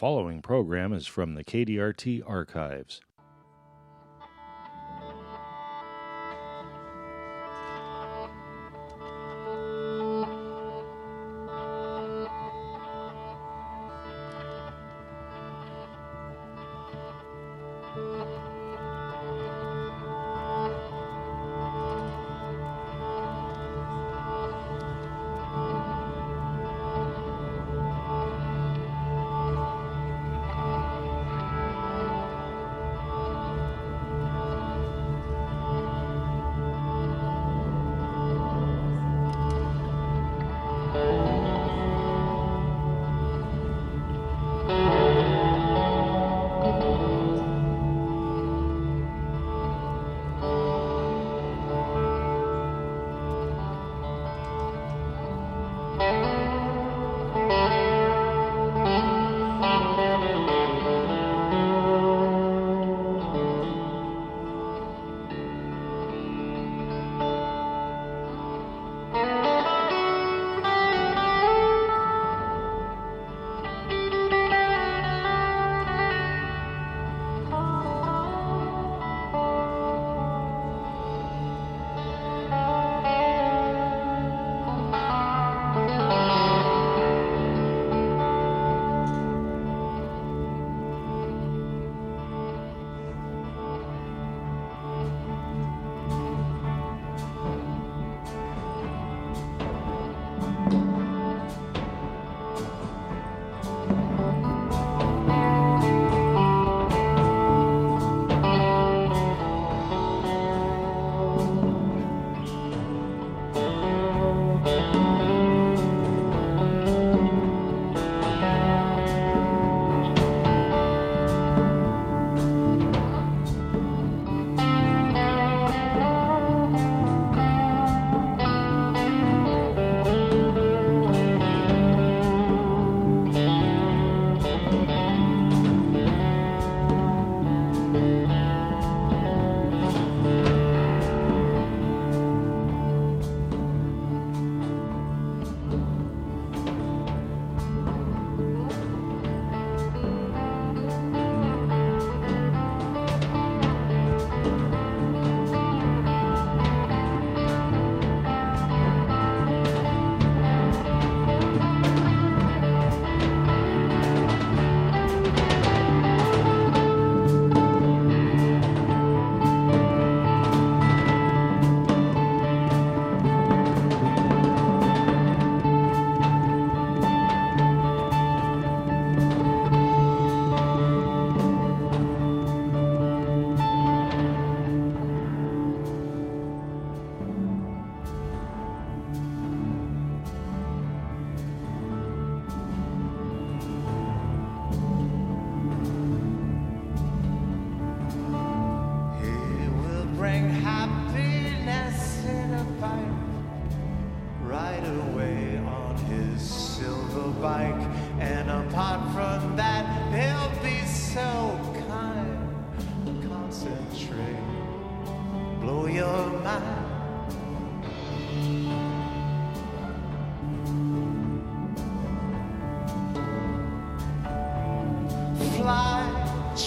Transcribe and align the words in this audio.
following 0.00 0.40
program 0.40 0.94
is 0.94 1.06
from 1.06 1.34
the 1.34 1.44
KDRT 1.44 2.22
archives. 2.26 3.02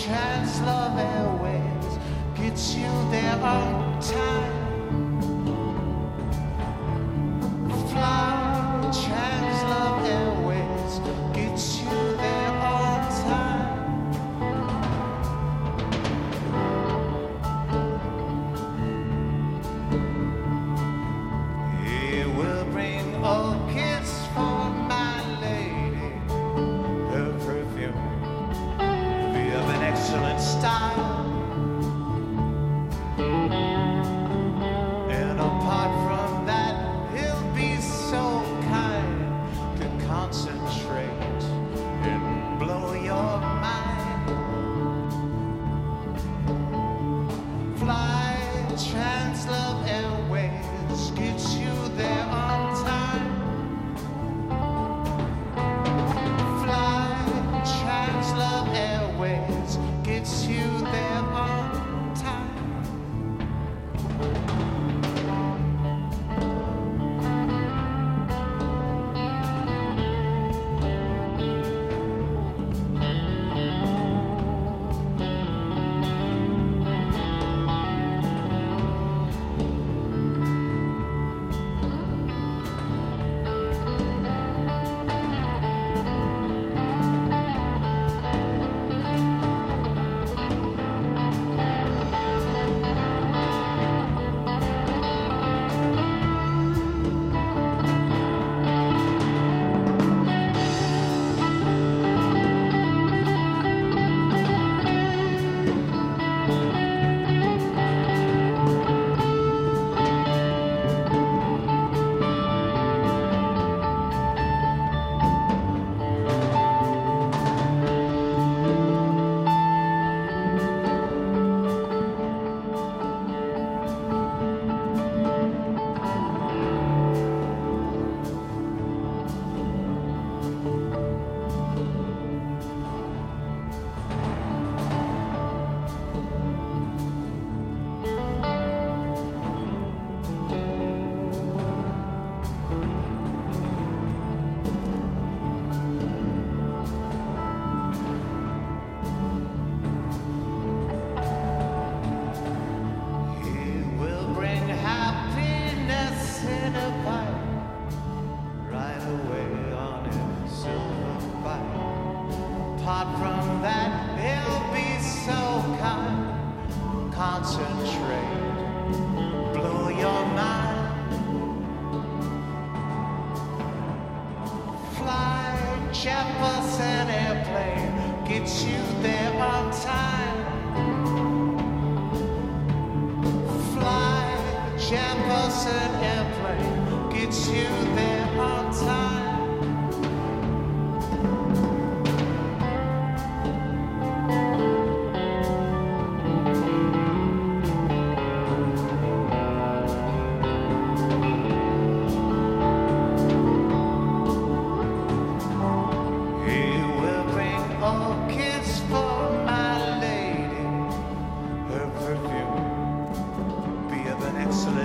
chance 0.01 0.59
love 0.61 0.97
always 0.97 1.99
gets 2.35 2.73
you 2.73 2.89
there 3.11 3.39
on 3.43 4.01
time. 4.01 4.53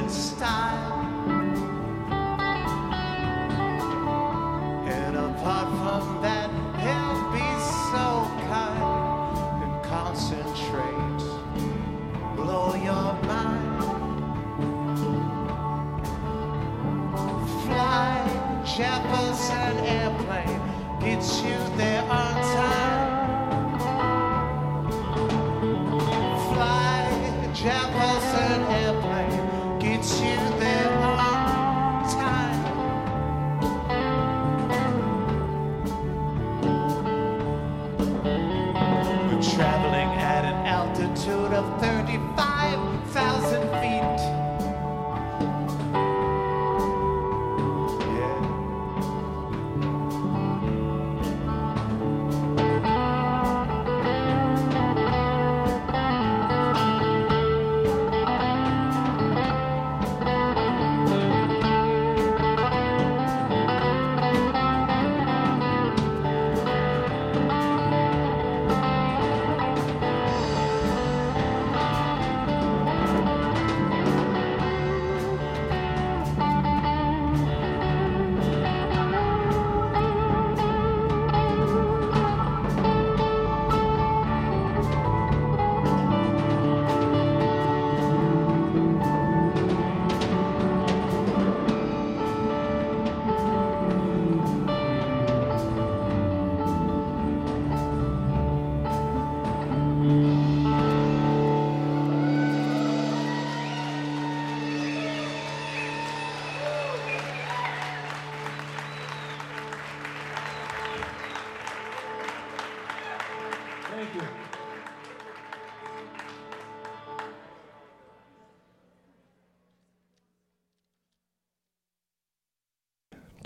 An 0.09 0.15
excellent 0.15 0.98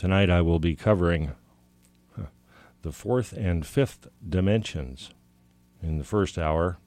Tonight 0.02 0.30
I 0.30 0.40
will 0.40 0.58
be 0.58 0.74
covering 0.74 1.30
the 2.82 2.90
fourth 2.90 3.32
and 3.32 3.64
fifth 3.64 4.08
dimensions 4.28 5.10
in 5.80 5.98
the 5.98 6.02
first 6.02 6.36
hour, 6.36 6.78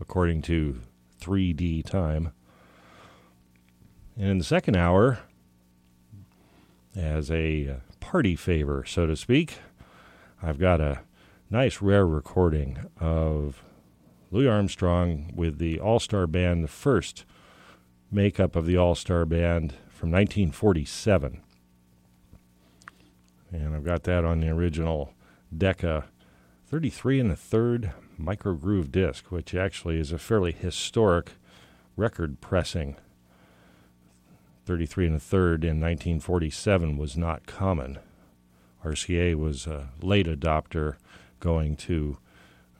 according 0.00 0.42
to 0.42 0.80
3D 1.20 1.84
time. 1.84 2.30
And 4.16 4.28
in 4.28 4.38
the 4.38 4.44
second 4.44 4.76
hour, 4.76 5.22
as 6.94 7.32
a 7.32 7.68
uh, 7.68 7.74
party 7.98 8.36
favor, 8.36 8.84
so 8.86 9.06
to 9.06 9.16
speak, 9.16 9.58
I've 10.40 10.60
got 10.60 10.80
a 10.80 11.00
nice 11.50 11.82
rare 11.82 12.06
recording 12.06 12.78
of 13.00 13.64
Louis 14.30 14.46
Armstrong 14.46 15.32
with 15.34 15.58
the 15.58 15.80
All 15.80 15.98
Star 15.98 16.28
Band, 16.28 16.62
the 16.62 16.68
first 16.68 17.24
makeup 18.08 18.54
of 18.54 18.66
the 18.66 18.76
All 18.76 18.94
Star 18.94 19.26
Band 19.26 19.72
from 19.88 20.12
1947. 20.12 21.40
And 23.54 23.74
I've 23.74 23.84
got 23.84 24.02
that 24.02 24.24
on 24.24 24.40
the 24.40 24.48
original 24.48 25.14
Decca 25.56 26.06
33 26.66 27.20
and 27.20 27.30
a 27.30 27.36
third 27.36 27.92
micro 28.18 28.54
groove 28.54 28.90
disc, 28.90 29.30
which 29.30 29.54
actually 29.54 30.00
is 30.00 30.10
a 30.10 30.18
fairly 30.18 30.50
historic 30.50 31.32
record 31.96 32.40
pressing. 32.40 32.96
33 34.66 35.06
and 35.06 35.16
a 35.16 35.20
third 35.20 35.62
in 35.62 35.80
1947 35.80 36.98
was 36.98 37.16
not 37.16 37.46
common. 37.46 37.98
RCA 38.84 39.36
was 39.36 39.68
a 39.68 39.90
late 40.02 40.26
adopter 40.26 40.96
going 41.38 41.76
to 41.76 42.18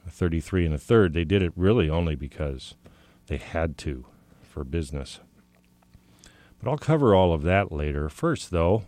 33 0.09 0.67
and 0.67 0.75
a 0.75 0.79
third. 0.79 1.13
They 1.13 1.25
did 1.25 1.43
it 1.43 1.53
really 1.55 1.89
only 1.89 2.17
because 2.17 2.75
they 3.29 3.37
had 3.37 3.79
to 3.79 4.07
for 4.43 4.65
business. 4.65 5.21
But 6.61 6.69
I'll 6.69 6.79
cover 6.79 7.15
all 7.15 7.33
of 7.33 7.43
that 7.43 7.71
later. 7.71 8.09
First, 8.09 8.51
though, 8.51 8.85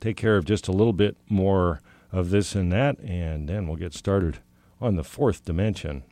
take 0.00 0.16
care 0.16 0.36
of 0.36 0.44
just 0.44 0.68
a 0.68 0.72
little 0.72 0.92
bit 0.92 1.16
more 1.28 1.80
of 2.12 2.30
this 2.30 2.54
and 2.54 2.72
that, 2.72 2.98
and 3.00 3.48
then 3.48 3.66
we'll 3.66 3.76
get 3.76 3.94
started 3.94 4.38
on 4.80 4.96
the 4.96 5.04
fourth 5.04 5.44
dimension. 5.44 6.02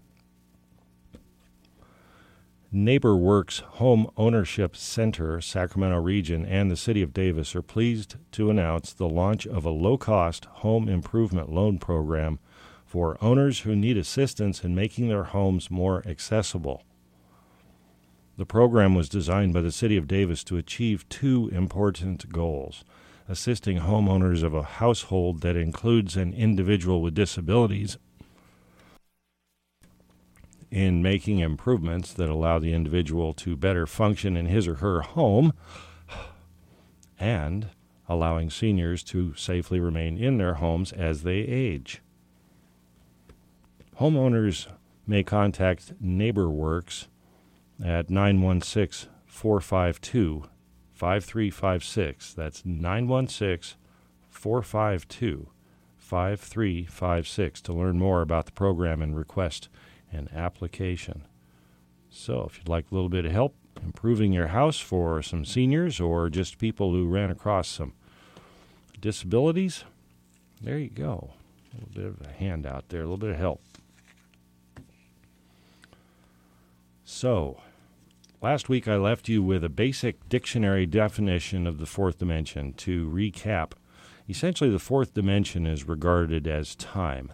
NeighborWorks 2.73 3.61
Home 3.61 4.11
Ownership 4.18 4.76
Center, 4.76 5.40
Sacramento 5.40 5.99
region, 6.02 6.45
and 6.45 6.71
the 6.71 6.76
City 6.76 7.00
of 7.00 7.14
Davis 7.14 7.57
are 7.57 7.62
pleased 7.62 8.16
to 8.33 8.50
announce 8.50 8.92
the 8.92 9.09
launch 9.09 9.47
of 9.47 9.64
a 9.64 9.71
low 9.71 9.97
cost 9.97 10.45
home 10.45 10.87
improvement 10.87 11.50
loan 11.50 11.78
program 11.78 12.38
for 12.85 13.16
owners 13.23 13.61
who 13.61 13.75
need 13.75 13.97
assistance 13.97 14.64
in 14.64 14.75
making 14.75 15.09
their 15.09 15.25
homes 15.25 15.71
more 15.71 16.07
accessible. 16.07 16.83
The 18.37 18.47
program 18.47 18.95
was 18.95 19.09
designed 19.09 19.54
by 19.54 19.62
the 19.62 19.73
City 19.73 19.97
of 19.97 20.07
Davis 20.07 20.45
to 20.45 20.59
achieve 20.59 21.09
two 21.09 21.49
important 21.54 22.30
goals 22.30 22.85
assisting 23.29 23.81
homeowners 23.81 24.43
of 24.43 24.55
a 24.55 24.63
household 24.63 25.43
that 25.43 25.57
includes 25.57 26.17
an 26.17 26.33
individual 26.33 27.03
with 27.03 27.15
disabilities 27.15 27.99
in 30.71 31.03
making 31.03 31.39
improvements 31.39 32.13
that 32.15 32.29
allow 32.29 32.59
the 32.59 32.73
individual 32.73 33.33
to 33.33 33.57
better 33.57 33.87
function 33.87 34.37
in 34.37 34.47
his 34.47 34.67
or 34.67 34.77
her 34.77 35.01
home 35.03 35.53
and 37.19 37.69
allowing 38.09 38.49
seniors 38.49 39.03
to 39.03 39.35
safely 39.35 39.79
remain 39.79 40.17
in 40.17 40.39
their 40.39 40.55
homes 40.55 40.93
as 40.93 41.23
they 41.23 41.39
age. 41.39 42.01
Homeowners 44.01 44.69
may 45.07 45.23
contact 45.23 46.03
NeighborWorks 46.03 47.07
at 47.85 48.09
916 48.09 49.11
452 49.27 50.45
5356. 50.99 52.35
That's 52.35 52.67
916 52.67 53.78
452 54.31 55.49
5356 55.97 57.61
to 57.61 57.73
learn 57.73 57.99
more 57.99 58.21
about 58.21 58.47
the 58.47 58.52
program 58.52 59.00
and 59.00 59.17
request 59.17 59.69
an 60.11 60.28
application. 60.35 61.23
So, 62.11 62.45
if 62.49 62.59
you'd 62.59 62.69
like 62.69 62.90
a 62.90 62.95
little 62.95 63.11
bit 63.11 63.25
of 63.25 63.31
help 63.31 63.55
improving 63.81 64.33
your 64.33 64.49
house 64.49 64.81
for 64.81 65.23
some 65.23 65.45
seniors 65.45 66.00
or 66.00 66.28
just 66.31 66.59
people 66.59 66.90
who 66.90 67.07
ran 67.07 67.31
across 67.31 67.69
some 67.69 67.93
disabilities, 69.00 69.85
there 70.61 70.78
you 70.78 70.90
go. 70.90 71.31
A 71.73 71.76
little 71.76 71.90
bit 71.95 72.07
of 72.07 72.26
a 72.26 72.33
handout 72.33 72.88
there, 72.88 73.02
a 73.02 73.05
little 73.05 73.19
bit 73.19 73.31
of 73.31 73.37
help. 73.37 73.62
So, 77.05 77.61
last 78.40 78.68
week 78.68 78.87
I 78.87 78.97
left 78.97 79.28
you 79.28 79.42
with 79.42 79.64
a 79.64 79.68
basic 79.68 80.28
dictionary 80.28 80.87
definition 80.87 81.66
of 81.66 81.78
the 81.78 81.87
fourth 81.87 82.18
dimension. 82.18 82.73
To 82.75 83.09
recap, 83.09 83.73
essentially 84.28 84.71
the 84.71 84.78
fourth 84.78 85.14
dimension 85.14 85.66
is 85.66 85.88
regarded 85.88 86.47
as 86.47 86.75
time. 86.75 87.33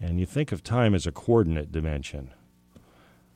And 0.00 0.20
you 0.20 0.26
think 0.26 0.52
of 0.52 0.62
time 0.62 0.94
as 0.94 1.06
a 1.06 1.12
coordinate 1.12 1.72
dimension. 1.72 2.32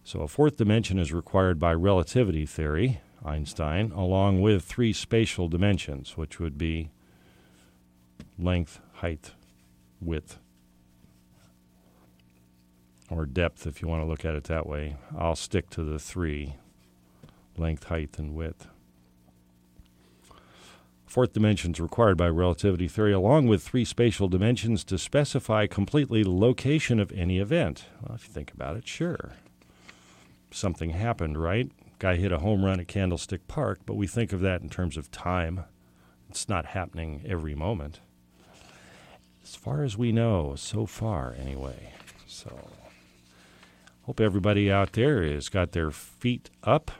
So 0.05 0.21
a 0.23 0.29
fourth 0.29 0.57
dimension 0.57 0.99
is 0.99 1.13
required 1.13 1.59
by 1.59 1.73
relativity 1.73 2.47
theory, 2.47 3.01
Einstein, 3.25 3.93
along 3.93 4.41
with 4.41 4.65
three 4.65 4.93
spatial 4.93 5.49
dimensions, 5.49 6.17
which 6.17 6.41
would 6.41 6.59
be 6.59 6.91
length, 8.39 8.81
height, 8.95 9.33
width, 10.01 10.39
or 13.11 13.27
depth 13.27 13.67
if 13.67 13.83
you 13.83 13.89
want 13.89 14.03
to 14.03 14.07
look 14.07 14.25
at 14.25 14.35
it 14.35 14.45
that 14.45 14.67
way. 14.67 14.97
I'll 15.17 15.37
stick 15.37 15.69
to 15.71 15.83
the 15.83 15.99
three 15.99 16.55
length, 17.57 17.85
height, 17.85 18.19
and 18.19 18.35
width. 18.35 18.69
Fourth 21.05 21.33
dimension 21.33 21.73
is 21.73 21.81
required 21.81 22.17
by 22.17 22.29
relativity 22.29 22.87
theory, 22.87 23.13
along 23.13 23.49
with 23.49 23.65
three 23.65 23.85
spatial 23.85 24.29
dimensions 24.29 24.85
to 24.85 24.97
specify 24.97 25.67
completely 25.67 26.23
the 26.23 26.31
location 26.31 27.01
of 27.01 27.11
any 27.11 27.41
event. 27.41 27.87
Well, 28.01 28.15
if 28.15 28.29
you 28.29 28.33
think 28.33 28.53
about 28.53 28.77
it, 28.77 28.87
sure. 28.87 29.33
Something 30.53 30.91
happened, 30.91 31.37
right? 31.37 31.71
Guy 31.99 32.15
hit 32.15 32.31
a 32.31 32.39
home 32.39 32.65
run 32.65 32.79
at 32.79 32.87
Candlestick 32.87 33.49
Park, 33.49 33.81
but 33.85 33.95
we 33.97 34.07
think 34.07 34.33
of 34.33 34.41
that 34.41 34.63
in 34.63 34.71
terms 34.71 34.97
of 34.97 35.11
time. 35.11 35.65
It's 36.29 36.49
not 36.49 36.67
happening 36.67 37.25
every 37.27 37.57
moment. 37.57 37.99
As 39.43 39.57
far 39.57 39.83
as 39.83 39.99
we 39.99 40.13
know, 40.13 40.55
so 40.57 40.87
far 40.87 41.35
anyway. 41.37 41.93
So, 42.27 42.71
hope 44.03 44.21
everybody 44.21 44.71
out 44.71 44.93
there 44.93 45.23
has 45.23 45.49
got 45.49 45.73
their 45.73 45.91
feet 45.91 46.51
up. 46.65 46.91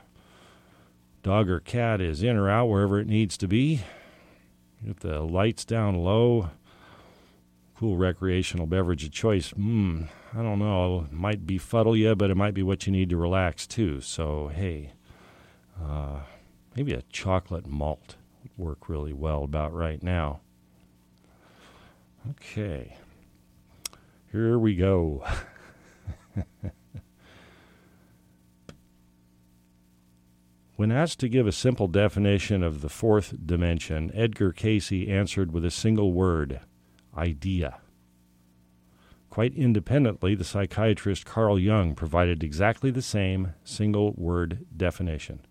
Dog 1.23 1.49
or 1.49 1.59
cat 1.59 2.01
is 2.01 2.23
in 2.23 2.35
or 2.35 2.49
out 2.49 2.67
wherever 2.67 2.99
it 2.99 3.07
needs 3.07 3.37
to 3.37 3.47
be. 3.47 3.81
Get 4.85 5.01
the 5.01 5.21
lights 5.21 5.65
down 5.65 5.95
low. 5.95 6.49
Cool 7.77 7.97
recreational 7.97 8.65
beverage 8.65 9.03
of 9.03 9.11
choice. 9.11 9.51
Mmm, 9.51 10.07
I 10.33 10.41
don't 10.41 10.59
know. 10.59 11.07
It 11.11 11.13
might 11.13 11.45
befuddle 11.45 11.95
you, 11.95 12.15
but 12.15 12.31
it 12.31 12.37
might 12.37 12.53
be 12.53 12.63
what 12.63 12.85
you 12.85 12.91
need 12.91 13.09
to 13.09 13.17
relax 13.17 13.67
too. 13.67 14.01
So, 14.01 14.47
hey, 14.47 14.93
uh, 15.83 16.21
maybe 16.75 16.93
a 16.93 17.03
chocolate 17.11 17.67
malt 17.67 18.15
would 18.41 18.51
work 18.57 18.89
really 18.89 19.13
well 19.13 19.43
about 19.43 19.73
right 19.73 20.01
now. 20.01 20.41
Okay. 22.31 22.97
Here 24.31 24.57
we 24.57 24.75
go. 24.75 25.23
when 30.81 30.91
asked 30.91 31.19
to 31.19 31.29
give 31.29 31.45
a 31.45 31.51
simple 31.51 31.87
definition 31.87 32.63
of 32.63 32.81
the 32.81 32.89
fourth 32.89 33.35
dimension, 33.45 34.09
Edgar 34.15 34.51
Cayce 34.51 35.07
answered 35.07 35.51
with 35.51 35.63
a 35.63 35.69
single 35.69 36.11
word 36.11 36.59
idea. 37.15 37.77
Quite 39.29 39.53
independently, 39.53 40.33
the 40.33 40.43
psychiatrist 40.43 41.23
Carl 41.23 41.59
Jung 41.59 41.93
provided 41.93 42.43
exactly 42.43 42.89
the 42.89 43.03
same 43.03 43.53
single 43.63 44.13
word 44.13 44.65
definition. 44.75 45.45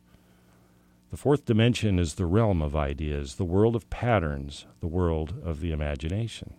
The 1.12 1.16
fourth 1.16 1.44
dimension 1.44 2.00
is 2.00 2.14
the 2.14 2.26
realm 2.26 2.60
of 2.60 2.75
ideas, 2.75 3.37
the 3.37 3.44
world 3.44 3.76
of 3.76 3.88
patterns, 3.88 4.66
the 4.80 4.88
world 4.88 5.34
of 5.44 5.60
the 5.60 5.70
imagination. 5.70 6.54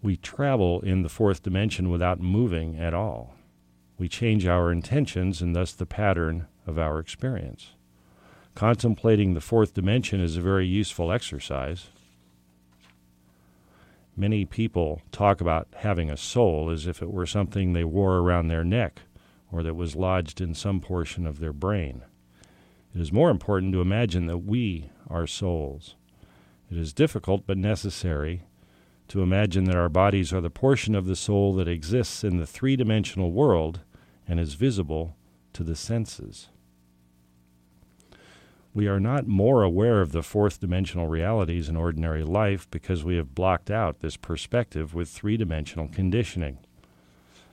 We 0.00 0.16
travel 0.16 0.80
in 0.80 1.02
the 1.02 1.10
fourth 1.10 1.42
dimension 1.42 1.90
without 1.90 2.20
moving 2.20 2.74
at 2.78 2.94
all. 2.94 3.34
We 3.98 4.08
change 4.08 4.46
our 4.46 4.70
intentions 4.70 5.42
and 5.42 5.56
thus 5.56 5.72
the 5.72 5.84
pattern 5.84 6.46
of 6.66 6.78
our 6.78 7.00
experience. 7.00 7.74
Contemplating 8.54 9.34
the 9.34 9.40
fourth 9.40 9.74
dimension 9.74 10.20
is 10.20 10.36
a 10.36 10.40
very 10.40 10.66
useful 10.66 11.10
exercise. 11.10 11.88
Many 14.16 14.44
people 14.44 15.02
talk 15.10 15.40
about 15.40 15.68
having 15.76 16.10
a 16.10 16.16
soul 16.16 16.70
as 16.70 16.86
if 16.86 17.02
it 17.02 17.10
were 17.10 17.26
something 17.26 17.72
they 17.72 17.84
wore 17.84 18.18
around 18.18 18.48
their 18.48 18.64
neck 18.64 19.02
or 19.50 19.62
that 19.62 19.74
was 19.74 19.96
lodged 19.96 20.40
in 20.40 20.54
some 20.54 20.80
portion 20.80 21.26
of 21.26 21.40
their 21.40 21.52
brain. 21.52 22.02
It 22.94 23.00
is 23.00 23.12
more 23.12 23.30
important 23.30 23.72
to 23.72 23.80
imagine 23.80 24.26
that 24.26 24.38
we 24.38 24.90
are 25.08 25.26
souls. 25.26 25.94
It 26.70 26.76
is 26.76 26.92
difficult 26.92 27.46
but 27.46 27.58
necessary 27.58 28.42
to 29.08 29.22
imagine 29.22 29.64
that 29.64 29.76
our 29.76 29.88
bodies 29.88 30.32
are 30.32 30.40
the 30.40 30.50
portion 30.50 30.94
of 30.94 31.06
the 31.06 31.16
soul 31.16 31.54
that 31.54 31.68
exists 31.68 32.22
in 32.22 32.38
the 32.38 32.46
three 32.46 32.76
dimensional 32.76 33.32
world 33.32 33.80
and 34.28 34.38
is 34.38 34.54
visible 34.54 35.16
to 35.54 35.64
the 35.64 35.74
senses. 35.74 36.50
We 38.74 38.86
are 38.86 39.00
not 39.00 39.26
more 39.26 39.62
aware 39.62 40.02
of 40.02 40.12
the 40.12 40.22
fourth 40.22 40.60
dimensional 40.60 41.08
realities 41.08 41.68
in 41.68 41.76
ordinary 41.76 42.22
life 42.22 42.70
because 42.70 43.02
we 43.02 43.16
have 43.16 43.34
blocked 43.34 43.70
out 43.70 44.00
this 44.00 44.16
perspective 44.16 44.94
with 44.94 45.08
three 45.08 45.36
dimensional 45.36 45.88
conditioning. 45.88 46.58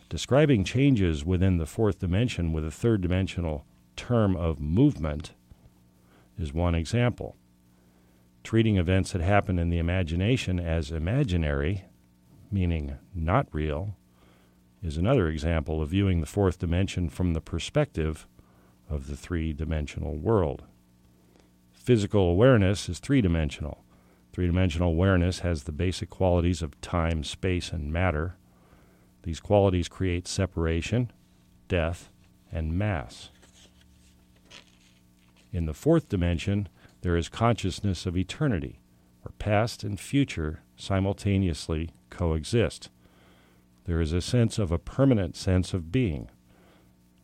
Describing 0.10 0.64
changes 0.64 1.26
within 1.26 1.58
the 1.58 1.66
fourth 1.66 2.00
dimension 2.00 2.54
with 2.54 2.66
a 2.66 2.72
third 2.72 3.02
dimensional 3.02 3.66
term 3.96 4.36
of 4.36 4.60
movement 4.60 5.34
is 6.38 6.54
one 6.54 6.76
example. 6.76 7.38
Treating 8.44 8.78
events 8.78 9.14
that 9.14 9.22
happen 9.22 9.58
in 9.58 9.70
the 9.70 9.80
imagination 9.80 10.60
as 10.60 10.92
imaginary, 10.92 11.86
meaning 12.52 12.98
not 13.16 13.48
real, 13.52 13.96
is 14.86 14.98
another 14.98 15.28
example 15.28 15.82
of 15.82 15.90
viewing 15.90 16.22
the 16.22 16.28
fourth 16.28 16.60
dimension 16.60 17.10
from 17.10 17.34
the 17.34 17.42
perspective 17.42 18.28
of 18.88 19.08
the 19.08 19.18
three 19.18 19.52
dimensional 19.52 20.16
world. 20.16 20.64
Physical 21.74 22.30
awareness 22.30 22.88
is 22.88 23.00
three 23.00 23.20
dimensional. 23.20 23.84
Three 24.32 24.46
dimensional 24.46 24.90
awareness 24.90 25.40
has 25.40 25.64
the 25.64 25.72
basic 25.72 26.12
qualities 26.12 26.62
of 26.62 26.80
time, 26.82 27.24
space, 27.24 27.72
and 27.72 27.92
matter. 27.92 28.36
These 29.24 29.40
qualities 29.40 29.88
create 29.88 30.28
separation, 30.28 31.12
death, 31.68 32.12
and 32.52 32.78
mass. 32.78 33.30
In 35.52 35.66
the 35.66 35.74
fourth 35.74 36.10
dimension, 36.10 36.68
there 37.02 37.18
is 37.18 37.28
consciousness 37.28 38.06
of 38.06 38.16
eternity, 38.16 38.80
where 39.24 39.34
past 39.40 39.84
and 39.84 40.00
future 40.00 40.62
simultaneously 40.76 41.90
coexist. 42.12 42.90
There 43.86 44.02
is 44.02 44.14
a 44.14 44.22
sense 44.22 44.58
of 44.58 44.72
a 44.72 44.80
permanent 44.80 45.36
sense 45.36 45.74
of 45.74 45.92
being. 45.92 46.30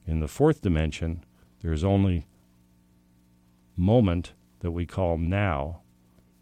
In 0.06 0.20
the 0.20 0.28
fourth 0.28 0.62
dimension, 0.62 1.24
there 1.62 1.74
is 1.74 1.84
only 1.84 2.28
moment 3.76 4.34
that 4.60 4.72
we 4.72 4.86
call 4.86 5.18
now, 5.18 5.82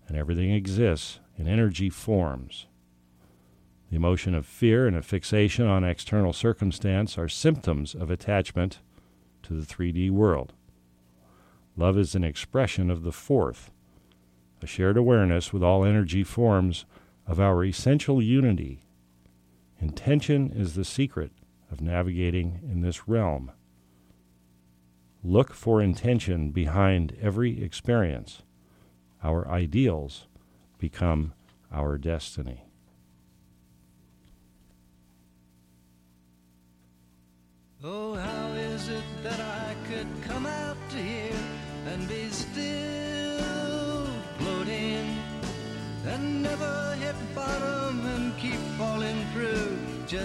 and 0.07 0.17
everything 0.17 0.51
exists 0.51 1.19
in 1.37 1.47
energy 1.47 1.89
forms. 1.89 2.67
The 3.89 3.95
emotion 3.95 4.35
of 4.35 4.45
fear 4.45 4.87
and 4.87 4.95
a 4.95 5.01
fixation 5.01 5.65
on 5.65 5.83
external 5.83 6.33
circumstance 6.33 7.17
are 7.17 7.29
symptoms 7.29 7.95
of 7.95 8.11
attachment 8.11 8.79
to 9.43 9.53
the 9.53 9.65
3D 9.65 10.11
world. 10.11 10.53
Love 11.77 11.97
is 11.97 12.13
an 12.13 12.25
expression 12.25 12.91
of 12.91 13.03
the 13.03 13.11
fourth, 13.13 13.71
a 14.61 14.67
shared 14.67 14.97
awareness 14.97 15.53
with 15.53 15.63
all 15.63 15.85
energy 15.85 16.23
forms 16.23 16.85
of 17.25 17.39
our 17.39 17.63
essential 17.63 18.21
unity. 18.21 18.81
Intention 19.81 20.51
is 20.51 20.75
the 20.75 20.83
secret 20.83 21.31
of 21.71 21.79
navigating 21.79 22.59
in 22.69 22.81
this 22.81 23.07
realm. 23.07 23.51
Look 25.23 25.53
for 25.53 25.81
intention 25.81 26.51
behind 26.51 27.15
every 27.21 27.63
experience. 27.63 28.41
Our 29.23 29.47
ideals 29.47 30.27
become 30.77 31.33
our 31.71 31.97
destiny. 31.97 32.63
Oh, 37.81 38.15
how 38.15 38.47
is 38.53 38.89
it 38.89 39.03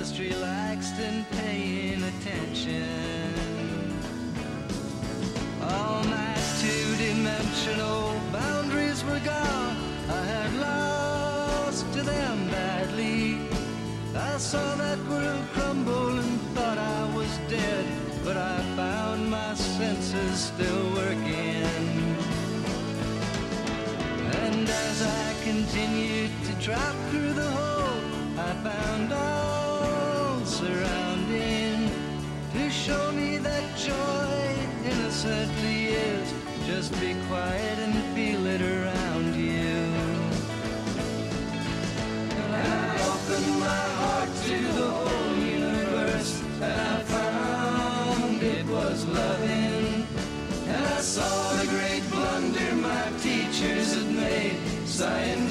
just 0.05 0.19
relaxed 0.19 0.99
and 0.99 1.25
paying 1.31 2.03
attention? 2.03 3.33
All 5.63 6.05
night, 6.05 6.45
two 6.61 6.97
dimensional 6.97 8.21
boundaries 8.31 9.03
were 9.03 9.21
gone, 9.21 9.77
I 10.11 10.23
had 10.35 10.53
lost 10.57 11.91
to 11.95 12.03
them 12.03 12.37
badly. 12.51 13.39
I 14.15 14.37
saw 14.37 14.75
that 14.75 14.99
world 15.09 15.45
crumble 15.55 16.19
and 16.19 16.41
thought 16.55 16.77
I 16.77 17.17
was 17.17 17.33
dead, 17.49 17.87
but 18.25 18.37
I 18.37 18.61
found 18.77 19.31
my 19.31 19.55
senses 19.55 20.39
still 20.53 20.85
working. 21.01 21.65
And 24.43 24.69
as 24.69 24.99
I 25.03 25.35
continued 25.45 26.33
to 26.49 26.53
drop 26.67 26.95
through 27.09 27.33
the 27.33 27.51
hole, 27.59 28.01
I 28.37 28.53
found 28.69 29.13
all 29.15 29.44
innocently 35.25 35.87
is. 35.87 36.35
Just 36.67 36.93
be 37.01 37.15
quiet 37.29 37.79
and 37.79 37.95
feel 38.15 38.47
it 38.47 38.61
around 38.61 39.35
you. 39.35 39.77
And 42.41 42.55
I 42.55 42.95
opened 43.11 43.61
my 43.61 43.85
heart 44.01 44.29
to 44.47 44.59
the 44.79 44.91
whole 44.91 45.37
universe, 45.37 46.43
and 46.61 46.81
I 46.81 47.03
found 47.03 48.43
it 48.43 48.67
was 48.67 49.07
loving. 49.07 50.07
And 50.67 50.85
I 50.87 51.01
saw 51.01 51.53
the 51.57 51.67
great 51.69 52.03
blunder 52.11 52.75
my 52.77 53.11
teachers 53.21 53.95
had 53.95 54.11
made, 54.15 54.57
scientific 54.87 55.44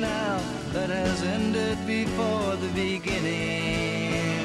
now, 0.00 0.40
that 0.72 0.88
has 0.88 1.22
ended 1.22 1.78
before 1.86 2.56
the 2.56 2.68
beginning. 2.68 4.40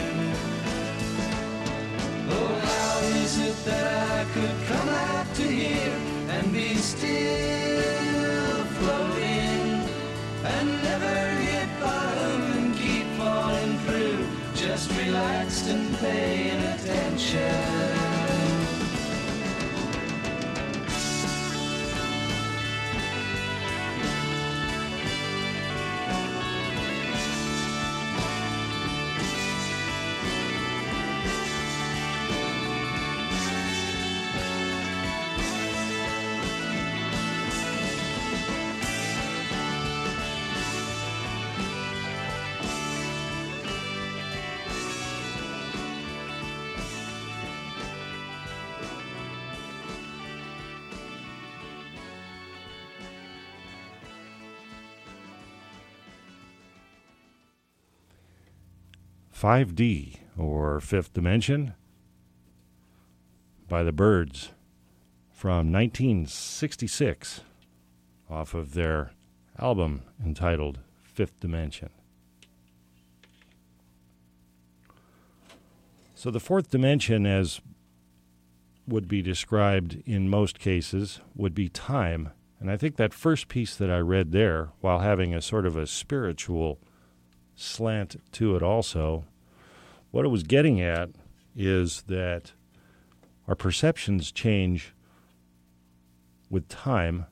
Oh, 2.29 2.59
how 2.69 2.99
is 3.23 3.39
it 3.39 3.55
that 3.65 3.85
I 4.11 4.25
could 4.33 4.57
come 4.67 4.89
out 4.89 5.33
to 5.35 5.43
here 5.43 5.97
and 6.29 6.51
be 6.51 6.75
still 6.75 8.65
floating 8.77 9.87
and 10.43 10.67
never 10.83 11.15
hit 11.47 11.69
bottom 11.79 12.41
and 12.57 12.75
keep 12.75 13.07
falling 13.17 13.77
through, 13.79 14.27
just 14.55 14.91
relaxed 14.91 15.67
and 15.69 15.97
paying 15.99 16.61
attention? 16.73 17.94
Five 59.35 59.75
D 59.75 60.21
or 60.37 60.79
Fifth 60.79 61.13
Dimension 61.13 61.73
by 63.67 63.83
the 63.83 63.91
Byrds 63.91 64.51
from 65.29 65.73
1966 65.73 67.41
off 68.29 68.53
of 68.53 68.75
their 68.75 69.11
album 69.59 70.03
entitled 70.23 70.79
Fifth 71.03 71.37
Dimension. 71.41 71.89
So, 76.15 76.31
the 76.31 76.39
fourth 76.39 76.71
dimension, 76.71 77.25
as 77.25 77.59
would 78.87 79.09
be 79.09 79.21
described 79.21 80.01
in 80.05 80.29
most 80.29 80.59
cases, 80.59 81.19
would 81.35 81.53
be 81.53 81.67
time. 81.67 82.29
And 82.61 82.71
I 82.71 82.77
think 82.77 82.95
that 82.95 83.13
first 83.13 83.49
piece 83.49 83.75
that 83.75 83.91
I 83.91 83.97
read 83.97 84.31
there, 84.31 84.69
while 84.79 84.99
having 84.99 85.33
a 85.33 85.41
sort 85.41 85.65
of 85.65 85.75
a 85.75 85.85
spiritual 85.85 86.79
slant 87.55 88.21
to 88.33 88.55
it 88.55 88.63
also, 88.63 89.25
what 90.11 90.25
it 90.25 90.29
was 90.29 90.43
getting 90.43 90.81
at 90.81 91.09
is 91.55 92.03
that 92.03 92.53
our 93.47 93.55
perceptions 93.55 94.31
change 94.31 94.93
with 96.49 96.67
time, 96.67 97.25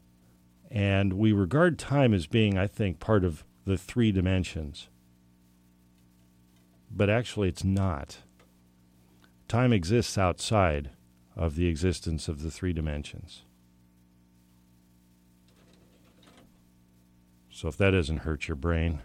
and 0.69 1.13
we 1.13 1.31
regard 1.31 1.77
time 1.77 2.13
as 2.13 2.27
being, 2.27 2.57
I 2.57 2.67
think, 2.67 2.99
part 2.99 3.23
of 3.23 3.43
the 3.65 3.77
three 3.77 4.11
dimensions. 4.11 4.89
But 6.91 7.09
actually, 7.09 7.49
it's 7.49 7.63
not. 7.63 8.17
Time 9.47 9.73
exists 9.73 10.17
outside 10.17 10.91
of 11.35 11.55
the 11.55 11.67
existence 11.67 12.27
of 12.27 12.43
the 12.43 12.51
three 12.51 12.73
dimensions. 12.73 13.43
So, 17.49 17.67
if 17.67 17.77
that 17.77 17.91
doesn't 17.91 18.19
hurt 18.19 18.47
your 18.47 18.55
brain, 18.55 19.01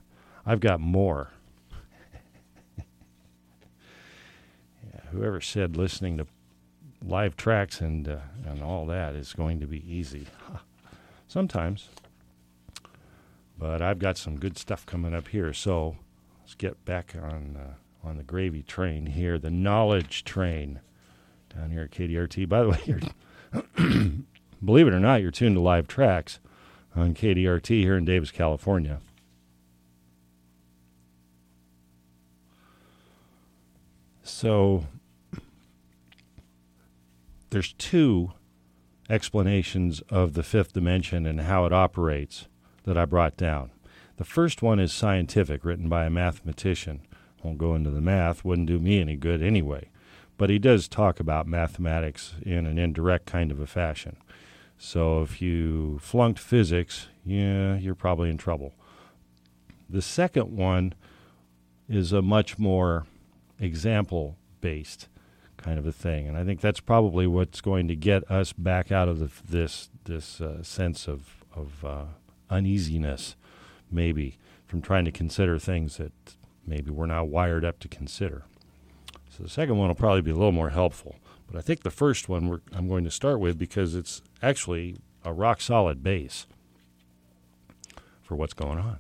I've 0.49 0.61
got 0.61 0.81
more. 0.81 1.31
yeah, 2.79 2.85
whoever 5.13 5.43
said 5.43 5.77
listening 5.77 6.17
to 6.17 6.27
live 7.05 7.37
tracks 7.37 7.83
and 7.83 8.09
uh, 8.09 8.21
and 8.47 8.63
all 8.63 8.87
that 8.87 9.15
is 9.15 9.35
going 9.35 9.61
to 9.61 9.67
be 9.67 9.85
easy. 9.87 10.27
Sometimes. 11.29 11.91
But 13.59 13.83
I've 13.83 13.99
got 13.99 14.17
some 14.17 14.39
good 14.39 14.57
stuff 14.57 14.87
coming 14.87 15.13
up 15.13 15.29
here, 15.29 15.53
so 15.53 15.97
let's 16.41 16.55
get 16.55 16.83
back 16.87 17.15
on 17.15 17.59
uh, 17.61 18.09
on 18.09 18.17
the 18.17 18.23
gravy 18.23 18.63
train 18.63 19.05
here, 19.05 19.39
the 19.39 19.51
knowledge 19.51 20.25
train 20.25 20.81
down 21.55 21.73
here 21.73 21.83
at 21.83 21.91
KDRT. 21.91 22.49
By 22.49 22.63
the 22.63 22.69
way, 22.71 24.15
believe 24.65 24.89
it 24.89 24.95
or 24.95 25.01
not, 25.01 25.21
you're 25.21 25.31
tuned 25.31 25.57
to 25.57 25.61
live 25.61 25.89
tracks 25.89 26.41
on 26.97 27.13
KDRT 27.13 27.83
here 27.83 27.99
in 27.99 28.07
Davis, 28.07 28.31
California. 28.31 29.01
So 34.29 34.85
there's 37.51 37.73
two 37.73 38.33
explanations 39.09 40.01
of 40.11 40.35
the 40.35 40.43
fifth 40.43 40.75
dimension 40.75 41.27
and 41.27 41.41
how 41.41 41.65
it 41.65 41.73
operates 41.73 42.47
that 42.85 42.99
I 42.99 43.07
brought 43.07 43.37
down. 43.37 43.71
The 44.19 44.25
first 44.25 44.63
one 44.63 44.79
is 44.79 44.93
scientific, 44.93 45.65
written 45.65 45.89
by 45.89 46.05
a 46.05 46.11
mathematician. 46.11 47.01
Won't 47.43 47.59
go 47.59 47.75
into 47.75 47.91
the 47.91 48.03
math, 48.03 48.45
wouldn't 48.45 48.69
do 48.69 48.79
me 48.79 49.01
any 49.01 49.17
good 49.17 49.43
anyway. 49.43 49.89
But 50.37 50.51
he 50.51 50.59
does 50.59 50.89
talk 50.89 51.19
about 51.19 51.47
mathematics 51.49 52.35
in 52.43 52.67
an 52.67 52.79
indirect 52.79 53.27
kind 53.27 53.51
of 53.51 53.59
a 53.59 53.67
fashion. 53.67 54.17
So 54.77 55.23
if 55.23 55.41
you 55.41 55.99
flunked 56.01 56.39
physics, 56.39 57.09
yeah, 57.25 57.77
you're 57.77 57.95
probably 57.95 58.29
in 58.29 58.37
trouble. 58.37 58.75
The 59.89 60.03
second 60.03 60.55
one 60.55 60.95
is 61.89 62.13
a 62.13 62.23
much 62.23 62.59
more 62.59 63.07
example 63.61 64.37
based 64.61 65.09
kind 65.57 65.79
of 65.79 65.87
a 65.87 65.93
thing, 65.93 66.27
and 66.29 66.37
I 66.37 66.45
think 66.45 66.61
that's 66.61 66.81
probably 66.81 67.27
what's 67.27 67.61
going 67.61 67.89
to 67.89 67.97
get 67.97 68.29
us 68.31 68.53
back 68.53 68.93
out 68.93 69.09
of 69.09 69.19
the, 69.19 69.31
this 69.49 69.91
this 70.05 70.41
uh, 70.41 70.63
sense 70.63 71.09
of 71.09 71.45
of 71.55 71.85
uh, 71.85 72.05
uneasiness, 72.51 73.37
maybe 73.91 74.39
from 74.67 74.81
trying 74.81 75.05
to 75.05 75.13
consider 75.13 75.59
things 75.59 75.97
that 75.97 76.13
maybe 76.67 76.91
we're 76.91 77.07
not 77.07 77.29
wired 77.29 77.65
up 77.65 77.79
to 77.81 77.89
consider. 77.89 78.45
So 79.31 79.43
the 79.43 79.49
second 79.49 79.77
one 79.79 79.89
will 79.89 79.95
probably 79.95 80.23
be 80.23 80.31
a 80.31 80.35
little 80.35 80.53
more 80.53 80.71
helpful, 80.71 81.17
but 81.51 81.59
I 81.59 81.63
think 81.63 81.83
the 81.83 81.91
first 81.91 82.29
one 82.29 82.61
I'm 82.73 82.89
going 82.89 83.05
to 83.05 83.11
start 83.11 83.41
with 83.41 83.59
because 83.59 83.95
it's 83.95 84.23
actually 84.43 84.97
a 85.25 85.33
rock 85.33 85.61
solid 85.61 86.03
base 86.03 86.47
for 88.23 88.37
what's 88.37 88.55
going 88.55 88.79
on. 88.79 88.99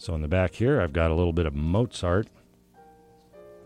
So 0.00 0.14
in 0.14 0.22
the 0.22 0.28
back 0.28 0.54
here, 0.54 0.80
I've 0.80 0.94
got 0.94 1.10
a 1.10 1.14
little 1.14 1.34
bit 1.34 1.44
of 1.44 1.54
Mozart. 1.54 2.28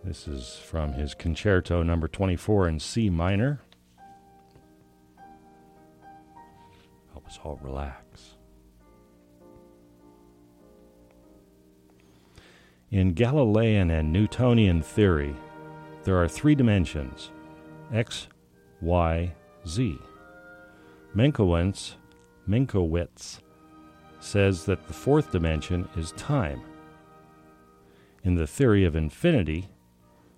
This 0.03 0.27
is 0.27 0.57
from 0.57 0.95
his 0.95 1.15
concerto 1.15 1.85
number 1.85 2.09
24 2.09 2.67
in 2.67 2.81
C 2.81 3.09
minor. 3.09 3.61
Help 7.13 7.25
us 7.29 7.39
all 7.45 7.61
relax. 7.63 8.35
In 12.91 13.13
Galilean 13.13 13.89
and 13.93 14.13
Newtonian 14.13 14.83
theory, 14.83 15.37
there 16.03 16.21
are 16.21 16.27
three 16.27 16.57
dimensions 16.57 17.31
x, 17.93 18.27
y, 18.81 19.33
z. 19.69 19.97
Minkowitz, 21.15 21.93
Minkowitz 22.49 23.39
says 24.25 24.65
that 24.65 24.87
the 24.87 24.95
fourth 24.95 25.31
dimension 25.31 25.89
is 25.97 26.13
time. 26.13 26.63
In 28.23 28.35
the 28.35 28.47
theory 28.47 28.85
of 28.85 28.97
infinity, 28.97 29.69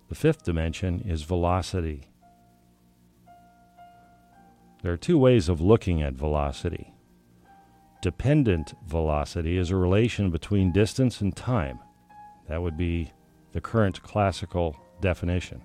the 0.08 0.14
fifth 0.14 0.44
dimension 0.44 1.00
is 1.06 1.22
velocity. 1.22 2.08
There 4.82 4.92
are 4.92 4.96
two 4.96 5.18
ways 5.18 5.48
of 5.48 5.60
looking 5.60 6.02
at 6.02 6.14
velocity. 6.14 6.92
Dependent 8.02 8.74
velocity 8.86 9.56
is 9.56 9.70
a 9.70 9.76
relation 9.76 10.30
between 10.30 10.72
distance 10.72 11.20
and 11.20 11.34
time. 11.34 11.78
That 12.48 12.62
would 12.62 12.76
be 12.76 13.12
the 13.52 13.60
current 13.60 14.02
classical 14.02 14.76
definition. 15.00 15.62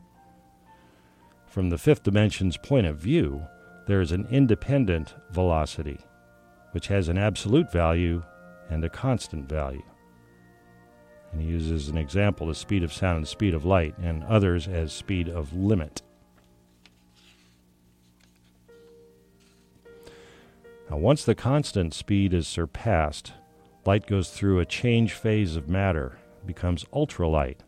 From 1.45 1.69
the 1.69 1.77
fifth 1.77 2.03
dimension's 2.03 2.57
point 2.57 2.87
of 2.87 2.97
view, 2.97 3.41
there 3.87 3.99
is 3.99 4.11
an 4.11 4.27
independent 4.31 5.13
velocity, 5.31 5.99
which 6.71 6.87
has 6.87 7.09
an 7.09 7.17
absolute 7.17 7.71
value 7.71 8.23
and 8.69 8.83
a 8.83 8.89
constant 8.89 9.47
value. 9.47 9.83
And 11.31 11.41
he 11.41 11.47
uses 11.47 11.87
an 11.87 11.97
example 11.97 12.47
the 12.47 12.55
speed 12.55 12.83
of 12.83 12.93
sound 12.93 13.17
and 13.17 13.27
speed 13.27 13.53
of 13.53 13.65
light, 13.65 13.97
and 13.97 14.23
others 14.23 14.67
as 14.67 14.91
speed 14.91 15.29
of 15.29 15.53
limit. 15.53 16.01
Now, 20.89 20.97
once 20.97 21.23
the 21.23 21.35
constant 21.35 21.93
speed 21.93 22.33
is 22.33 22.47
surpassed, 22.47 23.31
light 23.85 24.07
goes 24.07 24.29
through 24.29 24.59
a 24.59 24.65
change 24.65 25.13
phase 25.13 25.55
of 25.55 25.69
matter, 25.69 26.17
becomes 26.45 26.83
ultralight. 26.93 27.59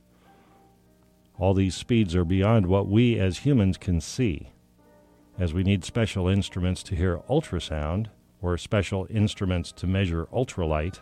All 1.39 1.53
these 1.53 1.75
speeds 1.75 2.15
are 2.15 2.25
beyond 2.25 2.67
what 2.67 2.87
we 2.87 3.17
as 3.17 3.39
humans 3.39 3.77
can 3.77 4.01
see, 4.01 4.51
as 5.39 5.53
we 5.53 5.63
need 5.63 5.85
special 5.85 6.27
instruments 6.27 6.83
to 6.83 6.95
hear 6.95 7.21
ultrasound 7.29 8.07
or 8.43 8.57
special 8.57 9.07
instruments 9.09 9.71
to 9.71 9.87
measure 9.87 10.27
ultralight. 10.33 10.99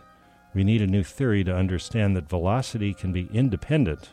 We 0.54 0.64
need 0.64 0.80
a 0.80 0.86
new 0.86 1.02
theory 1.02 1.42
to 1.44 1.54
understand 1.54 2.16
that 2.16 2.28
velocity 2.28 2.94
can 2.94 3.12
be 3.12 3.28
independent, 3.34 4.10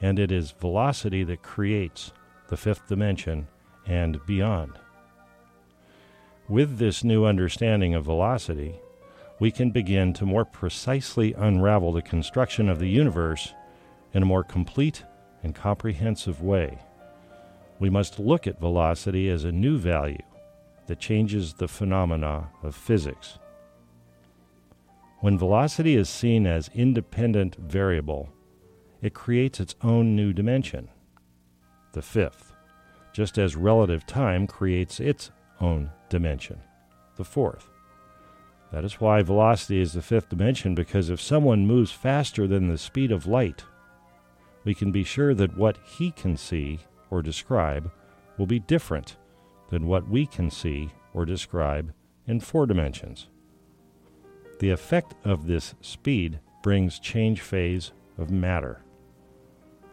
and 0.00 0.18
it 0.18 0.32
is 0.32 0.52
velocity 0.52 1.22
that 1.24 1.42
creates 1.42 2.12
the 2.48 2.56
fifth 2.56 2.88
dimension 2.88 3.46
and 3.86 4.24
beyond. 4.26 4.72
With 6.48 6.78
this 6.78 7.04
new 7.04 7.24
understanding 7.24 7.94
of 7.94 8.04
velocity, 8.04 8.76
we 9.38 9.50
can 9.50 9.70
begin 9.70 10.12
to 10.14 10.26
more 10.26 10.44
precisely 10.44 11.34
unravel 11.34 11.92
the 11.92 12.02
construction 12.02 12.68
of 12.68 12.78
the 12.78 12.88
universe 12.88 13.52
in 14.12 14.22
a 14.22 14.26
more 14.26 14.44
complete 14.44 15.04
and 15.42 15.54
comprehensive 15.54 16.40
way. 16.40 16.78
We 17.78 17.90
must 17.90 18.18
look 18.18 18.46
at 18.46 18.60
velocity 18.60 19.28
as 19.28 19.44
a 19.44 19.52
new 19.52 19.76
value 19.76 20.22
that 20.86 21.00
changes 21.00 21.54
the 21.54 21.68
phenomena 21.68 22.50
of 22.62 22.74
physics. 22.74 23.38
When 25.20 25.38
velocity 25.38 25.96
is 25.96 26.08
seen 26.08 26.46
as 26.46 26.70
independent 26.74 27.56
variable, 27.56 28.28
it 29.00 29.14
creates 29.14 29.60
its 29.60 29.74
own 29.82 30.14
new 30.14 30.32
dimension, 30.32 30.88
the 31.92 32.02
fifth, 32.02 32.52
just 33.12 33.38
as 33.38 33.56
relative 33.56 34.06
time 34.06 34.46
creates 34.46 35.00
its 35.00 35.30
own 35.60 35.90
dimension, 36.08 36.60
the 37.16 37.24
fourth. 37.24 37.70
That 38.72 38.84
is 38.84 39.00
why 39.00 39.22
velocity 39.22 39.80
is 39.80 39.92
the 39.92 40.02
fifth 40.02 40.28
dimension, 40.28 40.74
because 40.74 41.08
if 41.08 41.20
someone 41.20 41.66
moves 41.66 41.92
faster 41.92 42.46
than 42.46 42.68
the 42.68 42.76
speed 42.76 43.12
of 43.12 43.26
light, 43.26 43.64
we 44.64 44.74
can 44.74 44.90
be 44.90 45.04
sure 45.04 45.34
that 45.34 45.56
what 45.56 45.78
he 45.84 46.10
can 46.10 46.36
see 46.36 46.80
or 47.10 47.22
describe 47.22 47.90
will 48.36 48.46
be 48.46 48.58
different 48.58 49.16
than 49.70 49.86
what 49.86 50.08
we 50.08 50.26
can 50.26 50.50
see 50.50 50.90
or 51.12 51.24
describe 51.24 51.92
in 52.26 52.40
four 52.40 52.66
dimensions. 52.66 53.28
The 54.60 54.70
effect 54.70 55.14
of 55.24 55.46
this 55.46 55.74
speed 55.80 56.40
brings 56.62 56.98
change 56.98 57.40
phase 57.40 57.92
of 58.16 58.30
matter. 58.30 58.82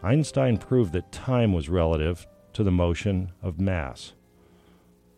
Einstein 0.02 0.56
proved 0.56 0.92
that 0.92 1.12
time 1.12 1.52
was 1.52 1.68
relative 1.68 2.26
to 2.54 2.64
the 2.64 2.70
motion 2.70 3.32
of 3.42 3.60
mass. 3.60 4.14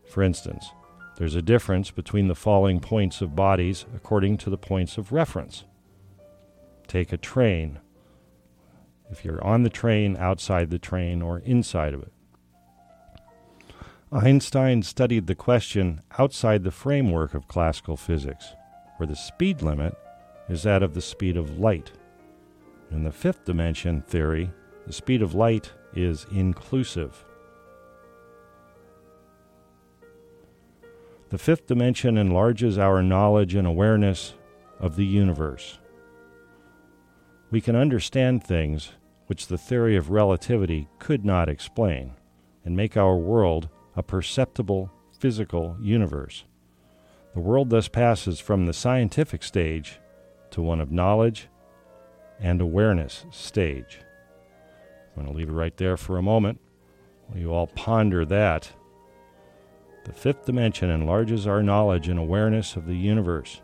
For 0.09 0.23
instance, 0.23 0.71
there's 1.17 1.35
a 1.35 1.43
difference 1.43 1.91
between 1.91 2.29
the 2.29 2.35
falling 2.35 2.81
points 2.81 3.21
of 3.21 3.37
bodies 3.37 3.87
according 3.95 4.39
to 4.39 4.51
the 4.51 4.59
points 4.59 4.99
of 4.99 5.13
reference. 5.13 5.65
Take 6.87 7.13
a 7.13 7.17
train. 7.17 7.79
If 9.11 9.25
you're 9.25 9.43
on 9.45 9.63
the 9.63 9.71
train, 9.71 10.17
outside 10.17 10.71
the 10.71 10.79
train, 10.79 11.23
or 11.23 11.39
inside 11.39 11.95
of 11.95 12.03
it. 12.03 12.13
Einstein 14.13 14.83
studied 14.83 15.27
the 15.27 15.35
question 15.35 16.01
outside 16.19 16.63
the 16.63 16.71
framework 16.71 17.35
of 17.35 17.49
classical 17.49 17.97
physics, 17.97 18.55
where 18.97 19.07
the 19.07 19.17
speed 19.17 19.63
limit 19.63 19.97
is 20.49 20.63
that 20.63 20.83
of 20.83 20.95
the 20.95 21.01
speed 21.01 21.37
of 21.37 21.59
light. 21.59 21.91
In 22.91 23.03
the 23.03 23.13
fifth 23.13 23.45
dimension 23.45 24.03
theory, 24.03 24.51
the 24.87 24.93
speed 24.93 25.23
of 25.23 25.35
light 25.35 25.73
is 25.95 26.27
inclusive. 26.31 27.25
The 31.31 31.39
fifth 31.39 31.67
dimension 31.67 32.17
enlarges 32.17 32.79
our 32.79 33.03
knowledge 33.03 33.55
and 33.55 33.67
awareness 33.67 34.35
of 34.79 34.95
the 34.95 35.07
universe. 35.07 35.79
We 37.51 37.61
can 37.61 37.75
understand 37.75 38.45
things 38.45 38.93
which 39.27 39.47
the 39.47 39.59
theory 39.59 39.97
of 39.97 40.11
relativity 40.11 40.89
could 40.99 41.25
not 41.25 41.49
explain 41.49 42.13
and 42.65 42.77
make 42.77 42.97
our 42.97 43.17
world 43.17 43.69
a 43.97 44.03
perceptible 44.03 44.91
physical 45.19 45.77
universe. 45.81 46.45
The 47.35 47.41
world 47.41 47.71
thus 47.71 47.89
passes 47.89 48.41
from 48.41 48.67
the 48.67 48.73
scientific 48.73 49.43
stage 49.43 49.99
to 50.51 50.63
one 50.63 50.81
of 50.81 50.93
knowledge 50.93 51.49
and 52.39 52.61
awareness 52.61 53.27
stage. 53.31 54.01
I'm 55.17 55.25
going 55.25 55.33
to 55.33 55.39
leave 55.39 55.49
it 55.49 55.53
right 55.53 55.77
there 55.77 55.97
for 55.97 56.17
a 56.17 56.23
moment. 56.23 56.61
While 57.27 57.39
you 57.39 57.53
all 57.53 57.67
ponder 57.67 58.25
that. 58.25 58.71
The 60.05 60.13
fifth 60.13 60.45
dimension 60.45 60.91
enlarges 60.91 61.47
our 61.47 61.63
knowledge 61.63 62.09
and 62.09 62.19
awareness 62.19 62.77
of 62.77 62.87
the 62.87 62.97
universe. 62.97 63.63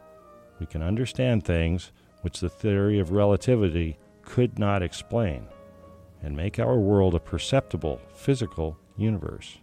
We 0.58 0.66
can 0.66 0.82
understand 0.82 1.44
things 1.44 1.92
which 2.22 2.40
the 2.40 2.48
theory 2.48 2.98
of 2.98 3.12
relativity 3.12 3.98
could 4.22 4.58
not 4.58 4.82
explain 4.82 5.46
and 6.22 6.36
make 6.36 6.58
our 6.58 6.76
world 6.76 7.14
a 7.14 7.20
perceptible 7.20 8.00
physical 8.14 8.76
universe. 8.96 9.59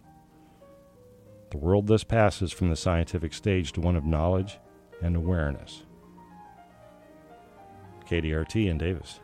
The 1.50 1.58
world 1.58 1.86
thus 1.86 2.04
passes 2.04 2.52
from 2.52 2.68
the 2.68 2.76
scientific 2.76 3.32
stage 3.32 3.72
to 3.72 3.80
one 3.80 3.96
of 3.96 4.04
knowledge 4.04 4.58
and 5.02 5.16
awareness. 5.16 5.82
KDRT 8.08 8.68
in 8.68 8.78
Davis. 8.78 9.20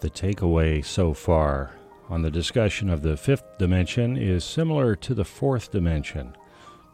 The 0.00 0.08
takeaway 0.08 0.82
so 0.82 1.12
far 1.12 1.72
on 2.08 2.22
the 2.22 2.30
discussion 2.30 2.88
of 2.88 3.02
the 3.02 3.18
fifth 3.18 3.58
dimension 3.58 4.16
is 4.16 4.44
similar 4.44 4.96
to 4.96 5.12
the 5.14 5.26
fourth 5.26 5.70
dimension, 5.70 6.34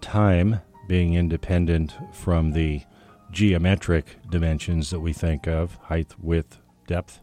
time 0.00 0.61
being 0.88 1.14
independent 1.14 1.94
from 2.12 2.50
the 2.50 2.82
geometric 3.30 4.16
dimensions 4.28 4.90
that 4.90 4.98
we 4.98 5.12
think 5.12 5.46
of 5.46 5.76
height, 5.76 6.14
width, 6.20 6.59
depth. 6.88 7.20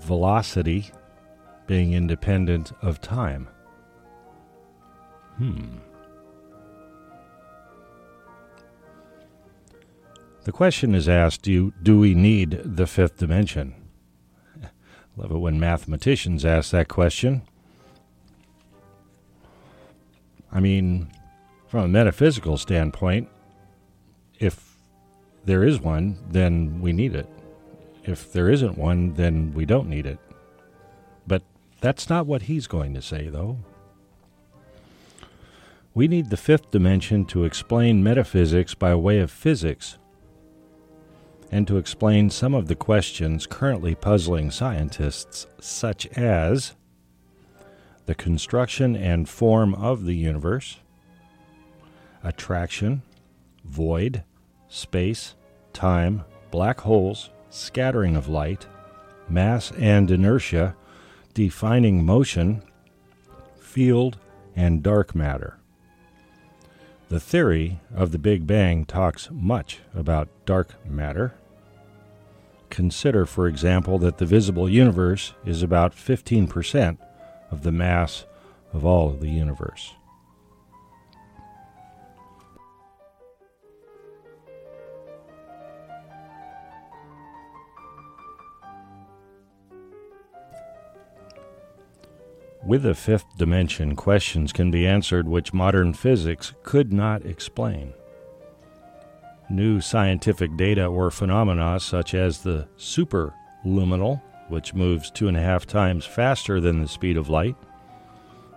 Velocity 0.00 0.90
being 1.66 1.94
independent 1.94 2.72
of 2.82 3.00
time. 3.00 3.48
Hmm. 5.38 5.78
The 10.46 10.52
question 10.52 10.94
is 10.94 11.08
asked 11.08 11.42
do, 11.42 11.72
do 11.82 11.98
we 11.98 12.14
need 12.14 12.60
the 12.62 12.86
fifth 12.86 13.16
dimension? 13.16 13.74
Love 15.16 15.32
it 15.32 15.38
when 15.38 15.58
mathematicians 15.58 16.44
ask 16.44 16.70
that 16.70 16.86
question. 16.86 17.42
I 20.52 20.60
mean, 20.60 21.10
from 21.66 21.80
a 21.86 21.88
metaphysical 21.88 22.58
standpoint, 22.58 23.28
if 24.38 24.76
there 25.44 25.64
is 25.64 25.80
one, 25.80 26.16
then 26.30 26.80
we 26.80 26.92
need 26.92 27.16
it. 27.16 27.28
If 28.04 28.32
there 28.32 28.48
isn't 28.48 28.78
one, 28.78 29.14
then 29.14 29.52
we 29.52 29.66
don't 29.66 29.88
need 29.88 30.06
it. 30.06 30.20
But 31.26 31.42
that's 31.80 32.08
not 32.08 32.28
what 32.28 32.42
he's 32.42 32.68
going 32.68 32.94
to 32.94 33.02
say, 33.02 33.30
though. 33.30 33.58
We 35.92 36.06
need 36.06 36.30
the 36.30 36.36
fifth 36.36 36.70
dimension 36.70 37.24
to 37.24 37.42
explain 37.42 38.04
metaphysics 38.04 38.74
by 38.74 38.94
way 38.94 39.18
of 39.18 39.32
physics 39.32 39.98
and 41.50 41.66
to 41.68 41.76
explain 41.76 42.30
some 42.30 42.54
of 42.54 42.68
the 42.68 42.74
questions 42.74 43.46
currently 43.46 43.94
puzzling 43.94 44.50
scientists, 44.50 45.46
such 45.60 46.06
as 46.08 46.74
the 48.06 48.14
construction 48.14 48.96
and 48.96 49.28
form 49.28 49.74
of 49.74 50.04
the 50.04 50.14
universe, 50.14 50.78
attraction, 52.22 53.02
void, 53.64 54.22
space, 54.68 55.34
time, 55.72 56.24
black 56.50 56.80
holes, 56.80 57.30
scattering 57.50 58.16
of 58.16 58.28
light, 58.28 58.66
mass 59.28 59.72
and 59.72 60.10
inertia, 60.10 60.74
defining 61.34 62.04
motion, 62.04 62.62
field, 63.58 64.18
and 64.54 64.82
dark 64.82 65.14
matter. 65.14 65.58
The 67.08 67.20
theory 67.20 67.78
of 67.94 68.10
the 68.10 68.18
Big 68.18 68.48
Bang 68.48 68.84
talks 68.84 69.28
much 69.30 69.78
about 69.94 70.28
dark 70.44 70.74
matter. 70.84 71.34
Consider, 72.68 73.26
for 73.26 73.46
example, 73.46 73.96
that 73.98 74.18
the 74.18 74.26
visible 74.26 74.68
universe 74.68 75.32
is 75.44 75.62
about 75.62 75.94
15% 75.94 76.98
of 77.52 77.62
the 77.62 77.70
mass 77.70 78.26
of 78.72 78.84
all 78.84 79.08
of 79.08 79.20
the 79.20 79.30
universe. 79.30 79.94
With 92.66 92.84
a 92.84 92.96
fifth 92.96 93.38
dimension, 93.38 93.94
questions 93.94 94.52
can 94.52 94.72
be 94.72 94.88
answered 94.88 95.28
which 95.28 95.54
modern 95.54 95.92
physics 95.92 96.52
could 96.64 96.92
not 96.92 97.24
explain. 97.24 97.92
New 99.48 99.80
scientific 99.80 100.56
data 100.56 100.84
or 100.86 101.12
phenomena, 101.12 101.78
such 101.78 102.12
as 102.12 102.42
the 102.42 102.66
superluminal, 102.76 104.20
which 104.48 104.74
moves 104.74 105.12
two 105.12 105.28
and 105.28 105.36
a 105.36 105.40
half 105.40 105.64
times 105.64 106.04
faster 106.04 106.60
than 106.60 106.82
the 106.82 106.88
speed 106.88 107.16
of 107.16 107.28
light, 107.28 107.54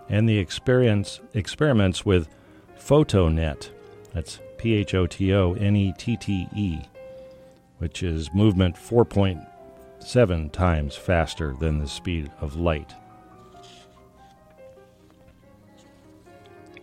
and 0.08 0.28
the 0.28 0.38
experience, 0.38 1.20
experiments 1.34 2.04
with 2.04 2.28
PhotoNet, 2.76 3.70
that's 4.12 4.40
P 4.58 4.74
H 4.74 4.92
O 4.94 5.06
T 5.06 5.32
O 5.32 5.52
N 5.52 5.76
E 5.76 5.94
T 5.96 6.16
T 6.16 6.48
E, 6.56 6.80
which 7.78 8.02
is 8.02 8.34
movement 8.34 8.74
4.7 8.74 10.50
times 10.50 10.96
faster 10.96 11.54
than 11.60 11.78
the 11.78 11.86
speed 11.86 12.28
of 12.40 12.56
light. 12.56 12.92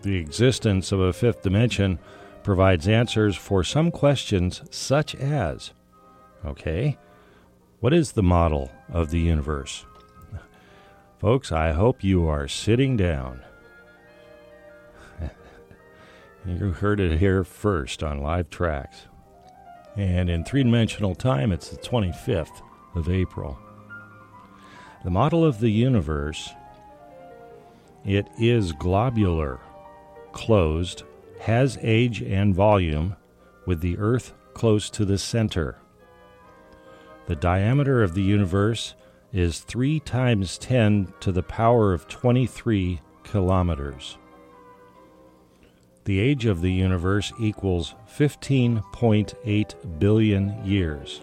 The 0.07 0.15
existence 0.15 0.93
of 0.93 1.01
a 1.01 1.11
fifth 1.11 1.41
dimension 1.41 1.99
provides 2.41 2.87
answers 2.87 3.35
for 3.35 3.61
some 3.61 3.91
questions, 3.91 4.61
such 4.71 5.13
as 5.15 5.73
okay, 6.45 6.97
what 7.81 7.93
is 7.93 8.13
the 8.13 8.23
model 8.23 8.71
of 8.87 9.09
the 9.09 9.19
universe? 9.19 9.85
Folks, 11.19 11.51
I 11.51 11.73
hope 11.73 12.05
you 12.05 12.25
are 12.25 12.47
sitting 12.47 12.95
down. 12.95 13.41
you 16.45 16.71
heard 16.71 17.01
it 17.01 17.19
here 17.19 17.43
first 17.43 18.01
on 18.01 18.21
Live 18.21 18.49
Tracks. 18.49 19.07
And 19.97 20.29
in 20.29 20.45
three 20.45 20.63
dimensional 20.63 21.15
time, 21.15 21.51
it's 21.51 21.67
the 21.67 21.77
25th 21.79 22.61
of 22.95 23.09
April. 23.09 23.59
The 25.03 25.09
model 25.09 25.43
of 25.43 25.59
the 25.59 25.71
universe, 25.71 26.49
it 28.05 28.29
is 28.39 28.71
globular 28.71 29.59
closed, 30.37 31.03
has 31.39 31.79
age 31.81 32.21
and 32.21 32.53
volume, 32.53 33.15
with 33.65 33.81
the 33.81 33.97
Earth 33.97 34.33
close 34.53 34.89
to 34.91 35.03
the 35.03 35.17
center. 35.17 35.77
The 37.25 37.35
diameter 37.35 38.03
of 38.03 38.13
the 38.13 38.21
universe 38.21 38.93
is 39.33 39.59
3 39.59 39.99
times 40.01 40.57
10 40.59 41.11
to 41.21 41.31
the 41.31 41.43
power 41.43 41.91
of 41.91 42.07
23 42.07 43.01
kilometers. 43.23 44.17
The 46.05 46.19
age 46.19 46.45
of 46.45 46.61
the 46.61 46.71
universe 46.71 47.33
equals 47.39 47.95
15.8 48.15 49.99
billion 49.99 50.65
years. 50.65 51.21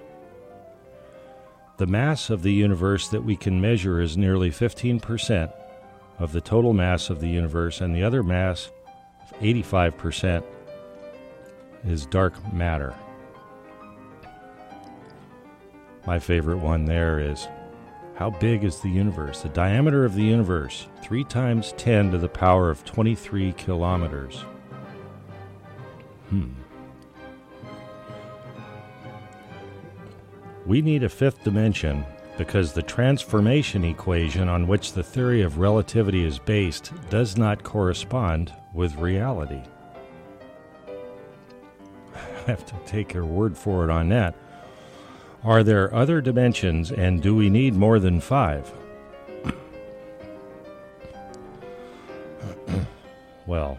The 1.79 1.87
mass 1.87 2.31
of 2.31 2.43
the 2.43 2.53
universe 2.53 3.09
that 3.09 3.25
we 3.25 3.37
can 3.37 3.61
measure 3.61 4.01
is 4.01 4.17
nearly 4.17 4.51
15% 4.51 5.53
of 6.19 6.33
the 6.33 6.41
total 6.41 6.73
mass 6.73 7.11
of 7.11 7.21
the 7.21 7.29
universe, 7.29 7.81
and 7.81 7.95
the 7.95 8.05
other 8.05 8.23
mass 8.23 8.71
85% 9.41 10.45
is 11.87 12.07
dark 12.07 12.53
matter. 12.53 12.95
My 16.07 16.19
favorite 16.19 16.59
one 16.59 16.85
there 16.85 17.19
is 17.19 17.49
how 18.15 18.31
big 18.31 18.63
is 18.63 18.79
the 18.79 18.91
universe? 18.91 19.43
The 19.43 19.49
diameter 19.49 20.05
of 20.05 20.15
the 20.15 20.23
universe, 20.23 20.87
3 21.03 21.25
times 21.25 21.75
10 21.77 22.13
to 22.13 22.19
the 22.19 22.29
power 22.29 22.71
of 22.71 22.85
23 22.85 23.53
kilometers. 23.55 24.45
Hmm. 26.29 26.53
We 30.65 30.81
need 30.81 31.03
a 31.03 31.09
fifth 31.09 31.43
dimension 31.43 32.05
because 32.39 32.73
the 32.73 32.83
transformation 32.83 33.85
equation 33.85 34.49
on 34.49 34.67
which 34.67 34.93
the 34.93 35.03
theory 35.03 35.43
of 35.43 35.59
relativity 35.59 36.25
is 36.25 36.39
based 36.39 36.93
does 37.11 37.37
not 37.37 37.63
correspond 37.63 38.53
with 38.75 38.97
reality. 38.97 39.63
I 42.15 42.19
have 42.47 42.67
to 42.67 42.75
take 42.85 43.15
your 43.15 43.25
word 43.25 43.57
for 43.57 43.85
it 43.85 43.91
on 43.91 44.11
that. 44.11 44.35
Are 45.45 45.63
there 45.63 45.95
other 45.95 46.21
dimensions, 46.21 46.91
and 46.91 47.23
do 47.23 47.35
we 47.35 47.49
need 47.49 47.75
more 47.75 47.99
than 47.99 48.21
five? 48.21 48.73
well, 53.47 53.79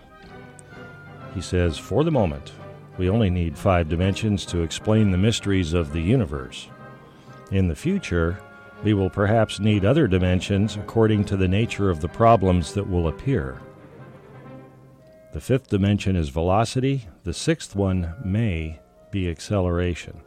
he 1.34 1.42
says, 1.42 1.78
for 1.78 2.04
the 2.04 2.12
moment, 2.12 2.54
we 2.98 3.10
only 3.10 3.30
need 3.30 3.58
five 3.58 3.90
dimensions 3.90 4.46
to 4.46 4.62
explain 4.62 5.12
the 5.12 5.18
mysteries 5.18 5.74
of 5.74 5.92
the 5.92 6.02
universe. 6.02 6.70
In 7.52 7.68
the 7.68 7.76
future, 7.76 8.40
we 8.84 8.94
will 8.94 9.10
perhaps 9.10 9.60
need 9.60 9.84
other 9.84 10.08
dimensions 10.08 10.78
according 10.78 11.26
to 11.26 11.36
the 11.36 11.48
nature 11.48 11.90
of 11.90 12.00
the 12.00 12.08
problems 12.08 12.74
that 12.74 12.88
will 12.88 13.08
appear. 13.08 13.60
The 15.36 15.42
fifth 15.42 15.68
dimension 15.68 16.16
is 16.16 16.30
velocity, 16.30 17.10
the 17.26 17.34
sixth 17.34 17.76
one 17.76 18.14
may 18.24 18.80
be 19.12 19.30
acceleration. 19.30 20.22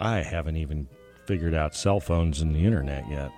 I 0.00 0.18
haven't 0.18 0.58
even 0.58 0.86
figured 1.26 1.54
out 1.54 1.74
cell 1.74 1.98
phones 1.98 2.40
and 2.40 2.54
the 2.54 2.64
internet 2.64 3.10
yet. 3.10 3.32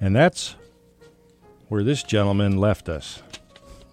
And 0.00 0.14
that's 0.14 0.54
where 1.66 1.82
this 1.82 2.04
gentleman 2.04 2.56
left 2.58 2.88
us. 2.88 3.20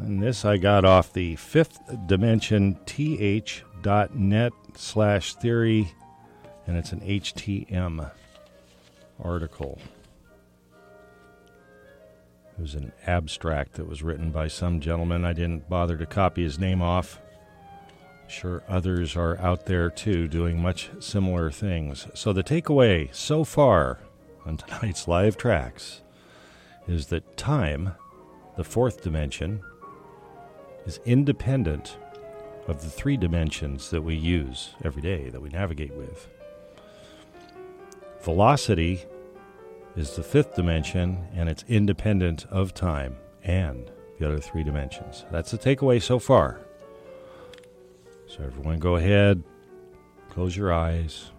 and 0.00 0.22
this 0.22 0.44
I 0.44 0.58
got 0.58 0.84
off 0.84 1.14
the 1.14 1.36
fifth 1.36 1.78
dimension 2.06 2.78
th.net 2.84 4.52
slash 4.76 5.34
theory, 5.36 5.94
and 6.66 6.76
it's 6.76 6.92
an 6.92 7.00
HTM 7.00 8.10
article. 9.18 9.78
It 12.62 12.70
was 12.70 12.74
an 12.76 12.92
abstract 13.08 13.72
that 13.72 13.88
was 13.88 14.04
written 14.04 14.30
by 14.30 14.46
some 14.46 14.78
gentleman. 14.78 15.24
I 15.24 15.32
didn't 15.32 15.68
bother 15.68 15.96
to 15.96 16.06
copy 16.06 16.44
his 16.44 16.60
name 16.60 16.80
off. 16.80 17.18
Sure, 18.28 18.62
others 18.68 19.16
are 19.16 19.36
out 19.40 19.66
there 19.66 19.90
too 19.90 20.28
doing 20.28 20.62
much 20.62 20.88
similar 21.00 21.50
things. 21.50 22.06
So, 22.14 22.32
the 22.32 22.44
takeaway 22.44 23.12
so 23.12 23.42
far 23.42 23.98
on 24.46 24.56
tonight's 24.58 25.08
live 25.08 25.36
tracks 25.36 26.02
is 26.86 27.08
that 27.08 27.36
time, 27.36 27.94
the 28.56 28.62
fourth 28.62 29.02
dimension, 29.02 29.60
is 30.86 31.00
independent 31.04 31.96
of 32.68 32.80
the 32.80 32.90
three 32.90 33.16
dimensions 33.16 33.90
that 33.90 34.02
we 34.02 34.14
use 34.14 34.76
every 34.84 35.02
day, 35.02 35.30
that 35.30 35.42
we 35.42 35.48
navigate 35.48 35.94
with. 35.94 36.28
Velocity 38.22 39.04
is 39.96 40.16
the 40.16 40.22
fifth 40.22 40.54
dimension, 40.54 41.26
and 41.34 41.48
it's 41.48 41.64
independent 41.68 42.46
of 42.50 42.74
time 42.74 43.16
and 43.44 43.90
the 44.18 44.26
other 44.26 44.38
three 44.38 44.62
dimensions. 44.62 45.24
That's 45.30 45.50
the 45.50 45.58
takeaway 45.58 46.00
so 46.00 46.18
far. 46.18 46.60
So, 48.26 48.42
everyone, 48.44 48.78
go 48.78 48.96
ahead, 48.96 49.42
close 50.30 50.56
your 50.56 50.72
eyes, 50.72 51.30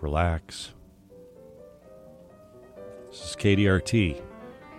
relax. 0.00 0.72
This 3.10 3.30
is 3.30 3.36
KDRT, 3.36 4.22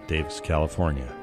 Davis, 0.07 0.39
California. 0.39 1.20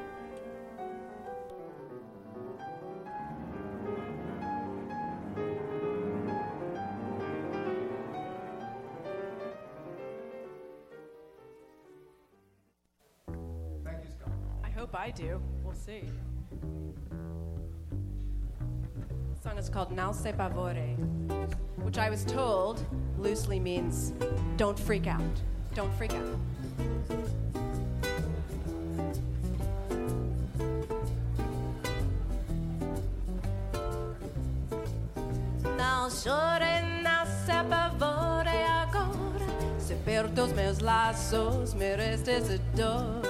Which 21.83 21.97
I 21.97 22.09
was 22.09 22.23
told 22.23 22.79
loosely 23.17 23.59
means 23.59 24.13
don't 24.55 24.79
freak 24.79 25.05
out. 25.05 25.21
Don't 25.75 25.93
freak 25.95 26.13
out. 26.13 26.39
Se 37.45 37.51
agora. 37.51 38.49
Se 39.77 39.95
perto 40.05 40.43
os 40.43 40.53
meus 40.53 40.79
laços, 40.79 41.73
me. 41.73 43.28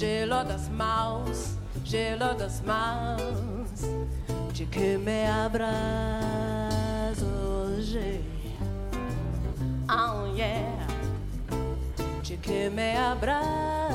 Gelo 0.00 0.42
das 0.44 0.66
mãos, 0.70 1.58
gelo 1.84 2.34
das 2.34 2.62
mãos. 2.62 3.20
De 4.54 4.64
que 4.64 4.96
me 4.96 5.26
abraço 5.26 7.26
hoje. 7.26 8.24
Oh 9.90 10.34
yeah, 10.34 10.86
de 12.22 12.38
que 12.38 12.70
me 12.70 12.96
abraça. 12.96 13.89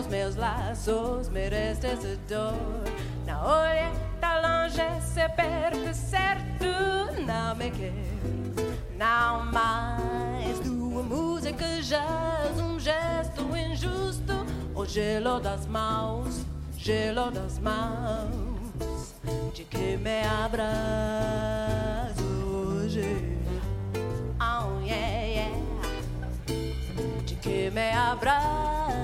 Se 0.00 0.06
eu 0.06 0.06
aperto 0.06 0.06
os 0.06 0.06
meus 0.06 0.36
laços, 0.36 1.28
merece 1.28 1.86
essa 1.86 2.16
dor. 2.28 2.54
Não 3.26 3.44
olhe, 3.44 3.92
tá 4.20 4.40
longe, 4.40 4.80
se 5.02 5.28
perto, 5.30 5.94
certo, 5.94 6.64
não 7.26 7.54
me 7.54 7.70
quer. 7.70 7.92
Não 8.96 9.44
mais 9.44 10.58
tua 10.60 11.02
música 11.02 11.82
jaz 11.82 12.58
um 12.58 12.80
gesto 12.80 13.42
injusto. 13.56 14.32
O 14.74 14.86
gelo 14.86 15.38
das 15.38 15.66
mãos, 15.66 16.46
gelo 16.78 17.30
das 17.30 17.58
mãos, 17.58 19.14
de 19.52 19.64
que 19.64 19.98
me 19.98 20.22
abraço 20.44 22.24
hoje. 22.24 23.36
Oh 24.40 24.80
yeah, 24.82 25.26
yeah 25.26 25.60
de 27.26 27.34
que 27.36 27.70
me 27.70 27.92
abraça 27.92 28.99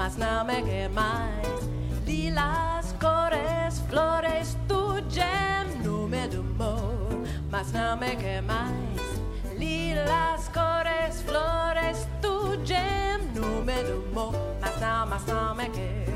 mas 0.00 0.16
não 0.16 0.46
me 0.46 0.62
quer 0.62 0.88
mais. 0.88 1.46
Lilas, 2.06 2.94
cores, 2.98 3.80
flores, 3.90 4.56
tu 4.66 4.94
gem 5.10 5.82
no 5.84 6.08
me 6.08 6.22
amor, 6.24 7.22
mas 7.50 7.70
não 7.72 7.98
me 7.98 8.16
quer 8.16 8.40
mais. 8.40 8.72
Lilas, 9.58 10.48
cores, 10.54 11.20
flores, 11.20 12.08
tu 12.22 12.58
gem 12.64 13.18
no 13.34 13.62
me 13.62 13.74
amor, 13.74 14.32
mas 14.58 14.80
não, 14.80 15.06
mas 15.06 15.26
não 15.26 15.54
me 15.54 15.68
quer. 15.68 16.06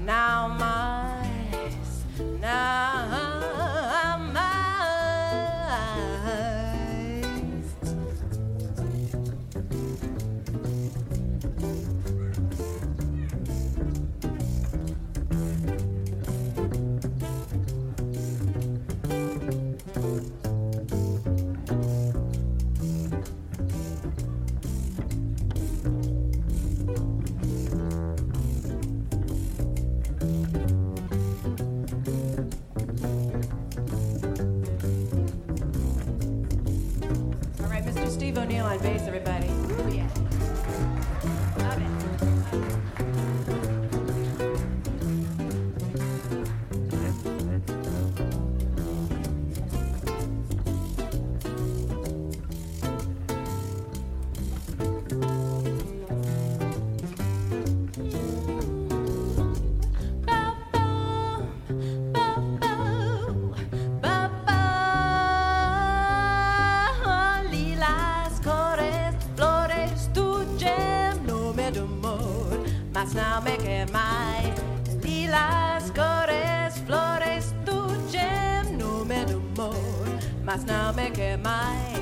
Não 0.00 0.48
mais, 0.48 2.06
não 2.40 3.81
mas 80.52 80.64
não 80.64 80.92
me 80.92 81.10
quer 81.10 81.38
mais. 81.38 81.98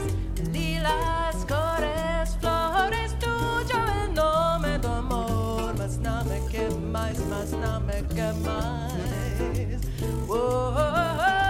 Lilas, 0.53 1.45
cores, 1.45 2.35
flores, 2.41 3.15
tu 3.21 3.65
gem 3.69 4.13
no 4.13 4.59
me 4.59 4.77
do 4.79 4.89
amor, 4.89 5.73
mas 5.79 5.97
não 5.99 6.25
me 6.25 6.41
quer 6.49 6.69
mais, 6.73 7.17
mas 7.27 7.53
não 7.53 7.81
me 7.81 8.03
quer 8.13 8.35
mais. 8.35 9.81
Whoa, 10.27 10.37
Oh, 10.37 10.75
oh, 10.75 10.81
oh, 10.81 11.47
oh. 11.47 11.50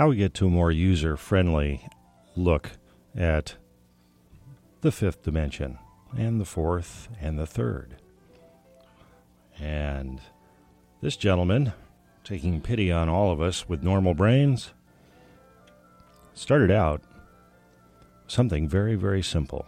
Now 0.00 0.08
we 0.08 0.16
get 0.16 0.32
to 0.36 0.46
a 0.46 0.50
more 0.50 0.72
user 0.72 1.14
friendly 1.18 1.86
look 2.34 2.70
at 3.14 3.56
the 4.80 4.90
fifth 4.90 5.24
dimension, 5.24 5.78
and 6.16 6.40
the 6.40 6.46
fourth, 6.46 7.10
and 7.20 7.38
the 7.38 7.44
third. 7.44 7.96
And 9.58 10.22
this 11.02 11.18
gentleman, 11.18 11.74
taking 12.24 12.62
pity 12.62 12.90
on 12.90 13.10
all 13.10 13.30
of 13.30 13.42
us 13.42 13.68
with 13.68 13.82
normal 13.82 14.14
brains, 14.14 14.72
started 16.32 16.70
out 16.70 17.02
something 18.26 18.66
very, 18.66 18.94
very 18.94 19.22
simple. 19.22 19.66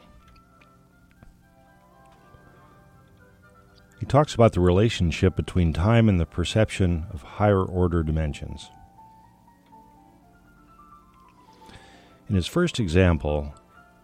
He 4.00 4.06
talks 4.06 4.34
about 4.34 4.54
the 4.54 4.60
relationship 4.60 5.36
between 5.36 5.74
time 5.74 6.08
and 6.08 6.18
the 6.18 6.24
perception 6.24 7.04
of 7.12 7.20
higher 7.20 7.62
order 7.62 8.02
dimensions. 8.02 8.70
In 12.32 12.36
his 12.36 12.46
first 12.46 12.80
example, 12.80 13.54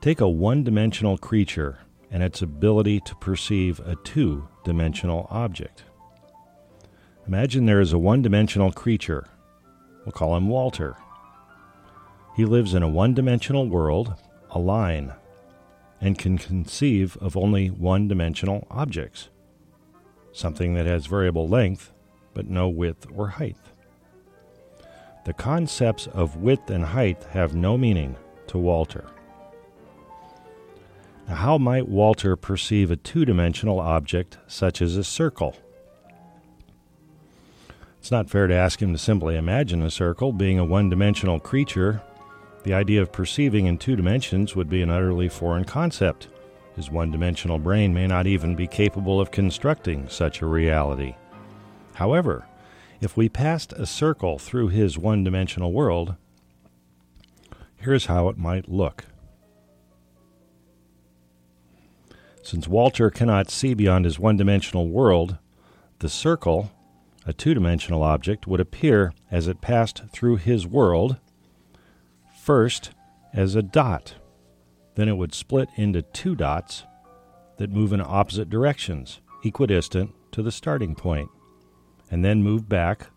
take 0.03 0.21
a 0.21 0.29
one 0.29 0.63
dimensional 0.63 1.17
creature 1.17 1.79
and 2.11 2.23
its 2.23 2.43
ability 2.43 3.01
to 3.07 3.15
perceive 3.15 3.81
a 3.81 3.97
two 4.05 4.47
dimensional 4.65 5.27
object. 5.31 5.85
Imagine 7.27 7.65
there 7.65 7.81
is 7.81 7.95
a 7.95 7.99
one 7.99 8.21
dimensional 8.21 8.71
creature. 8.71 9.27
We'll 10.05 10.13
call 10.13 10.37
him 10.37 10.49
Walter. 10.49 10.95
He 12.37 12.45
lives 12.45 12.75
in 12.75 12.83
a 12.83 12.89
one 12.89 13.15
dimensional 13.15 13.67
world, 13.67 14.15
a 14.51 14.59
line, 14.59 15.15
and 15.99 16.19
can 16.19 16.37
conceive 16.37 17.17
of 17.23 17.35
only 17.35 17.69
one 17.69 18.09
dimensional 18.09 18.67
objects, 18.71 19.31
something 20.33 20.75
that 20.75 20.85
has 20.85 21.07
variable 21.07 21.49
length 21.49 21.95
but 22.35 22.47
no 22.47 22.69
width 22.69 23.07
or 23.11 23.29
height. 23.29 23.57
The 25.29 25.35
concepts 25.35 26.07
of 26.07 26.37
width 26.39 26.71
and 26.71 26.83
height 26.83 27.23
have 27.33 27.55
no 27.55 27.77
meaning 27.77 28.17
to 28.47 28.57
Walter. 28.57 29.05
Now, 31.29 31.35
how 31.35 31.59
might 31.59 31.87
Walter 31.87 32.35
perceive 32.35 32.91
a 32.91 32.97
two 32.97 33.27
dimensional 33.27 33.79
object 33.79 34.39
such 34.47 34.81
as 34.81 34.97
a 34.97 35.05
circle? 35.05 35.55
It's 37.99 38.11
not 38.11 38.31
fair 38.31 38.47
to 38.47 38.55
ask 38.55 38.81
him 38.81 38.95
to 38.95 38.99
simply 38.99 39.37
imagine 39.37 39.83
a 39.83 39.91
circle. 39.91 40.33
Being 40.33 40.59
a 40.59 40.65
one 40.65 40.89
dimensional 40.89 41.39
creature, 41.39 42.01
the 42.63 42.73
idea 42.73 43.03
of 43.03 43.13
perceiving 43.13 43.67
in 43.67 43.77
two 43.77 43.97
dimensions 43.97 44.57
would 44.57 44.71
be 44.71 44.81
an 44.81 44.89
utterly 44.89 45.29
foreign 45.29 45.67
concept. 45.67 46.29
His 46.75 46.91
one 46.91 47.11
dimensional 47.11 47.59
brain 47.59 47.93
may 47.93 48.07
not 48.07 48.27
even 48.27 48.57
be 48.57 48.67
capable 48.67 49.21
of 49.21 49.31
constructing 49.31 50.09
such 50.09 50.41
a 50.41 50.47
reality. 50.47 51.17
However, 51.93 52.47
if 53.01 53.17
we 53.17 53.29
passed 53.29 53.73
a 53.75 53.87
circle 53.87 54.39
through 54.39 54.69
his 54.69 54.99
one 54.99 55.23
dimensional 55.23 55.73
world, 55.73 56.17
here's 57.77 58.07
how 58.07 58.29
it 58.29 58.37
might 58.37 58.69
look. 58.69 59.05
Since 62.43 62.67
Walter 62.67 63.11
cannot 63.11 63.51
see 63.51 63.75
beyond 63.75 64.05
his 64.05 64.19
one 64.19 64.37
dimensional 64.37 64.89
world, 64.89 65.37
the 66.01 66.09
circle, 66.09 66.73
a 67.27 67.33
two 67.33 67.55
dimensional 67.55 68.03
object, 68.03 68.47
would 68.47 68.61
appear 68.61 69.13
as 69.31 69.47
it 69.47 69.61
passed 69.61 70.03
through 70.11 70.37
his 70.37 70.67
world, 70.67 71.19
first 72.43 72.91
as 73.33 73.55
a 73.55 73.63
dot. 73.63 74.15
Then 74.95 75.09
it 75.09 75.17
would 75.17 75.35
split 75.35 75.69
into 75.77 76.03
two 76.03 76.35
dots 76.35 76.85
that 77.59 77.71
move 77.71 77.93
in 77.93 78.01
opposite 78.01 78.49
directions, 78.49 79.21
equidistant 79.45 80.15
to 80.33 80.43
the 80.43 80.51
starting 80.51 80.95
point 80.95 81.31
and 82.11 82.25
then 82.25 82.43
move 82.43 82.69
back, 82.69 83.09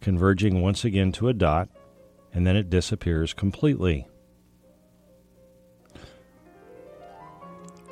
converging 0.00 0.60
once 0.60 0.84
again 0.84 1.12
to 1.12 1.28
a 1.28 1.32
dot, 1.32 1.68
and 2.32 2.46
then 2.46 2.56
it 2.56 2.70
disappears 2.70 3.32
completely. 3.32 4.06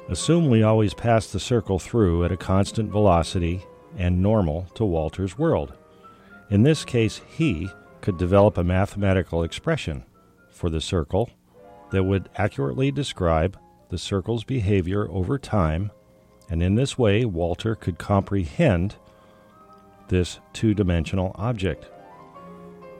Assume 0.09 0.51
we 0.51 0.63
always 0.63 0.95
pass 0.95 1.29
the 1.29 1.41
circle 1.41 1.79
through 1.79 2.25
at 2.25 2.33
a 2.33 2.37
constant 2.37 2.91
velocity 2.91 3.65
and 3.97 4.21
normal 4.21 4.67
to 4.75 4.85
Walter's 4.85 5.39
world. 5.39 5.73
In 6.51 6.65
this 6.65 6.85
case, 6.85 7.21
he 7.29 7.71
could 8.01 8.19
develop 8.19 8.59
a 8.59 8.65
mathematical 8.65 9.43
expression 9.43 10.05
for 10.51 10.69
the 10.69 10.81
circle 10.81 11.31
that 11.93 12.05
would 12.05 12.29
accurately 12.37 12.91
describe 12.91 13.57
the 13.91 13.99
circle's 13.99 14.45
behavior 14.45 15.09
over 15.11 15.39
time, 15.39 15.93
and 16.51 16.63
in 16.63 16.75
this 16.75 16.99
way, 16.99 17.25
Walter 17.25 17.75
could 17.75 17.99
comprehend 17.99 18.97
this 20.13 20.41
two 20.53 20.75
dimensional 20.75 21.33
object. 21.37 21.89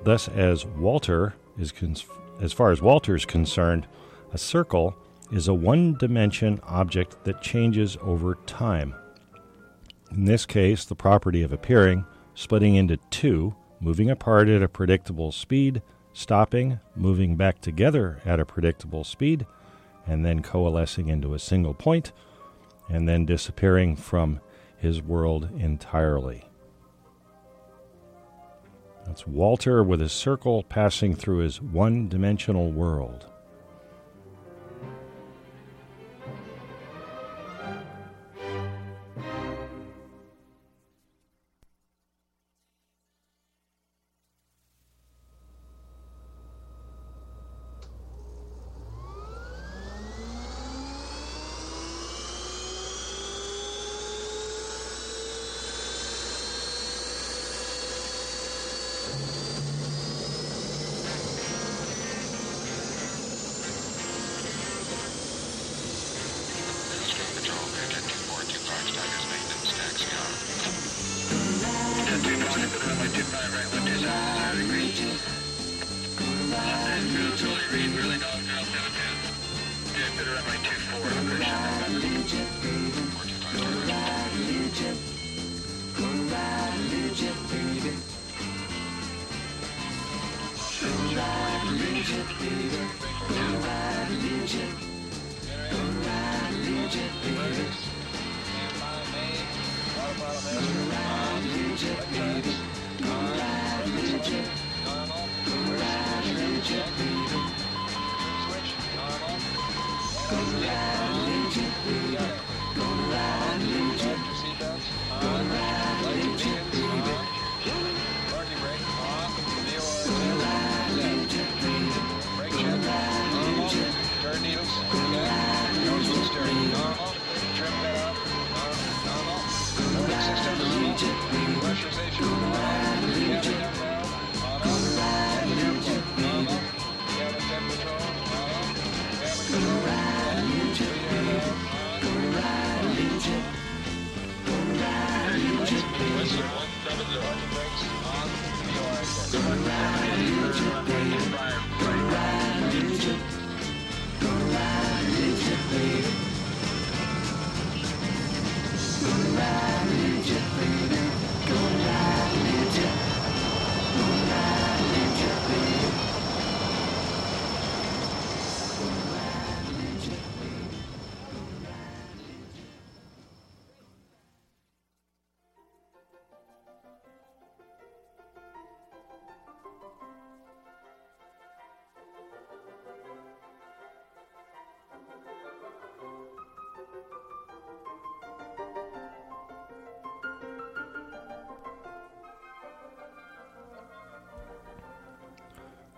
Thus, 0.03 0.29
as 0.29 0.65
Walter 0.65 1.35
is 1.59 1.71
cons- 1.71 2.07
as 2.41 2.55
far 2.55 2.73
as 2.73 2.81
Walter 2.81 3.15
is 3.15 3.27
concerned, 3.27 3.87
a 4.33 4.39
circle 4.39 4.97
is 5.31 5.47
a 5.47 5.55
one 5.55 5.95
dimension 5.99 6.59
object 6.65 7.23
that 7.25 7.43
changes 7.43 7.99
over 8.01 8.37
time. 8.47 8.95
In 10.11 10.25
this 10.25 10.47
case, 10.47 10.87
the 10.87 10.95
property 10.95 11.43
of 11.43 11.53
appearing, 11.53 12.07
splitting 12.35 12.77
into 12.77 12.97
two, 13.11 13.55
moving 13.79 14.09
apart 14.11 14.49
at 14.49 14.63
a 14.63 14.69
predictable 14.69 15.33
speed, 15.33 15.83
stopping, 16.15 16.81
moving 16.97 17.37
back 17.37 17.61
together 17.61 18.23
at 18.25 18.41
a 18.41 18.47
predictable 18.47 19.05
speed, 19.05 19.47
and 20.07 20.25
then 20.25 20.43
coalescing 20.43 21.09
into 21.09 21.35
a 21.35 21.39
single 21.39 21.75
point, 21.75 22.13
and 22.89 23.07
then 23.07 23.27
disappearing 23.27 23.97
from 23.97 24.41
his 24.79 25.03
world 25.03 25.51
entirely. 25.59 26.47
That's 29.07 29.27
Walter 29.27 29.83
with 29.83 30.01
his 30.01 30.13
circle 30.13 30.63
passing 30.63 31.15
through 31.15 31.39
his 31.39 31.61
one 31.61 32.09
dimensional 32.09 32.71
world. 32.71 33.32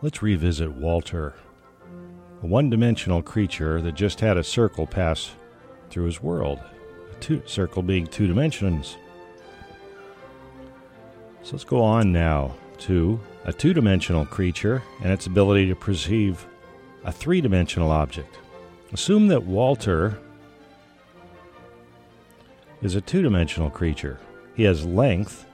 Let's 0.05 0.23
revisit 0.23 0.71
Walter, 0.71 1.33
a 2.43 2.47
one 2.47 2.69
dimensional 2.69 3.23
creature 3.23 3.81
that 3.81 3.95
just 3.95 4.21
had 4.21 4.37
a 4.37 4.45
circle 4.45 4.87
pass 4.87 5.31
through 5.89 6.05
his 6.05 6.23
world, 6.23 6.61
a 7.11 7.15
two, 7.21 7.43
circle 7.47 7.83
being 7.83 8.07
two 8.07 8.27
dimensions. 8.27 8.99
So 11.43 11.53
let's 11.53 11.65
go 11.65 11.83
on 11.83 12.13
now 12.13 12.55
to 12.81 13.19
a 13.47 13.53
two 13.55 13.73
dimensional 13.73 14.27
creature 14.27 14.83
and 15.03 15.11
its 15.11 15.27
ability 15.27 15.69
to 15.69 15.75
perceive 15.75 16.47
a 17.05 17.11
three 17.11 17.41
dimensional 17.41 17.91
object. 17.91 18.37
Assume 18.93 19.29
that 19.29 19.45
Walter 19.45 20.19
is 22.83 22.95
a 22.95 23.01
two 23.01 23.23
dimensional 23.23 23.71
creature. 23.71 24.21
He 24.55 24.65
has 24.65 24.85
length 24.85 25.47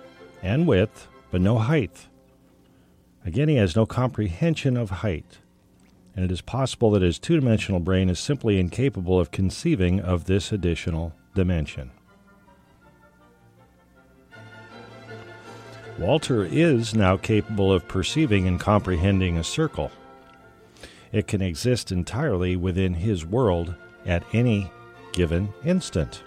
and 0.43 0.67
width, 0.67 1.07
but 1.31 1.41
no 1.41 1.57
height. 1.57 2.09
Again, 3.25 3.49
he 3.49 3.57
has 3.57 3.77
no 3.77 3.85
comprehension 3.87 4.77
of 4.77 4.91
height, 4.91 5.39
and 6.17 6.25
it 6.25 6.33
is 6.33 6.41
possible 6.41 6.91
that 6.93 7.03
his 7.03 7.19
two 7.19 7.39
dimensional 7.39 7.81
brain 7.81 8.09
is 8.09 8.19
simply 8.19 8.59
incapable 8.59 9.21
of 9.21 9.31
conceiving 9.31 10.01
of 10.01 10.25
this 10.25 10.53
additional 10.53 11.13
dimension. 11.35 11.91
Walter 15.99 16.45
is 16.45 16.95
now 16.95 17.19
capable 17.19 17.71
of 17.71 17.87
perceiving 17.87 18.49
and 18.49 18.59
comprehending 18.59 19.37
a 19.37 19.45
circle. 19.45 19.91
It 21.13 21.27
can 21.27 21.43
exist 21.43 21.93
entirely 21.93 22.57
within 22.57 22.95
his 22.95 23.27
world 23.27 23.75
at 24.07 24.25
any 24.33 24.73
given 25.13 25.53
instant. 25.63 26.23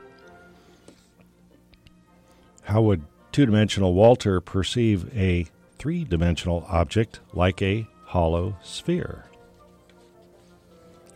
How 2.63 2.83
would 2.83 3.03
two 3.31 3.47
dimensional 3.47 3.95
Walter 3.95 4.39
perceive 4.39 5.11
a 5.17 5.47
three 5.77 6.03
dimensional 6.03 6.65
object 6.69 7.19
like 7.33 7.61
a 7.61 7.87
hollow 8.05 8.57
sphere? 8.61 9.25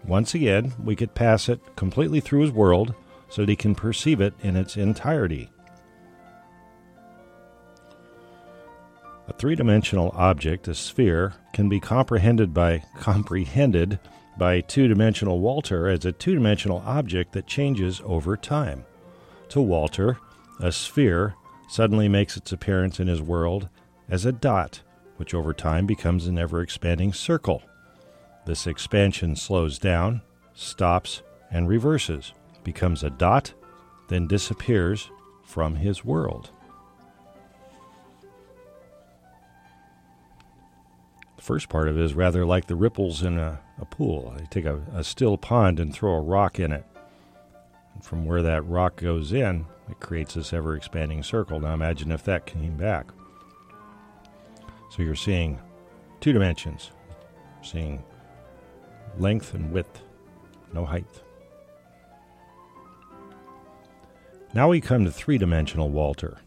Once 0.06 0.34
again, 0.34 0.74
we 0.84 0.96
could 0.96 1.14
pass 1.14 1.50
it 1.50 1.60
completely 1.76 2.20
through 2.20 2.42
his 2.42 2.52
world 2.52 2.94
so 3.30 3.42
that 3.42 3.50
he 3.50 3.56
can 3.56 3.76
perceive 3.76 4.22
it 4.22 4.34
in 4.42 4.56
its 4.56 4.78
entirety. 4.78 5.50
A 9.28 9.34
three-dimensional 9.34 10.12
object, 10.16 10.70
a 10.70 10.74
sphere, 10.74 11.34
can 11.52 11.68
be 11.68 11.82
comprehended 11.82 12.54
by 12.54 12.84
comprehended 12.98 14.00
by 14.38 14.62
two-dimensional 14.62 15.40
Walter 15.40 15.90
as 15.90 16.06
a 16.06 16.14
two-dimensional 16.14 16.82
object 16.86 17.34
that 17.34 17.48
changes 17.48 18.02
over 18.06 18.38
time. 18.38 18.86
To 19.50 19.60
Walter, 19.60 20.18
a 20.62 20.72
sphere 20.72 21.36
suddenly 21.68 22.08
makes 22.08 22.38
its 22.38 22.54
appearance 22.54 23.02
in 23.02 23.08
his 23.08 23.22
world 23.22 23.68
as 24.10 24.26
a 24.26 24.32
dot, 24.32 24.82
which 25.18 25.34
over 25.34 25.54
time 25.54 25.86
becomes 25.86 26.28
an 26.28 26.38
ever-expanding 26.38 27.14
circle. 27.14 27.64
This 28.46 28.68
expansion 28.68 29.36
slows 29.36 29.78
down, 29.78 30.22
stops, 30.54 31.22
and 31.52 31.68
reverses, 31.68 32.34
becomes 32.64 33.04
a 33.04 33.10
dot, 33.10 33.54
then 34.08 34.28
disappears 34.28 35.10
from 35.44 35.76
his 35.76 36.06
world. 36.06 36.52
The 41.38 41.44
first 41.44 41.70
part 41.70 41.88
of 41.88 41.98
it 41.98 42.04
is 42.04 42.14
rather 42.14 42.46
like 42.46 42.68
the 42.68 42.76
ripples 42.76 43.24
in 43.24 43.38
a, 43.38 43.60
a 43.80 43.86
pool. 43.86 44.36
You 44.40 44.48
take 44.50 44.66
a, 44.66 44.82
a 44.94 45.04
still 45.04 45.38
pond 45.38 45.80
and 45.80 45.94
throw 45.94 46.14
a 46.14 46.22
rock 46.22 46.60
in 46.60 46.72
it. 46.72 46.86
And 47.94 48.04
from 48.04 48.26
where 48.26 48.42
that 48.42 48.66
rock 48.66 48.98
goes 48.98 49.32
in, 49.32 49.66
it 49.90 50.00
creates 50.00 50.34
this 50.34 50.52
ever 50.52 50.76
expanding 50.76 51.24
circle. 51.24 51.60
Now 51.60 51.74
imagine 51.74 52.12
if 52.12 52.24
that 52.26 52.46
came 52.46 52.76
back. 52.76 53.08
So 54.98 55.04
you're 55.04 55.14
seeing 55.14 55.60
two 56.22 56.34
dimensions, 56.34 56.90
seeing 57.62 58.04
length 59.20 59.54
and 59.54 59.72
width, 59.72 60.02
no 60.74 60.86
height. 60.86 61.22
Now 64.56 64.70
we 64.70 64.82
come 64.82 65.06
to 65.06 65.12
three 65.12 65.38
dimensional 65.38 65.92
Walter, 65.92 66.40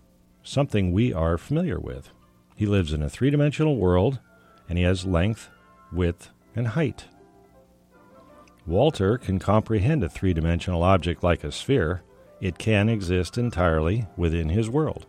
something 0.42 0.90
we 0.90 1.12
are 1.12 1.38
familiar 1.38 1.78
with. 1.78 2.10
He 2.56 2.66
lives 2.66 2.92
in 2.92 3.04
a 3.04 3.08
three 3.08 3.30
dimensional 3.30 3.76
world 3.76 4.18
and 4.68 4.76
he 4.76 4.82
has 4.82 5.04
length, 5.04 5.48
width, 5.92 6.30
and 6.56 6.66
height. 6.66 7.04
Walter 8.66 9.16
can 9.16 9.38
comprehend 9.38 10.02
a 10.02 10.08
three 10.08 10.34
dimensional 10.34 10.82
object 10.82 11.22
like 11.22 11.44
a 11.44 11.52
sphere. 11.52 12.02
It 12.40 12.58
can 12.58 12.88
exist 12.88 13.38
entirely 13.38 14.08
within 14.16 14.48
his 14.48 14.68
world. 14.68 15.06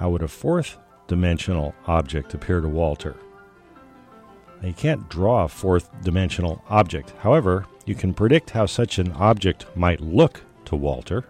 How 0.00 0.08
would 0.08 0.22
a 0.22 0.28
fourth 0.28 0.78
dimensional 1.08 1.74
object 1.86 2.32
appear 2.32 2.62
to 2.62 2.68
Walter? 2.70 3.16
Now, 4.62 4.68
you 4.68 4.72
can't 4.72 5.06
draw 5.10 5.44
a 5.44 5.48
fourth 5.48 5.90
dimensional 6.02 6.64
object. 6.70 7.12
However, 7.18 7.66
you 7.84 7.94
can 7.94 8.14
predict 8.14 8.48
how 8.48 8.64
such 8.64 8.98
an 8.98 9.12
object 9.12 9.66
might 9.76 10.00
look 10.00 10.42
to 10.64 10.74
Walter. 10.74 11.26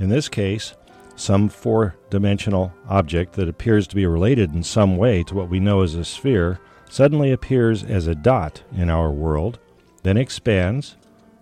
In 0.00 0.08
this 0.08 0.28
case, 0.28 0.74
some 1.14 1.48
four 1.48 1.94
dimensional 2.08 2.72
object 2.88 3.34
that 3.34 3.48
appears 3.48 3.86
to 3.86 3.94
be 3.94 4.06
related 4.06 4.52
in 4.52 4.64
some 4.64 4.96
way 4.96 5.22
to 5.22 5.34
what 5.36 5.48
we 5.48 5.60
know 5.60 5.82
as 5.82 5.94
a 5.94 6.04
sphere 6.04 6.58
suddenly 6.88 7.30
appears 7.30 7.84
as 7.84 8.08
a 8.08 8.16
dot 8.16 8.64
in 8.76 8.90
our 8.90 9.12
world, 9.12 9.60
then 10.02 10.16
expands, 10.16 10.96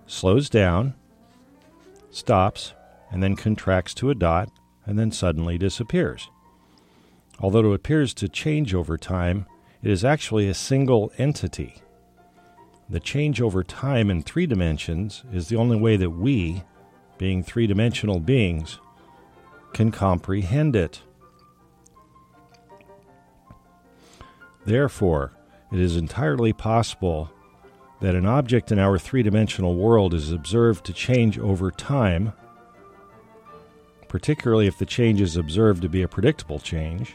slows 0.06 0.50
down, 0.50 0.92
stops, 2.10 2.74
and 3.10 3.22
then 3.22 3.36
contracts 3.36 3.94
to 3.94 4.10
a 4.10 4.14
dot, 4.14 4.50
and 4.86 4.98
then 4.98 5.10
suddenly 5.10 5.58
disappears. 5.58 6.28
Although 7.40 7.72
it 7.72 7.74
appears 7.74 8.14
to 8.14 8.28
change 8.28 8.74
over 8.74 8.96
time, 8.96 9.46
it 9.82 9.90
is 9.90 10.04
actually 10.04 10.48
a 10.48 10.54
single 10.54 11.12
entity. 11.18 11.82
The 12.88 13.00
change 13.00 13.40
over 13.40 13.62
time 13.62 14.10
in 14.10 14.22
three 14.22 14.46
dimensions 14.46 15.22
is 15.32 15.48
the 15.48 15.56
only 15.56 15.76
way 15.76 15.96
that 15.96 16.10
we, 16.10 16.64
being 17.18 17.42
three 17.42 17.66
dimensional 17.66 18.18
beings, 18.18 18.80
can 19.72 19.90
comprehend 19.90 20.74
it. 20.74 21.02
Therefore, 24.64 25.32
it 25.70 25.78
is 25.78 25.96
entirely 25.96 26.52
possible 26.52 27.30
that 28.00 28.14
an 28.14 28.26
object 28.26 28.72
in 28.72 28.78
our 28.78 28.98
three 28.98 29.22
dimensional 29.22 29.74
world 29.74 30.14
is 30.14 30.32
observed 30.32 30.84
to 30.86 30.92
change 30.92 31.38
over 31.38 31.70
time, 31.70 32.32
particularly 34.08 34.66
if 34.66 34.78
the 34.78 34.86
change 34.86 35.20
is 35.20 35.36
observed 35.36 35.82
to 35.82 35.88
be 35.88 36.02
a 36.02 36.08
predictable 36.08 36.58
change, 36.58 37.14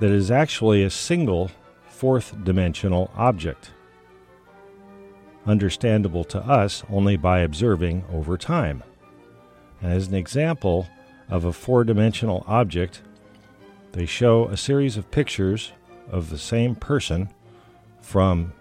that 0.00 0.10
is 0.10 0.30
actually 0.30 0.82
a 0.82 0.90
single 0.90 1.50
fourth 1.88 2.44
dimensional 2.44 3.10
object, 3.16 3.70
understandable 5.46 6.24
to 6.24 6.38
us 6.40 6.84
only 6.90 7.16
by 7.16 7.40
observing 7.40 8.04
over 8.12 8.36
time. 8.36 8.82
As 9.82 10.08
an 10.08 10.14
example 10.14 10.88
of 11.28 11.44
a 11.44 11.52
four 11.52 11.84
dimensional 11.84 12.44
object, 12.46 13.02
they 13.92 14.06
show 14.06 14.46
a 14.46 14.56
series 14.56 14.96
of 14.96 15.10
pictures 15.10 15.72
of 16.10 16.30
the 16.30 16.38
same 16.38 16.74
person 16.74 17.28
from 18.00 18.52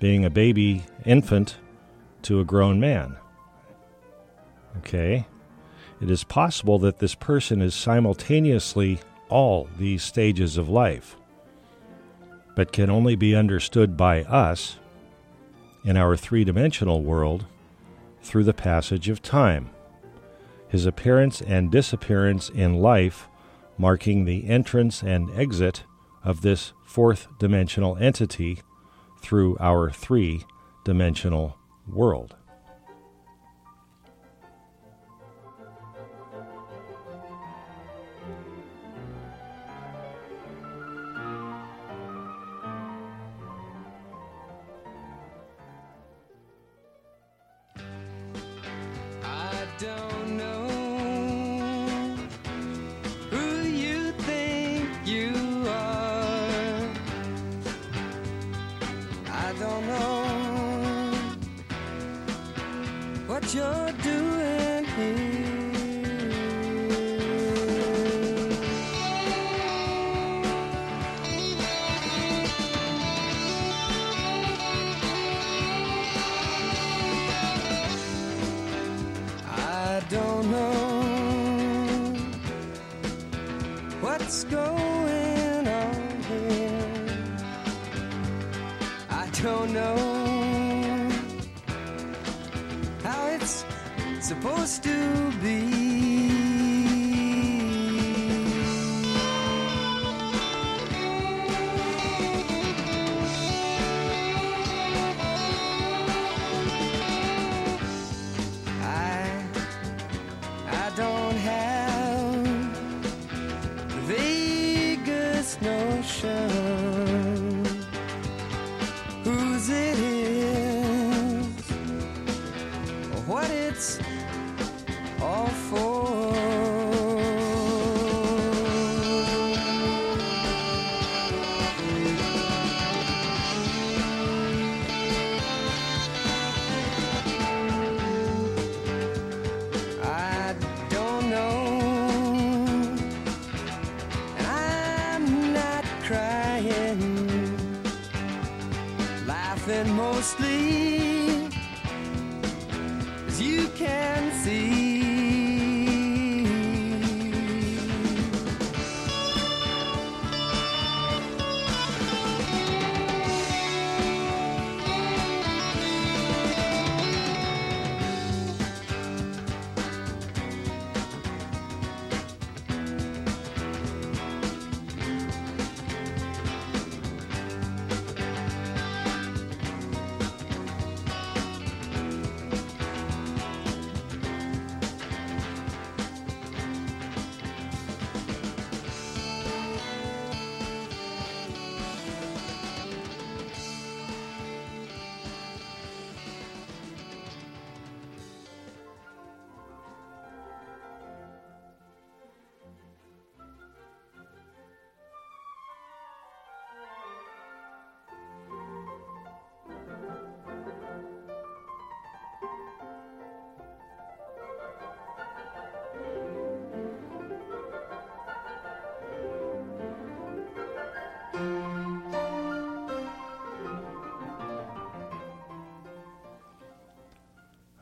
being 0.00 0.24
a 0.24 0.30
baby 0.30 0.84
infant 1.04 1.56
to 2.22 2.40
a 2.40 2.44
grown 2.44 2.80
man. 2.80 3.16
Okay? 4.78 5.26
It 6.00 6.10
is 6.10 6.24
possible 6.24 6.78
that 6.80 6.98
this 6.98 7.14
person 7.14 7.60
is 7.60 7.74
simultaneously 7.74 9.00
all 9.28 9.68
these 9.78 10.02
stages 10.02 10.56
of 10.56 10.68
life, 10.68 11.16
but 12.54 12.72
can 12.72 12.88
only 12.88 13.16
be 13.16 13.34
understood 13.34 13.96
by 13.96 14.22
us 14.24 14.78
in 15.84 15.96
our 15.96 16.16
three 16.16 16.44
dimensional 16.44 17.02
world 17.02 17.46
through 18.22 18.44
the 18.44 18.54
passage 18.54 19.08
of 19.08 19.22
time 19.22 19.70
his 20.68 20.84
appearance 20.86 21.40
and 21.40 21.72
disappearance 21.72 22.50
in 22.50 22.74
life 22.74 23.28
marking 23.78 24.24
the 24.24 24.48
entrance 24.48 25.02
and 25.02 25.30
exit 25.30 25.84
of 26.22 26.42
this 26.42 26.72
fourth 26.84 27.26
dimensional 27.38 27.96
entity 27.96 28.60
through 29.22 29.56
our 29.58 29.90
three 29.90 30.44
dimensional 30.84 31.56
world. 31.86 32.36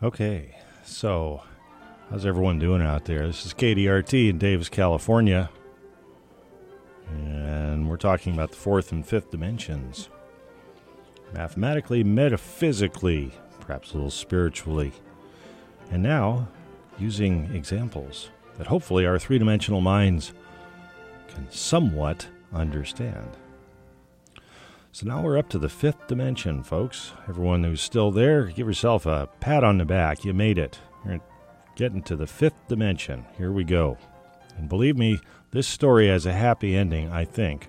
Okay, 0.07 0.55
so 0.85 1.43
how's 2.09 2.25
everyone 2.25 2.61
doing 2.61 2.81
out 2.81 3.07
there? 3.07 3.27
This 3.27 3.45
is 3.45 3.53
KDRT 3.53 4.29
in 4.31 4.39
Davis, 4.39 4.69
California. 4.69 5.51
And 7.11 7.91
we're 7.91 7.97
talking 7.97 8.33
about 8.33 8.51
the 8.51 8.57
fourth 8.57 8.93
and 8.93 9.05
fifth 9.05 9.33
dimensions. 9.33 10.09
Mathematically, 11.35 12.05
metaphysically, 12.05 13.33
perhaps 13.59 13.91
a 13.91 13.95
little 13.95 14.13
spiritually. 14.13 14.93
And 15.91 16.05
now, 16.05 16.47
using 17.01 17.53
examples 17.53 18.31
that 18.59 18.69
hopefully 18.69 19.07
our 19.07 19.19
three 19.19 19.41
dimensional 19.41 19.81
minds 19.81 20.35
can 21.27 21.51
somewhat 21.51 22.29
understand. 22.53 23.37
So 24.97 25.07
now 25.07 25.21
we're 25.21 25.37
up 25.37 25.51
to 25.51 25.59
the 25.59 25.69
fifth 25.69 26.07
dimension, 26.07 26.63
folks. 26.63 27.13
Everyone 27.29 27.63
who's 27.63 27.83
still 27.83 28.11
there, 28.11 28.45
give 28.45 28.67
yourself 28.67 29.05
a 29.05 29.29
pat 29.41 29.63
on 29.63 29.77
the 29.77 29.85
back. 29.85 30.25
You 30.25 30.33
made 30.33 30.57
it. 30.57 30.79
You're 31.05 31.21
getting 31.75 32.03
to 32.05 32.17
the 32.17 32.27
fifth 32.27 32.67
dimension. 32.67 33.27
Here 33.37 33.53
we 33.53 33.63
go. 33.63 33.99
And 34.57 34.71
believe 34.71 34.97
me, 34.97 35.21
this 35.51 35.67
story 35.67 36.09
has 36.09 36.25
a 36.25 36.33
happy 36.33 36.75
ending, 36.75 37.11
I 37.13 37.27
think. 37.27 37.69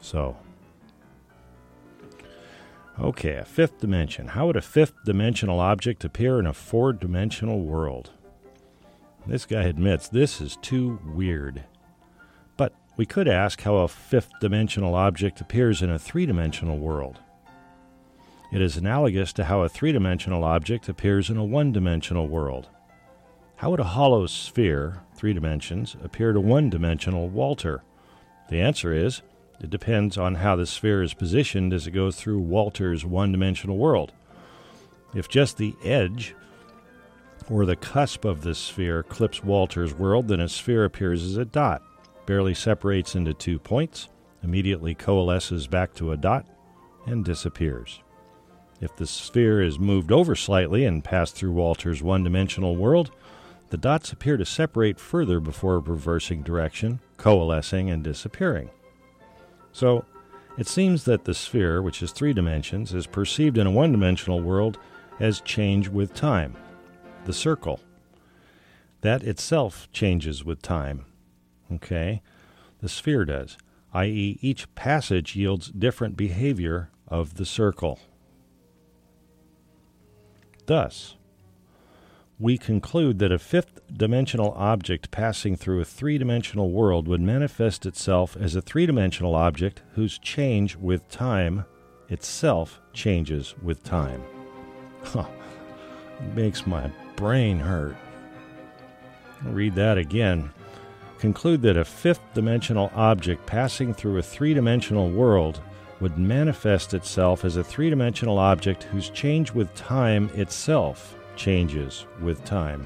So, 0.00 0.38
okay, 2.98 3.34
a 3.34 3.44
fifth 3.44 3.78
dimension. 3.78 4.28
How 4.28 4.46
would 4.46 4.56
a 4.56 4.62
fifth 4.62 4.94
dimensional 5.04 5.60
object 5.60 6.06
appear 6.06 6.38
in 6.38 6.46
a 6.46 6.54
four 6.54 6.94
dimensional 6.94 7.60
world? 7.60 8.12
This 9.26 9.44
guy 9.44 9.64
admits 9.64 10.08
this 10.08 10.40
is 10.40 10.56
too 10.62 10.98
weird. 11.04 11.64
We 12.96 13.06
could 13.06 13.26
ask 13.26 13.62
how 13.62 13.76
a 13.76 13.88
fifth 13.88 14.32
dimensional 14.40 14.94
object 14.94 15.40
appears 15.40 15.80
in 15.80 15.90
a 15.90 15.98
three 15.98 16.26
dimensional 16.26 16.78
world. 16.78 17.20
It 18.52 18.60
is 18.60 18.76
analogous 18.76 19.32
to 19.34 19.44
how 19.44 19.62
a 19.62 19.68
three 19.68 19.92
dimensional 19.92 20.44
object 20.44 20.88
appears 20.90 21.30
in 21.30 21.38
a 21.38 21.44
one 21.44 21.72
dimensional 21.72 22.28
world. 22.28 22.68
How 23.56 23.70
would 23.70 23.80
a 23.80 23.84
hollow 23.84 24.26
sphere, 24.26 25.00
three 25.14 25.32
dimensions, 25.32 25.96
appear 26.04 26.34
to 26.34 26.40
one 26.40 26.68
dimensional 26.68 27.30
Walter? 27.30 27.82
The 28.50 28.60
answer 28.60 28.92
is 28.92 29.22
it 29.58 29.70
depends 29.70 30.18
on 30.18 30.34
how 30.34 30.56
the 30.56 30.66
sphere 30.66 31.02
is 31.02 31.14
positioned 31.14 31.72
as 31.72 31.86
it 31.86 31.92
goes 31.92 32.16
through 32.16 32.40
Walter's 32.40 33.06
one 33.06 33.32
dimensional 33.32 33.78
world. 33.78 34.12
If 35.14 35.28
just 35.28 35.56
the 35.56 35.74
edge 35.82 36.34
or 37.48 37.64
the 37.64 37.76
cusp 37.76 38.26
of 38.26 38.42
the 38.42 38.54
sphere 38.54 39.02
clips 39.02 39.42
Walter's 39.42 39.94
world, 39.94 40.28
then 40.28 40.40
a 40.40 40.48
sphere 40.48 40.84
appears 40.84 41.22
as 41.22 41.36
a 41.38 41.44
dot, 41.46 41.82
barely 42.26 42.54
separates 42.54 43.14
into 43.14 43.34
two 43.34 43.58
points, 43.58 44.08
immediately 44.42 44.94
coalesces 44.94 45.66
back 45.66 45.94
to 45.94 46.12
a 46.12 46.16
dot, 46.16 46.46
and 47.06 47.24
disappears. 47.24 48.00
If 48.80 48.96
the 48.96 49.06
sphere 49.06 49.62
is 49.62 49.78
moved 49.78 50.10
over 50.10 50.34
slightly 50.34 50.84
and 50.84 51.04
passed 51.04 51.36
through 51.36 51.52
Walter's 51.52 52.02
one 52.02 52.24
dimensional 52.24 52.76
world, 52.76 53.12
the 53.70 53.76
dots 53.76 54.12
appear 54.12 54.36
to 54.36 54.44
separate 54.44 54.98
further 54.98 55.40
before 55.40 55.78
reversing 55.78 56.42
direction, 56.42 57.00
coalescing, 57.16 57.90
and 57.90 58.02
disappearing. 58.02 58.70
So, 59.72 60.04
it 60.58 60.66
seems 60.66 61.04
that 61.04 61.24
the 61.24 61.32
sphere, 61.32 61.80
which 61.80 62.02
is 62.02 62.12
three 62.12 62.34
dimensions, 62.34 62.92
is 62.92 63.06
perceived 63.06 63.56
in 63.56 63.66
a 63.66 63.70
one 63.70 63.92
dimensional 63.92 64.40
world 64.40 64.78
as 65.18 65.40
change 65.40 65.88
with 65.88 66.12
time. 66.12 66.56
The 67.24 67.32
circle. 67.32 67.80
That 69.00 69.22
itself 69.22 69.88
changes 69.92 70.44
with 70.44 70.60
time. 70.60 71.06
Okay? 71.74 72.22
The 72.80 72.88
sphere 72.88 73.24
does, 73.24 73.56
i.e., 73.92 74.38
each 74.40 74.72
passage 74.74 75.36
yields 75.36 75.68
different 75.68 76.16
behavior 76.16 76.90
of 77.08 77.34
the 77.34 77.46
circle. 77.46 78.00
Thus, 80.66 81.16
we 82.38 82.58
conclude 82.58 83.18
that 83.20 83.30
a 83.30 83.38
fifth 83.38 83.80
dimensional 83.92 84.52
object 84.56 85.10
passing 85.10 85.54
through 85.54 85.80
a 85.80 85.84
three 85.84 86.18
dimensional 86.18 86.70
world 86.70 87.06
would 87.06 87.20
manifest 87.20 87.86
itself 87.86 88.36
as 88.36 88.56
a 88.56 88.62
three 88.62 88.86
dimensional 88.86 89.34
object 89.34 89.82
whose 89.94 90.18
change 90.18 90.74
with 90.76 91.08
time 91.08 91.64
itself 92.08 92.80
changes 92.92 93.54
with 93.62 93.84
time. 93.84 94.22
Huh. 95.04 95.26
Makes 96.34 96.66
my 96.66 96.90
brain 97.16 97.58
hurt. 97.58 97.96
I'll 99.44 99.52
read 99.52 99.74
that 99.76 99.98
again. 99.98 100.50
Conclude 101.22 101.62
that 101.62 101.76
a 101.76 101.84
fifth 101.84 102.34
dimensional 102.34 102.90
object 102.96 103.46
passing 103.46 103.94
through 103.94 104.18
a 104.18 104.22
three 104.22 104.54
dimensional 104.54 105.08
world 105.08 105.60
would 106.00 106.18
manifest 106.18 106.94
itself 106.94 107.44
as 107.44 107.54
a 107.54 107.62
three 107.62 107.88
dimensional 107.88 108.40
object 108.40 108.82
whose 108.82 109.08
change 109.08 109.52
with 109.52 109.72
time 109.76 110.30
itself 110.34 111.16
changes 111.36 112.06
with 112.20 112.44
time. 112.44 112.84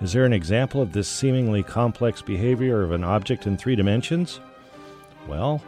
Is 0.00 0.12
there 0.12 0.24
an 0.24 0.32
example 0.32 0.82
of 0.82 0.92
this 0.92 1.06
seemingly 1.06 1.62
complex 1.62 2.20
behavior 2.20 2.82
of 2.82 2.90
an 2.90 3.04
object 3.04 3.46
in 3.46 3.56
three 3.56 3.76
dimensions? 3.76 4.40
Well, 5.28 5.62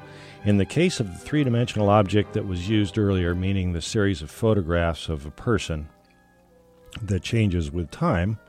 in 0.44 0.58
the 0.58 0.66
case 0.66 0.98
of 0.98 1.06
the 1.06 1.20
three 1.20 1.44
dimensional 1.44 1.88
object 1.88 2.32
that 2.32 2.48
was 2.48 2.68
used 2.68 2.98
earlier, 2.98 3.32
meaning 3.32 3.72
the 3.72 3.80
series 3.80 4.22
of 4.22 4.30
photographs 4.32 5.08
of 5.08 5.24
a 5.24 5.30
person 5.30 5.88
that 7.00 7.22
changes 7.22 7.70
with 7.70 7.92
time, 7.92 8.40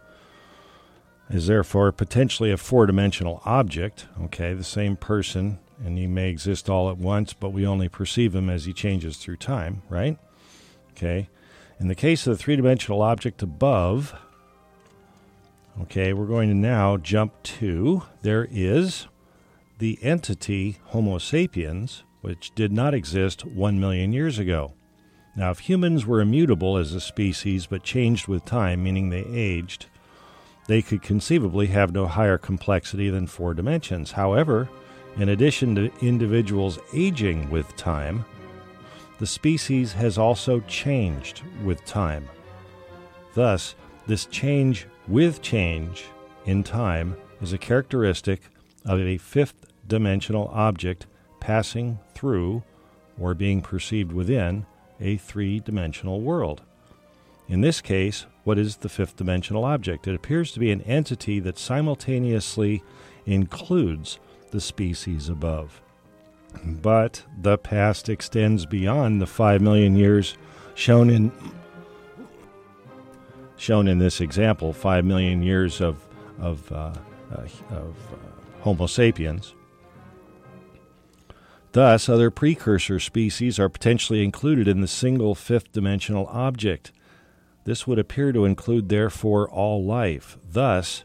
is 1.29 1.47
therefore 1.47 1.91
potentially 1.91 2.51
a 2.51 2.57
four 2.57 2.85
dimensional 2.85 3.41
object. 3.45 4.07
Okay, 4.23 4.53
the 4.53 4.63
same 4.63 4.95
person, 4.95 5.59
and 5.83 5.97
he 5.97 6.07
may 6.07 6.29
exist 6.29 6.69
all 6.69 6.89
at 6.89 6.97
once, 6.97 7.33
but 7.33 7.51
we 7.51 7.65
only 7.65 7.89
perceive 7.89 8.35
him 8.35 8.49
as 8.49 8.65
he 8.65 8.73
changes 8.73 9.17
through 9.17 9.37
time, 9.37 9.81
right? 9.89 10.17
Okay. 10.91 11.29
In 11.79 11.87
the 11.87 11.95
case 11.95 12.27
of 12.27 12.37
the 12.37 12.43
three 12.43 12.55
dimensional 12.55 13.01
object 13.01 13.41
above, 13.41 14.13
okay, 15.81 16.13
we're 16.13 16.25
going 16.25 16.49
to 16.49 16.55
now 16.55 16.97
jump 16.97 17.41
to 17.43 18.03
there 18.21 18.47
is 18.51 19.07
the 19.79 19.97
entity 20.01 20.77
Homo 20.85 21.17
sapiens, 21.17 22.03
which 22.21 22.53
did 22.55 22.71
not 22.71 22.93
exist 22.93 23.43
one 23.45 23.79
million 23.79 24.13
years 24.13 24.39
ago. 24.39 24.73
Now, 25.35 25.51
if 25.51 25.59
humans 25.59 26.05
were 26.05 26.21
immutable 26.21 26.77
as 26.77 26.93
a 26.93 27.01
species 27.01 27.65
but 27.65 27.83
changed 27.83 28.27
with 28.27 28.45
time, 28.45 28.83
meaning 28.83 29.09
they 29.09 29.25
aged, 29.25 29.87
they 30.67 30.81
could 30.81 31.01
conceivably 31.01 31.67
have 31.67 31.91
no 31.91 32.07
higher 32.07 32.37
complexity 32.37 33.09
than 33.09 33.27
four 33.27 33.53
dimensions. 33.53 34.11
However, 34.11 34.69
in 35.17 35.29
addition 35.29 35.75
to 35.75 35.91
individuals 36.01 36.79
aging 36.93 37.49
with 37.49 37.75
time, 37.75 38.25
the 39.19 39.27
species 39.27 39.93
has 39.93 40.17
also 40.17 40.59
changed 40.61 41.43
with 41.63 41.85
time. 41.85 42.27
Thus, 43.33 43.75
this 44.07 44.25
change 44.25 44.87
with 45.07 45.41
change 45.41 46.05
in 46.45 46.63
time 46.63 47.15
is 47.41 47.53
a 47.53 47.57
characteristic 47.57 48.41
of 48.85 48.99
a 48.99 49.17
fifth 49.17 49.65
dimensional 49.87 50.49
object 50.53 51.05
passing 51.39 51.99
through 52.13 52.63
or 53.19 53.33
being 53.33 53.61
perceived 53.61 54.11
within 54.11 54.65
a 54.99 55.17
three 55.17 55.59
dimensional 55.59 56.21
world. 56.21 56.61
In 57.47 57.61
this 57.61 57.81
case, 57.81 58.25
what 58.43 58.57
is 58.57 58.77
the 58.77 58.89
fifth 58.89 59.17
dimensional 59.17 59.65
object? 59.65 60.07
It 60.07 60.15
appears 60.15 60.51
to 60.53 60.59
be 60.59 60.71
an 60.71 60.81
entity 60.81 61.39
that 61.41 61.57
simultaneously 61.57 62.83
includes 63.25 64.19
the 64.51 64.61
species 64.61 65.29
above. 65.29 65.81
But 66.63 67.23
the 67.41 67.57
past 67.57 68.09
extends 68.09 68.65
beyond 68.65 69.21
the 69.21 69.27
5 69.27 69.61
million 69.61 69.95
years 69.95 70.37
shown 70.75 71.09
in 71.09 71.31
shown 73.57 73.87
in 73.87 73.97
this 73.97 74.19
example, 74.19 74.73
5 74.73 75.05
million 75.05 75.41
years 75.41 75.81
of 75.81 76.05
of, 76.39 76.71
uh, 76.71 76.93
uh, 77.31 77.47
of 77.69 77.95
uh, 78.11 78.61
Homo 78.61 78.87
sapiens. 78.87 79.53
Thus, 81.71 82.07
other 82.07 82.29
precursor 82.29 82.99
species 82.99 83.57
are 83.57 83.69
potentially 83.69 84.23
included 84.23 84.67
in 84.67 84.81
the 84.81 84.87
single 84.87 85.33
fifth 85.33 85.71
dimensional 85.71 86.27
object. 86.27 86.91
This 87.65 87.87
would 87.87 87.99
appear 87.99 88.31
to 88.31 88.45
include, 88.45 88.89
therefore, 88.89 89.49
all 89.49 89.85
life. 89.85 90.37
Thus, 90.43 91.03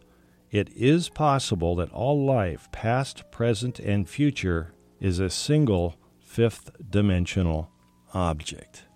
it 0.50 0.70
is 0.74 1.08
possible 1.08 1.76
that 1.76 1.92
all 1.92 2.24
life, 2.24 2.68
past, 2.72 3.30
present, 3.30 3.78
and 3.78 4.08
future, 4.08 4.74
is 5.00 5.20
a 5.20 5.30
single 5.30 5.96
fifth 6.20 6.70
dimensional 6.90 7.70
object. 8.12 8.87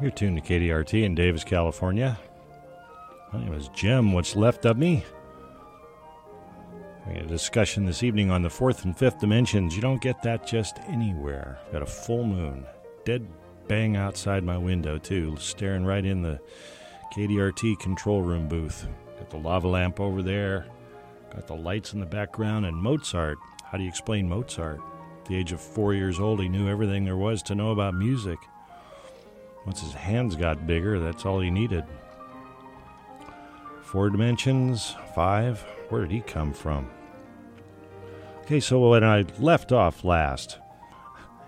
You're 0.00 0.12
tuned 0.12 0.36
to 0.36 0.52
KDRT 0.52 1.02
in 1.02 1.16
Davis, 1.16 1.42
California. 1.42 2.16
My 3.32 3.40
name 3.40 3.52
is 3.52 3.68
Jim. 3.70 4.12
What's 4.12 4.36
left 4.36 4.64
of 4.64 4.78
me? 4.78 5.04
We 7.04 7.14
had 7.14 7.24
a 7.24 7.26
discussion 7.28 7.84
this 7.84 8.04
evening 8.04 8.30
on 8.30 8.42
the 8.42 8.50
fourth 8.50 8.84
and 8.84 8.96
fifth 8.96 9.18
dimensions. 9.18 9.74
You 9.74 9.82
don't 9.82 10.00
get 10.00 10.22
that 10.22 10.46
just 10.46 10.78
anywhere. 10.86 11.58
Got 11.72 11.82
a 11.82 11.86
full 11.86 12.22
moon, 12.22 12.64
dead 13.04 13.26
bang 13.66 13.96
outside 13.96 14.44
my 14.44 14.56
window, 14.56 14.98
too, 14.98 15.36
staring 15.40 15.84
right 15.84 16.04
in 16.04 16.22
the 16.22 16.38
KDRT 17.16 17.80
control 17.80 18.22
room 18.22 18.46
booth. 18.46 18.86
Got 19.18 19.30
the 19.30 19.38
lava 19.38 19.66
lamp 19.66 19.98
over 19.98 20.22
there, 20.22 20.66
got 21.34 21.48
the 21.48 21.56
lights 21.56 21.92
in 21.92 21.98
the 21.98 22.06
background, 22.06 22.66
and 22.66 22.76
Mozart. 22.76 23.38
How 23.64 23.76
do 23.76 23.82
you 23.82 23.88
explain 23.88 24.28
Mozart? 24.28 24.80
At 25.22 25.24
the 25.24 25.36
age 25.36 25.50
of 25.50 25.60
four 25.60 25.92
years 25.92 26.20
old, 26.20 26.40
he 26.40 26.48
knew 26.48 26.68
everything 26.68 27.04
there 27.04 27.16
was 27.16 27.42
to 27.42 27.56
know 27.56 27.72
about 27.72 27.94
music. 27.94 28.38
Once 29.68 29.82
his 29.82 29.92
hands 29.92 30.34
got 30.34 30.66
bigger, 30.66 30.98
that's 30.98 31.26
all 31.26 31.40
he 31.40 31.50
needed. 31.50 31.84
Four 33.82 34.08
dimensions, 34.08 34.96
five. 35.14 35.60
Where 35.90 36.00
did 36.00 36.10
he 36.10 36.22
come 36.22 36.54
from? 36.54 36.88
Okay, 38.40 38.60
so 38.60 38.88
when 38.88 39.04
I 39.04 39.26
left 39.38 39.70
off 39.70 40.04
last, 40.04 40.56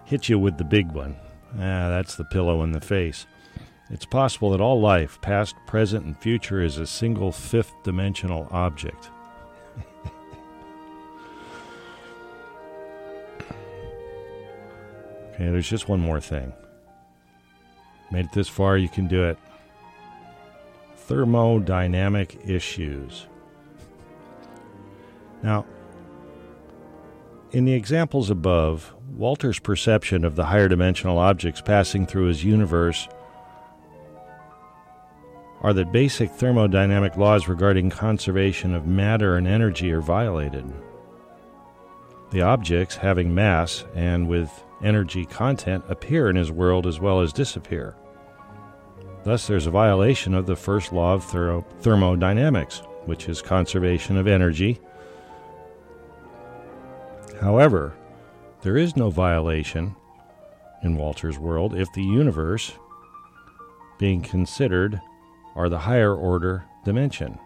hit 0.05 0.29
you 0.29 0.39
with 0.39 0.59
the 0.59 0.65
big 0.65 0.93
one. 0.93 1.17
Ah, 1.55 1.89
that's 1.89 2.15
the 2.15 2.27
pillow 2.27 2.63
in 2.63 2.73
the 2.73 2.81
face. 2.83 3.25
It's 3.89 4.05
possible 4.05 4.51
that 4.51 4.61
all 4.61 4.83
life, 4.83 5.19
past, 5.23 5.57
present, 5.67 6.05
and 6.05 6.15
future, 6.21 6.61
is 6.61 6.77
a 6.77 6.87
single 6.87 7.33
fifth 7.33 7.73
dimensional 7.85 8.49
object. 8.51 9.09
okay, 15.31 15.49
there's 15.49 15.71
just 15.71 15.89
one 15.89 16.01
more 16.01 16.21
thing. 16.21 16.53
Made 18.11 18.27
it 18.27 18.33
this 18.33 18.49
far, 18.49 18.77
you 18.77 18.89
can 18.89 19.07
do 19.07 19.25
it. 19.25 19.39
Thermodynamic 21.09 22.49
issues. 22.49 23.27
Now, 25.43 25.65
in 27.53 27.65
the 27.65 27.73
examples 27.73 28.31
above, 28.31 28.95
Walter's 29.17 29.59
perception 29.59 30.25
of 30.25 30.37
the 30.37 30.45
higher 30.45 30.69
dimensional 30.69 31.19
objects 31.19 31.61
passing 31.61 32.07
through 32.07 32.27
his 32.27 32.45
universe 32.45 33.09
are 35.61 35.73
that 35.75 35.93
basic 35.93 36.31
thermodynamic 36.31 37.17
laws 37.17 37.49
regarding 37.49 37.91
conservation 37.91 38.75
of 38.75 38.87
matter 38.87 39.37
and 39.37 39.47
energy 39.47 39.93
are 39.93 40.01
violated. 40.01 40.65
The 42.31 42.43
objects, 42.43 42.97
having 42.97 43.35
mass 43.35 43.85
and 43.95 44.29
with 44.29 44.65
energy 44.83 45.27
content, 45.27 45.85
appear 45.89 46.31
in 46.31 46.37
his 46.37 46.51
world 46.51 46.87
as 46.87 47.01
well 47.01 47.21
as 47.21 47.33
disappear. 47.33 47.95
Thus, 49.23 49.47
there's 49.47 49.67
a 49.67 49.71
violation 49.71 50.35
of 50.35 50.47
the 50.47 50.57
first 50.57 50.93
law 50.93 51.15
of 51.15 51.25
ther- 51.25 51.63
thermodynamics, 51.81 52.83
which 53.05 53.29
is 53.29 53.43
conservation 53.43 54.17
of 54.17 54.27
energy. 54.27 54.81
However, 57.41 57.95
there 58.63 58.77
is 58.77 58.97
no 58.97 59.11
violation 59.11 59.95
in 60.83 60.97
Walter's 60.97 61.39
world 61.39 61.75
if 61.75 61.93
the 61.93 62.03
universe, 62.03 62.73
being 63.99 64.23
considered, 64.23 65.01
are 65.55 65.69
the 65.69 65.79
higher 65.79 66.15
order 66.15 66.65
dimension. 66.85 67.39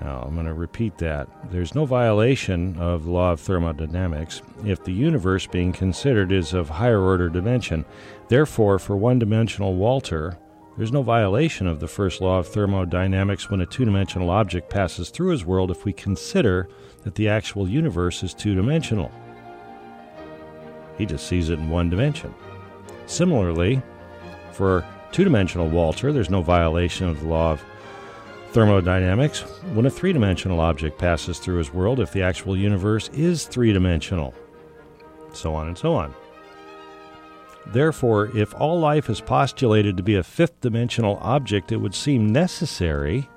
Now, 0.00 0.22
I'm 0.26 0.34
going 0.34 0.46
to 0.46 0.54
repeat 0.54 0.98
that. 0.98 1.28
There's 1.50 1.74
no 1.74 1.84
violation 1.84 2.78
of 2.78 3.04
the 3.04 3.10
law 3.10 3.32
of 3.32 3.40
thermodynamics 3.40 4.40
if 4.64 4.82
the 4.84 4.92
universe 4.92 5.46
being 5.46 5.72
considered 5.72 6.32
is 6.32 6.54
of 6.54 6.70
higher 6.70 7.00
order 7.00 7.28
dimension. 7.28 7.84
Therefore, 8.28 8.78
for 8.78 8.96
one 8.96 9.18
dimensional 9.18 9.74
Walter, 9.74 10.38
there's 10.78 10.92
no 10.92 11.02
violation 11.02 11.66
of 11.66 11.80
the 11.80 11.88
first 11.88 12.22
law 12.22 12.38
of 12.38 12.48
thermodynamics 12.48 13.50
when 13.50 13.60
a 13.60 13.66
two 13.66 13.84
dimensional 13.84 14.30
object 14.30 14.70
passes 14.70 15.10
through 15.10 15.30
his 15.30 15.44
world 15.44 15.70
if 15.70 15.84
we 15.84 15.92
consider 15.92 16.68
that 17.02 17.14
the 17.14 17.28
actual 17.28 17.68
universe 17.68 18.22
is 18.22 18.32
two 18.32 18.54
dimensional. 18.54 19.12
He 20.96 21.04
just 21.04 21.26
sees 21.26 21.50
it 21.50 21.58
in 21.58 21.68
one 21.68 21.90
dimension. 21.90 22.34
Similarly, 23.06 23.82
for 24.52 24.86
two 25.10 25.24
dimensional 25.24 25.68
Walter, 25.68 26.12
there's 26.12 26.30
no 26.30 26.40
violation 26.40 27.06
of 27.08 27.20
the 27.20 27.28
law 27.28 27.52
of 27.52 27.64
thermodynamics 28.52 29.40
when 29.72 29.86
a 29.86 29.90
three 29.90 30.12
dimensional 30.12 30.60
object 30.60 30.98
passes 30.98 31.38
through 31.38 31.56
his 31.56 31.72
world 31.72 32.00
if 32.00 32.12
the 32.12 32.22
actual 32.22 32.56
universe 32.56 33.08
is 33.10 33.46
three 33.46 33.72
dimensional. 33.72 34.34
So 35.32 35.54
on 35.54 35.68
and 35.68 35.78
so 35.78 35.94
on. 35.94 36.14
Therefore, 37.66 38.36
if 38.36 38.54
all 38.54 38.78
life 38.78 39.08
is 39.08 39.20
postulated 39.20 39.96
to 39.96 40.02
be 40.02 40.16
a 40.16 40.22
fifth 40.22 40.60
dimensional 40.60 41.18
object, 41.22 41.72
it 41.72 41.78
would 41.78 41.94
seem 41.94 42.32
necessary 42.32 43.28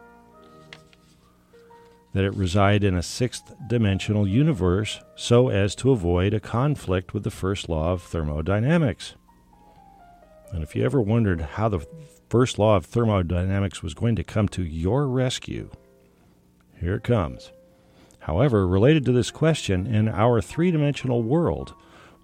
that 2.14 2.24
it 2.24 2.34
reside 2.34 2.84
in 2.84 2.96
a 2.96 3.04
sixth 3.04 3.54
dimensional 3.68 4.28
universe 4.28 5.02
so 5.16 5.50
as 5.50 5.76
to 5.76 5.92
avoid 5.92 6.34
a 6.34 6.40
conflict 6.40 7.14
with 7.14 7.24
the 7.24 7.32
first 7.32 7.70
law 7.70 7.92
of 7.92 8.02
thermodynamics. 8.02 9.16
And 10.52 10.64
if 10.64 10.76
you 10.76 10.84
ever 10.86 11.02
wondered 11.02 11.42
how 11.42 11.70
the 11.70 11.86
first 12.30 12.60
law 12.60 12.76
of 12.76 12.86
thermodynamics 12.86 13.84
was 13.84 13.94
going 13.94 14.16
to 14.16 14.24
come 14.24 14.48
to 14.50 14.64
your 14.64 15.08
rescue, 15.08 15.70
here 16.80 16.96
it 16.96 17.04
comes. 17.04 17.52
However, 18.20 18.68
related 18.68 19.06
to 19.06 19.12
this 19.12 19.32
question, 19.32 19.86
in 19.86 20.10
our 20.10 20.42
three 20.42 20.72
dimensional 20.72 21.22
world, 21.22 21.74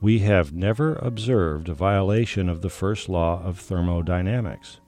we 0.01 0.19
have 0.19 0.51
never 0.51 0.95
observed 0.95 1.69
a 1.69 1.75
violation 1.75 2.49
of 2.49 2.61
the 2.61 2.69
first 2.69 3.07
law 3.07 3.41
of 3.43 3.59
thermodynamics. 3.59 4.79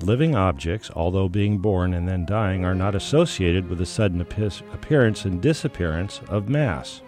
Living 0.00 0.36
objects, 0.36 0.92
although 0.94 1.28
being 1.28 1.58
born 1.58 1.92
and 1.92 2.08
then 2.08 2.24
dying, 2.24 2.64
are 2.64 2.74
not 2.74 2.94
associated 2.94 3.68
with 3.68 3.78
the 3.78 3.86
sudden 3.86 4.20
appearance 4.20 5.24
and 5.24 5.42
disappearance 5.42 6.20
of 6.28 6.48
mass, 6.48 7.02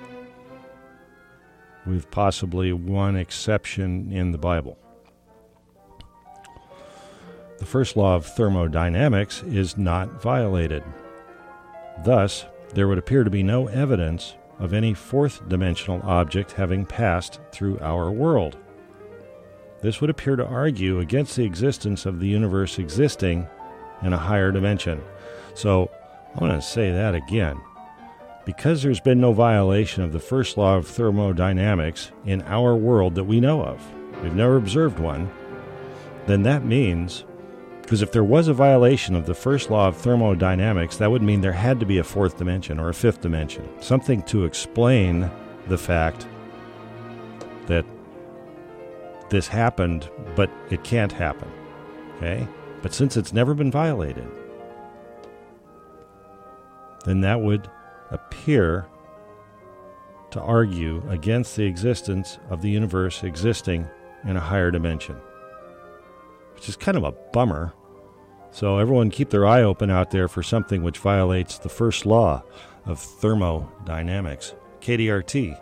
with 1.86 2.11
possibly 2.11 2.73
one 2.73 3.15
exception 3.15 4.11
in 4.11 4.32
the 4.32 4.39
Bible. 4.39 4.77
The 7.61 7.66
first 7.66 7.95
law 7.95 8.16
of 8.16 8.24
thermodynamics 8.24 9.43
is 9.43 9.77
not 9.77 10.20
violated. 10.23 10.82
Thus, 12.03 12.47
there 12.73 12.89
would 12.89 12.97
appear 12.97 13.23
to 13.23 13.31
be 13.31 13.43
no 13.43 13.69
evidence 13.69 14.35
of 14.59 14.73
any 14.73 14.95
fourth 14.95 15.47
dimensional 15.47 16.01
object 16.03 16.53
having 16.53 16.87
passed 16.87 17.39
through 17.53 17.78
our 17.81 18.11
world. 18.11 18.57
This 19.82 20.01
would 20.01 20.09
appear 20.09 20.37
to 20.37 20.47
argue 20.47 21.01
against 21.01 21.37
the 21.37 21.45
existence 21.45 22.07
of 22.07 22.19
the 22.19 22.28
universe 22.28 22.78
existing 22.78 23.47
in 24.03 24.15
a 24.15 24.19
higher 24.19 24.51
dimension. 24.53 25.03
So, 25.53 25.91
I 26.35 26.41
want 26.41 26.59
to 26.61 26.66
say 26.66 26.91
that 26.91 27.15
again. 27.15 27.61
Because 28.47 28.82
there's 28.82 29.01
been 29.01 29.20
no 29.20 29.35
violation 29.35 30.03
of 30.03 30.12
the 30.12 30.19
first 30.19 30.57
law 30.57 30.77
of 30.77 30.89
thermodynamics 30.89 32.11
in 32.24 32.41
our 32.43 32.74
world 32.74 33.16
that 33.16 33.24
we 33.24 33.39
know 33.39 33.62
of, 33.62 33.82
we've 34.23 34.35
never 34.35 34.57
observed 34.57 34.99
one, 34.99 35.31
then 36.27 36.43
that 36.45 36.65
means 36.65 37.24
because 37.91 38.03
if 38.03 38.12
there 38.12 38.23
was 38.23 38.47
a 38.47 38.55
violation 38.55 39.17
of 39.17 39.27
the 39.27 39.35
first 39.35 39.69
law 39.69 39.89
of 39.89 39.97
thermodynamics, 39.97 40.99
that 40.99 41.11
would 41.11 41.23
mean 41.23 41.41
there 41.41 41.51
had 41.51 41.81
to 41.81 41.85
be 41.85 41.99
a 41.99 42.05
fourth 42.05 42.39
dimension 42.39 42.79
or 42.79 42.89
a 42.89 42.95
fifth 42.95 43.21
dimension, 43.21 43.69
something 43.83 44.23
to 44.23 44.45
explain 44.45 45.29
the 45.67 45.77
fact 45.77 46.25
that 47.67 47.85
this 49.29 49.49
happened, 49.49 50.09
but 50.37 50.49
it 50.71 50.85
can't 50.85 51.11
happen. 51.11 51.51
Okay? 52.19 52.47
But 52.81 52.95
since 52.95 53.17
it's 53.17 53.33
never 53.33 53.55
been 53.55 53.73
violated, 53.73 54.31
then 57.05 57.23
that 57.23 57.41
would 57.41 57.69
appear 58.12 58.87
to 60.31 60.41
argue 60.41 61.03
against 61.09 61.57
the 61.57 61.65
existence 61.65 62.39
of 62.51 62.62
the 62.62 62.71
universe 62.71 63.25
existing 63.25 63.85
in 64.29 64.37
a 64.37 64.41
higher 64.41 64.71
dimension, 64.71 65.17
which 66.55 66.69
is 66.69 66.77
kind 66.77 66.97
of 66.97 67.03
a 67.03 67.11
bummer 67.33 67.75
so 68.52 68.78
everyone 68.78 69.10
keep 69.10 69.31
their 69.31 69.47
eye 69.47 69.62
open 69.62 69.90
out 69.90 70.10
there 70.10 70.28
for 70.28 70.43
something 70.43 70.82
which 70.82 70.98
violates 70.98 71.59
the 71.59 71.68
first 71.68 72.06
law 72.06 72.43
of 72.86 72.98
thermodynamics. 72.98 74.55
KDRT, 74.81 75.60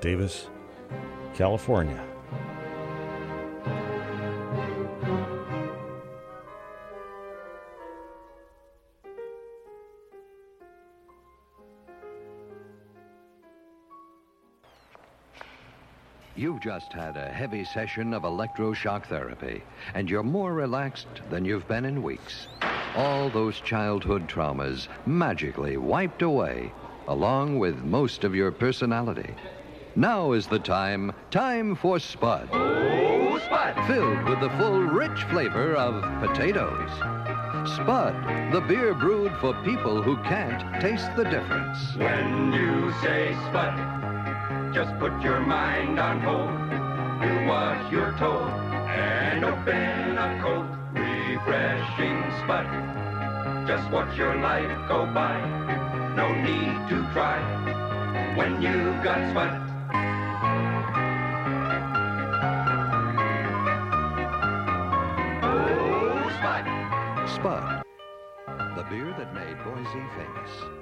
Davis, 0.00 0.48
California. 1.34 2.05
You've 16.36 16.60
just 16.60 16.92
had 16.92 17.16
a 17.16 17.30
heavy 17.30 17.64
session 17.64 18.12
of 18.12 18.24
electroshock 18.24 19.06
therapy, 19.06 19.62
and 19.94 20.10
you're 20.10 20.22
more 20.22 20.52
relaxed 20.52 21.22
than 21.30 21.46
you've 21.46 21.66
been 21.66 21.86
in 21.86 22.02
weeks. 22.02 22.46
All 22.94 23.30
those 23.30 23.58
childhood 23.60 24.28
traumas 24.28 24.86
magically 25.06 25.78
wiped 25.78 26.20
away, 26.20 26.72
along 27.08 27.58
with 27.58 27.82
most 27.82 28.22
of 28.22 28.34
your 28.34 28.52
personality. 28.52 29.34
Now 29.94 30.32
is 30.32 30.46
the 30.46 30.58
time, 30.58 31.14
time 31.30 31.74
for 31.74 31.98
Spud. 31.98 32.50
Oh, 32.52 33.38
Spud! 33.38 33.86
Filled 33.86 34.28
with 34.28 34.40
the 34.40 34.50
full, 34.58 34.82
rich 34.82 35.22
flavor 35.30 35.74
of 35.74 36.02
potatoes. 36.20 36.90
Spud, 37.76 38.52
the 38.52 38.60
beer 38.68 38.92
brewed 38.92 39.32
for 39.40 39.54
people 39.64 40.02
who 40.02 40.18
can't 40.18 40.82
taste 40.82 41.16
the 41.16 41.24
difference. 41.24 41.78
When 41.96 42.52
you 42.52 42.92
say 43.00 43.34
Spud, 43.48 43.95
just 44.76 44.98
put 44.98 45.22
your 45.22 45.40
mind 45.40 45.98
on 45.98 46.20
hold. 46.20 46.52
Do 47.22 47.46
what 47.48 47.90
you're 47.90 48.12
told 48.18 48.50
and 48.92 49.42
open 49.42 50.18
a 50.18 50.38
cold, 50.42 50.68
refreshing 50.92 52.20
Spud. 52.40 52.66
Just 53.66 53.90
watch 53.90 54.14
your 54.18 54.36
life 54.36 54.68
go 54.86 55.06
by. 55.06 55.40
No 56.14 56.28
need 56.42 56.76
to 56.90 57.10
try 57.14 57.40
when 58.36 58.60
you've 58.60 59.02
got 59.02 59.16
Spud. 59.30 59.54
Oh, 65.42 66.30
Spud! 66.36 66.66
Spud, 67.30 67.82
the 68.76 68.84
beer 68.90 69.14
that 69.16 69.32
made 69.32 69.56
Boise 69.64 70.04
famous. 70.18 70.75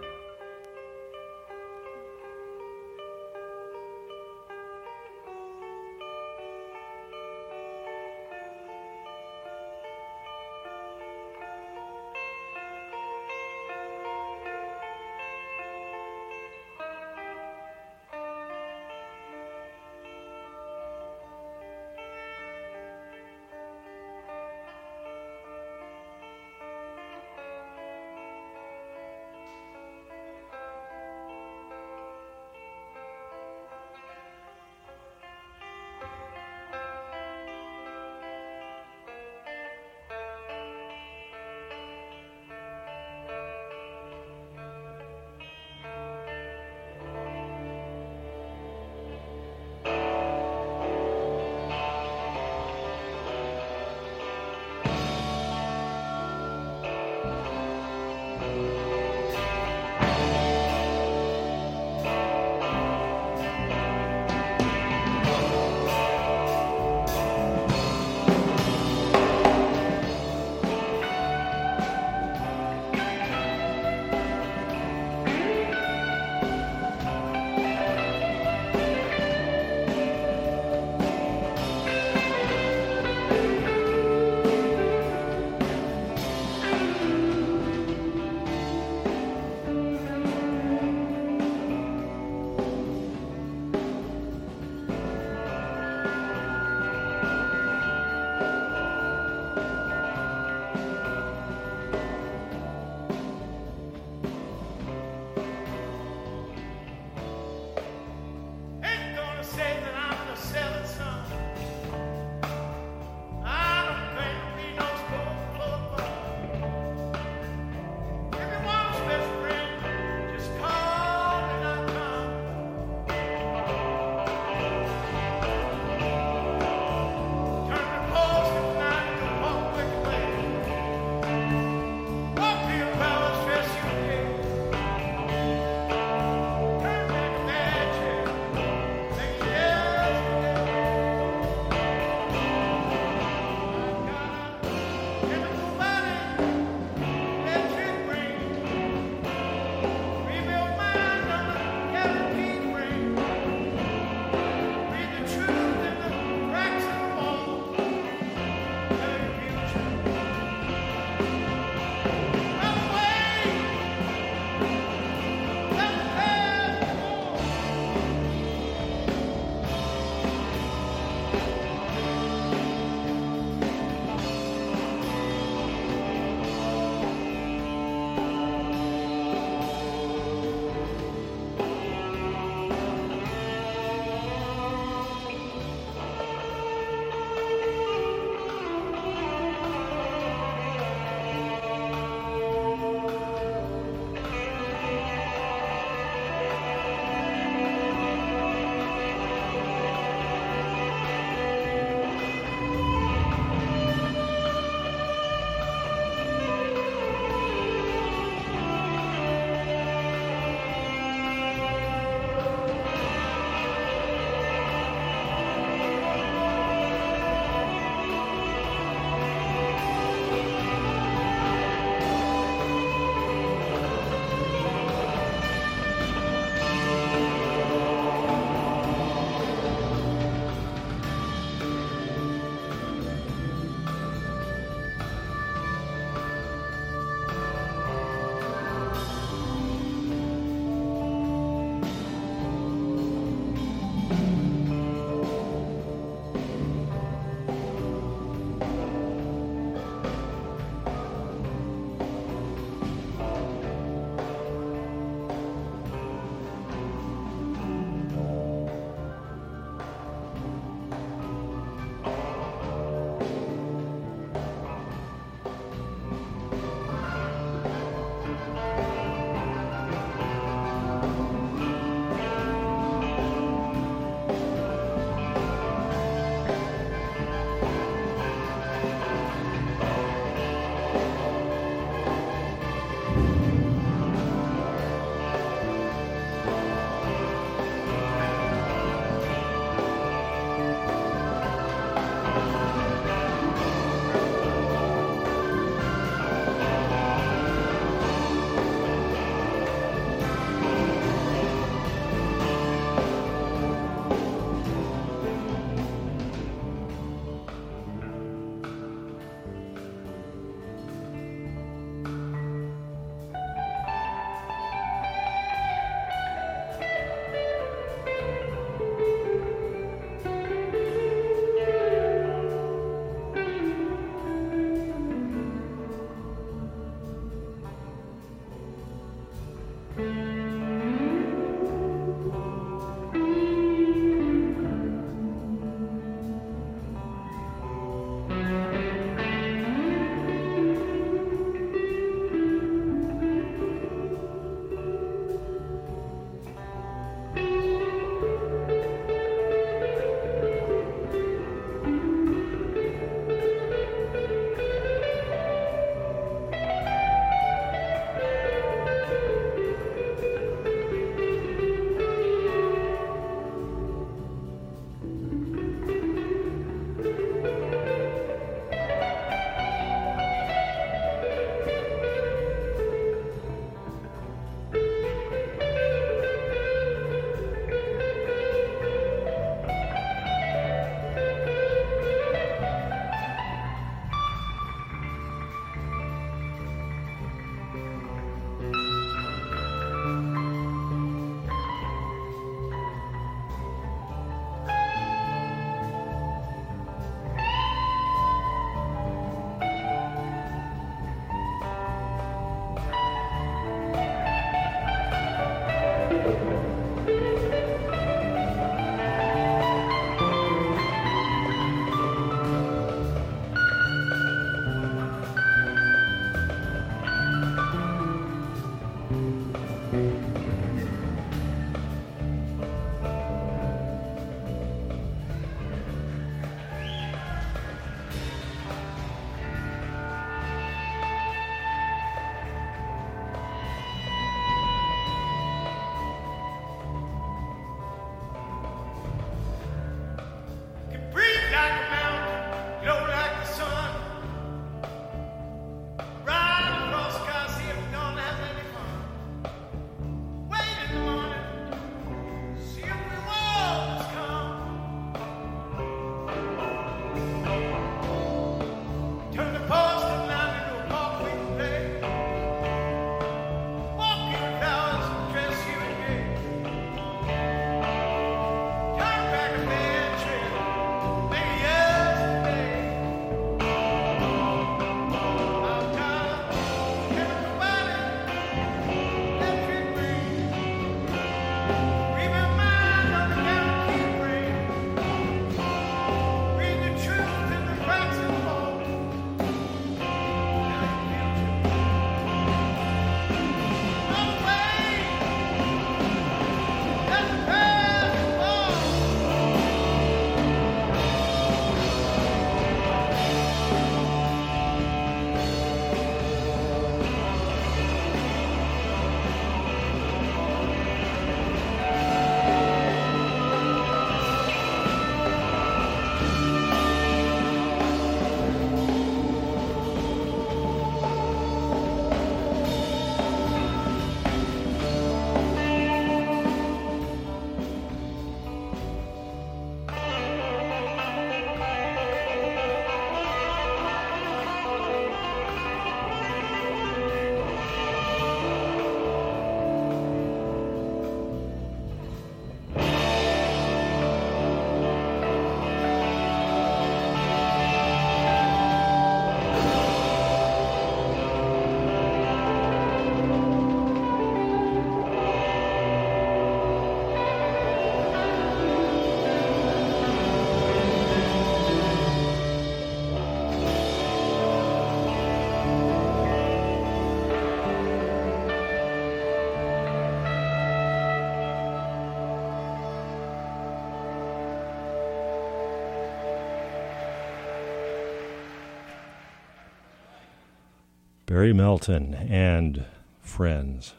Barry 581.35 581.53
Melton 581.53 582.15
and 582.15 582.85
friends 583.21 583.95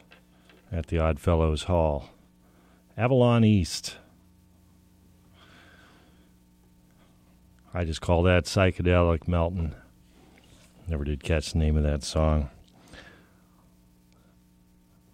at 0.72 0.86
the 0.86 0.98
Oddfellows 0.98 1.64
Hall. 1.64 2.08
Avalon 2.96 3.44
East. 3.44 3.98
I 7.74 7.84
just 7.84 8.00
call 8.00 8.22
that 8.22 8.44
psychedelic 8.44 9.28
Melton. 9.28 9.74
Never 10.88 11.04
did 11.04 11.22
catch 11.22 11.52
the 11.52 11.58
name 11.58 11.76
of 11.76 11.82
that 11.82 12.02
song. 12.02 12.48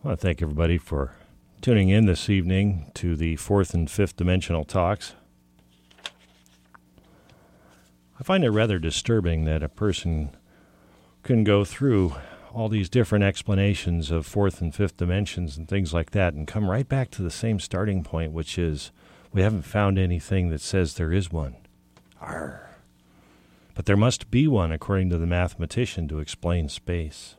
I 0.05 0.07
want 0.07 0.21
to 0.21 0.25
thank 0.25 0.41
everybody 0.41 0.79
for 0.79 1.17
tuning 1.61 1.89
in 1.89 2.07
this 2.07 2.31
evening 2.31 2.93
to 2.95 3.17
the 3.17 3.35
fourth 3.35 3.75
and 3.75 3.91
fifth 3.91 4.15
dimensional 4.15 4.65
talks. 4.65 5.15
I 8.21 8.23
find 8.23 8.45
it 8.45 8.51
rather 8.51 8.79
disturbing 8.79 9.45
that 9.47 9.65
a 9.65 9.69
person 9.69 10.37
can 11.23 11.45
go 11.45 11.65
through 11.65 12.15
all 12.53 12.69
these 12.69 12.89
different 12.89 13.25
explanations 13.25 14.11
of 14.11 14.27
fourth 14.27 14.61
and 14.61 14.75
fifth 14.75 14.97
dimensions 14.97 15.57
and 15.57 15.69
things 15.69 15.95
like 15.95 16.11
that 16.11 16.35
and 16.35 16.47
come 16.47 16.71
right 16.71 16.89
back 16.89 17.11
to 17.11 17.23
the 17.23 17.31
same 17.31 17.59
starting 17.59 18.03
point, 18.05 18.33
which 18.33 18.59
is 18.59 18.91
we 19.33 19.43
haven't 19.43 19.63
found 19.63 19.99
anything 19.99 20.51
that 20.51 20.61
says 20.61 20.95
there 20.95 21.13
is 21.13 21.33
one. 21.33 21.57
Arr. 22.21 22.71
But 23.75 23.87
there 23.87 23.97
must 23.97 24.31
be 24.31 24.47
one, 24.47 24.71
according 24.71 25.09
to 25.11 25.19
the 25.19 25.27
mathematician, 25.27 26.07
to 26.09 26.19
explain 26.19 26.69
space. 26.69 27.35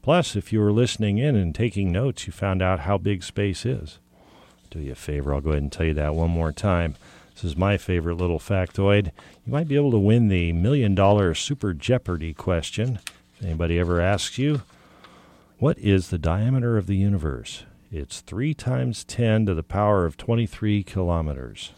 Plus, 0.00 0.36
if 0.36 0.52
you 0.52 0.60
were 0.60 0.72
listening 0.72 1.18
in 1.18 1.36
and 1.36 1.54
taking 1.54 1.92
notes, 1.92 2.26
you 2.26 2.32
found 2.32 2.62
out 2.62 2.80
how 2.80 2.96
big 2.96 3.22
space 3.22 3.66
is. 3.66 3.98
Do 4.70 4.78
you 4.80 4.92
a 4.92 4.94
favor, 4.94 5.34
I'll 5.34 5.40
go 5.40 5.50
ahead 5.50 5.62
and 5.62 5.72
tell 5.72 5.86
you 5.86 5.94
that 5.94 6.14
one 6.14 6.30
more 6.30 6.52
time. 6.52 6.96
This 7.44 7.52
is 7.52 7.58
my 7.58 7.76
favorite 7.76 8.16
little 8.16 8.38
factoid. 8.38 9.10
You 9.44 9.52
might 9.52 9.68
be 9.68 9.76
able 9.76 9.90
to 9.90 9.98
win 9.98 10.28
the 10.28 10.54
million 10.54 10.94
dollar 10.94 11.34
Super 11.34 11.74
Jeopardy 11.74 12.32
question. 12.32 13.00
If 13.36 13.44
anybody 13.44 13.78
ever 13.78 14.00
asks 14.00 14.38
you, 14.38 14.62
what 15.58 15.78
is 15.78 16.08
the 16.08 16.16
diameter 16.16 16.78
of 16.78 16.86
the 16.86 16.96
universe? 16.96 17.64
It's 17.92 18.22
3 18.22 18.54
times 18.54 19.04
10 19.04 19.44
to 19.44 19.52
the 19.52 19.62
power 19.62 20.06
of 20.06 20.16
23 20.16 20.84
kilometers. 20.84 21.72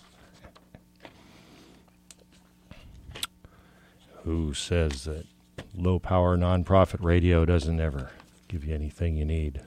Who 4.22 4.54
says 4.54 5.02
that 5.02 5.26
low 5.74 5.98
power 5.98 6.36
nonprofit 6.36 7.02
radio 7.02 7.44
doesn't 7.44 7.80
ever 7.80 8.12
give 8.46 8.64
you 8.64 8.72
anything 8.72 9.16
you 9.16 9.24
need? 9.24 9.62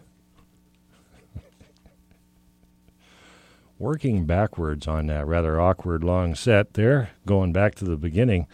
Working 3.80 4.26
backwards 4.26 4.88
on 4.88 5.08
that 5.08 5.26
rather 5.26 5.60
awkward 5.60 6.04
long 6.04 6.36
set 6.36 6.74
there, 6.74 7.12
going 7.26 7.52
back 7.52 7.74
to 7.76 7.86
the 7.86 7.98
beginning. 7.98 8.46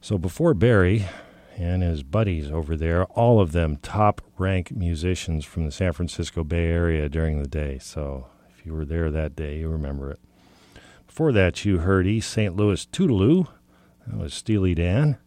So 0.00 0.18
before 0.18 0.54
Barry, 0.54 1.06
and 1.58 1.82
his 1.82 2.02
buddies 2.02 2.50
over 2.50 2.76
there, 2.76 3.04
all 3.04 3.40
of 3.40 3.52
them 3.52 3.76
top 3.76 4.20
rank 4.38 4.70
musicians 4.70 5.44
from 5.44 5.64
the 5.64 5.72
San 5.72 5.92
Francisco 5.92 6.44
Bay 6.44 6.66
Area 6.66 7.08
during 7.08 7.42
the 7.42 7.48
day. 7.48 7.78
So 7.80 8.26
if 8.56 8.64
you 8.64 8.72
were 8.72 8.84
there 8.84 9.10
that 9.10 9.34
day, 9.34 9.58
you 9.58 9.68
remember 9.68 10.10
it. 10.12 10.20
Before 11.06 11.32
that, 11.32 11.64
you 11.64 11.78
heard 11.78 12.06
East 12.06 12.30
St. 12.30 12.54
Louis 12.54 12.86
Toodle-Oo. 12.86 13.46
That 14.06 14.18
was 14.18 14.34
Steely 14.34 14.74
Dan. 14.74 15.18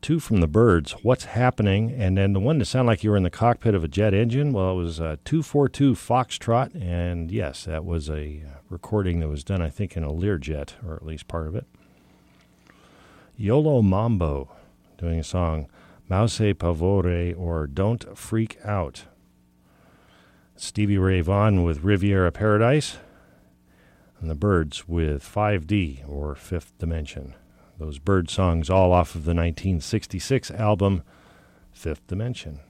Two 0.00 0.20
from 0.20 0.40
the 0.40 0.46
Byrds, 0.46 0.92
What's 1.02 1.24
Happening? 1.24 1.90
And 1.90 2.16
then 2.16 2.32
the 2.32 2.40
one 2.40 2.58
that 2.58 2.66
sounded 2.66 2.90
like 2.90 3.02
you 3.02 3.10
were 3.10 3.16
in 3.16 3.24
the 3.24 3.30
cockpit 3.30 3.74
of 3.74 3.82
a 3.82 3.88
jet 3.88 4.14
engine, 4.14 4.52
well, 4.52 4.72
it 4.72 4.76
was 4.76 5.00
uh, 5.00 5.04
a 5.04 5.16
242 5.18 5.94
Foxtrot. 5.94 6.80
And 6.80 7.30
yes, 7.30 7.64
that 7.64 7.84
was 7.84 8.08
a 8.08 8.42
uh, 8.46 8.58
recording 8.68 9.20
that 9.20 9.28
was 9.28 9.42
done, 9.42 9.60
I 9.60 9.70
think, 9.70 9.96
in 9.96 10.04
a 10.04 10.12
Learjet, 10.12 10.74
or 10.86 10.94
at 10.94 11.04
least 11.04 11.26
part 11.26 11.48
of 11.48 11.56
it. 11.56 11.66
Yo-Lo 13.36 13.82
Mambo 13.82 14.50
doing 14.98 15.18
a 15.18 15.24
song, 15.24 15.68
Mouse 16.08 16.38
Pavore 16.38 17.38
or 17.38 17.66
Don't 17.66 18.16
Freak 18.16 18.58
Out. 18.64 19.04
Stevie 20.56 20.98
Ray 20.98 21.20
Vaughan 21.20 21.62
with 21.62 21.84
Riviera 21.84 22.32
Paradise, 22.32 22.98
and 24.20 24.28
the 24.28 24.34
Byrds 24.34 24.88
with 24.88 25.22
5D 25.22 26.08
or 26.08 26.34
Fifth 26.34 26.76
Dimension. 26.78 27.34
Those 27.78 27.98
bird 27.98 28.28
songs 28.28 28.68
all 28.68 28.92
off 28.92 29.14
of 29.14 29.24
the 29.24 29.34
1966 29.34 30.50
album 30.50 31.02
Fifth 31.72 32.06
Dimension. 32.06 32.60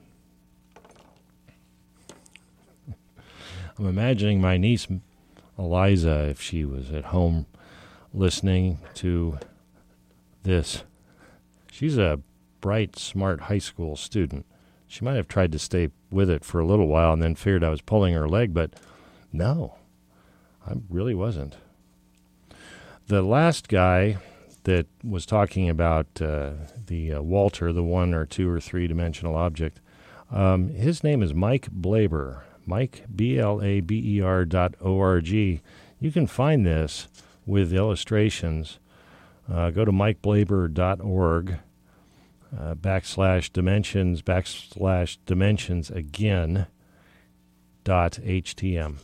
I'm 3.77 3.87
imagining 3.87 4.39
my 4.39 4.57
niece 4.57 4.87
Eliza, 5.57 6.29
if 6.29 6.41
she 6.41 6.63
was 6.63 6.91
at 6.91 7.05
home 7.05 7.45
listening 8.13 8.79
to 8.95 9.39
this 10.43 10.83
She's 11.79 11.97
a 11.97 12.19
bright, 12.59 12.97
smart 12.99 13.41
high 13.41 13.59
school 13.59 13.95
student. 13.95 14.45
She 14.85 15.05
might 15.05 15.15
have 15.15 15.29
tried 15.29 15.53
to 15.53 15.59
stay 15.59 15.91
with 16.11 16.29
it 16.29 16.43
for 16.43 16.59
a 16.59 16.65
little 16.65 16.87
while 16.87 17.13
and 17.13 17.21
then 17.21 17.35
feared 17.35 17.63
I 17.63 17.69
was 17.69 17.79
pulling 17.79 18.13
her 18.15 18.27
leg, 18.27 18.53
but 18.53 18.73
no, 19.31 19.75
I 20.67 20.73
really 20.89 21.15
wasn't. 21.15 21.55
The 23.07 23.21
last 23.21 23.69
guy 23.69 24.17
that 24.63 24.87
was 25.03 25.25
talking 25.25 25.69
about 25.69 26.21
uh, 26.21 26.51
the 26.87 27.13
uh, 27.13 27.21
Walter, 27.21 27.71
the 27.73 27.83
one 27.83 28.13
or 28.13 28.25
two 28.25 28.49
or 28.49 28.59
three 28.59 28.87
dimensional 28.87 29.35
object, 29.35 29.79
um, 30.31 30.69
his 30.69 31.03
name 31.03 31.23
is 31.23 31.33
Mike 31.33 31.69
Blaber. 31.71 32.43
Mike, 32.65 33.05
B 33.13 33.39
L 33.39 33.63
A 33.63 33.81
B 33.81 34.17
E 34.17 34.21
R 34.21 34.45
dot 34.45 34.75
O 34.79 34.99
R 34.99 35.21
G. 35.21 35.61
You 35.99 36.11
can 36.11 36.27
find 36.27 36.65
this 36.65 37.07
with 37.45 37.73
illustrations. 37.73 38.77
Uh, 39.51 39.71
go 39.71 39.83
to 39.83 39.91
mikeblaber.org 39.91 41.59
uh, 42.57 42.75
backslash 42.75 43.51
dimensions 43.51 44.21
backslash 44.21 45.17
dimensions 45.25 45.89
again 45.89 46.67
dot 47.83 48.19
htm. 48.23 48.97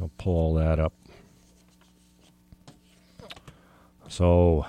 I'll 0.00 0.10
pull 0.18 0.36
all 0.36 0.54
that 0.54 0.78
up. 0.78 0.92
So, 4.08 4.66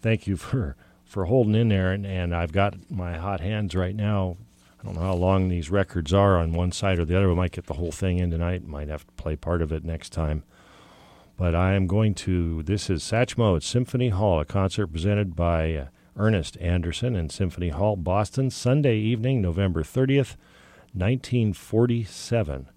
thank 0.00 0.26
you 0.26 0.36
for 0.36 0.76
for 1.04 1.26
holding 1.26 1.54
in 1.54 1.68
there, 1.68 1.92
and, 1.92 2.04
and 2.04 2.34
I've 2.34 2.52
got 2.52 2.90
my 2.90 3.16
hot 3.16 3.40
hands 3.40 3.74
right 3.74 3.94
now. 3.94 4.36
I 4.80 4.84
don't 4.84 4.96
know 4.96 5.02
how 5.02 5.14
long 5.14 5.48
these 5.48 5.70
records 5.70 6.12
are 6.12 6.36
on 6.36 6.52
one 6.52 6.72
side 6.72 6.98
or 6.98 7.04
the 7.04 7.16
other. 7.16 7.28
We 7.28 7.36
might 7.36 7.52
get 7.52 7.66
the 7.66 7.74
whole 7.74 7.92
thing 7.92 8.18
in 8.18 8.30
tonight. 8.30 8.66
Might 8.66 8.88
have 8.88 9.06
to 9.06 9.12
play 9.12 9.36
part 9.36 9.62
of 9.62 9.72
it 9.72 9.84
next 9.84 10.10
time. 10.10 10.42
But 11.36 11.54
I 11.54 11.74
am 11.74 11.86
going 11.86 12.14
to. 12.16 12.62
This 12.64 12.90
is 12.90 13.02
Satchmo 13.02 13.56
at 13.56 13.62
Symphony 13.62 14.08
Hall, 14.08 14.40
a 14.40 14.44
concert 14.44 14.88
presented 14.88 15.36
by 15.36 15.74
uh, 15.74 15.86
Ernest 16.16 16.56
Anderson 16.58 17.14
in 17.14 17.30
Symphony 17.30 17.68
Hall, 17.68 17.94
Boston, 17.94 18.50
Sunday 18.50 18.96
evening, 18.96 19.40
November 19.40 19.82
30th, 19.82 20.36
1947. 20.92 22.68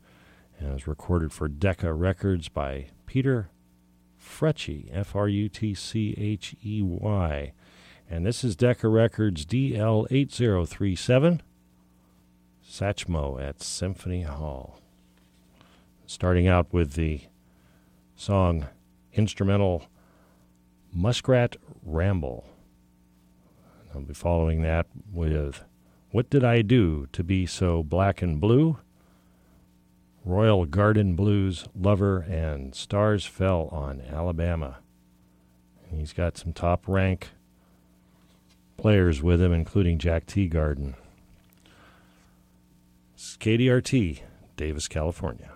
And 0.60 0.70
it 0.70 0.74
was 0.74 0.88
recorded 0.88 1.32
for 1.32 1.48
Decca 1.48 1.94
Records 1.94 2.48
by 2.48 2.88
Peter 3.06 3.50
Frutchey, 4.30 4.90
F 4.94 5.16
R 5.16 5.28
U 5.28 5.50
T 5.50 5.74
C 5.74 6.16
H 6.18 6.56
E 6.64 6.82
Y. 6.82 7.52
And 8.10 8.26
this 8.26 8.44
is 8.44 8.56
Decca 8.56 8.88
Records 8.88 9.46
DL8037, 9.46 11.42
Satchmo 12.66 13.42
at 13.42 13.62
Symphony 13.62 14.22
Hall. 14.22 14.80
Starting 16.06 16.48
out 16.48 16.72
with 16.72 16.94
the 16.94 17.22
song 18.16 18.68
instrumental 19.14 19.88
Muskrat 20.94 21.58
Ramble. 21.84 22.48
I'll 23.94 24.02
be 24.02 24.14
following 24.14 24.62
that 24.62 24.88
with 25.12 25.64
What 26.12 26.30
Did 26.30 26.44
I 26.44 26.62
Do 26.62 27.08
to 27.12 27.24
Be 27.24 27.46
So 27.46 27.84
Black 27.84 28.22
and 28.22 28.40
Blue? 28.40 28.78
Royal 30.30 30.66
Garden 30.68 31.16
Blues 31.16 31.66
Lover 31.76 32.20
and 32.20 32.76
Stars 32.76 33.26
Fell 33.26 33.68
on 33.72 34.00
Alabama. 34.00 34.78
And 35.90 36.00
he's 36.00 36.14
got 36.14 36.38
some 36.38 36.54
top 36.54 36.88
rank 36.88 37.30
players 38.78 39.24
with 39.24 39.42
him, 39.42 39.52
including 39.52 39.98
Jack 39.98 40.28
Teagarden. 40.28 40.94
It's 43.16 43.38
KDRT, 43.38 44.20
Davis, 44.56 44.88
California. 44.88 45.52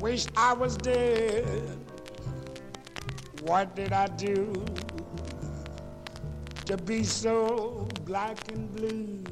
Wish 0.00 0.26
I 0.36 0.52
was 0.54 0.76
dead. 0.76 1.78
What 3.42 3.76
did 3.76 3.92
I 3.92 4.08
do 4.08 4.64
to 6.66 6.76
be 6.76 7.04
so 7.04 7.88
black 8.04 8.48
and 8.48 8.70
blue? 8.72 9.24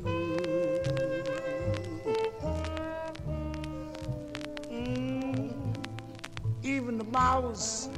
Mm, 4.70 5.55
even 6.62 6.98
the 6.98 7.05
mouse 7.05 7.89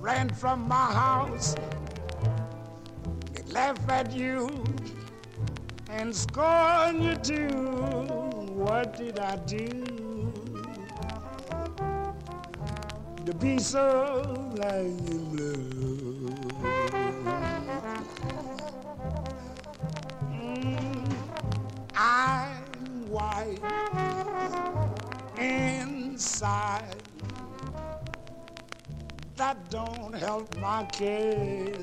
ran 0.00 0.30
from 0.30 0.68
my 0.68 0.92
house. 0.92 1.56
They 3.32 3.42
laugh 3.52 3.88
at 3.88 4.12
you 4.12 4.64
and 5.88 6.14
scorn 6.14 7.02
you 7.02 7.16
too. 7.16 7.48
What 8.54 8.96
did 8.96 9.18
I 9.18 9.36
do 9.36 9.73
so 13.58 14.50
black 14.54 14.72
and 14.72 15.30
blue? 15.30 16.30
Mm, 20.32 21.16
I'm 21.94 23.10
white 23.10 23.60
inside. 25.38 26.96
That 29.36 29.58
don't 29.68 30.14
help 30.14 30.56
my 30.58 30.84
case. 30.86 31.76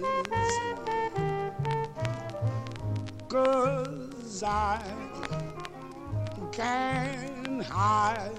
Cause 3.29 4.43
I 4.43 4.81
can't 6.51 7.63
hide 7.63 8.31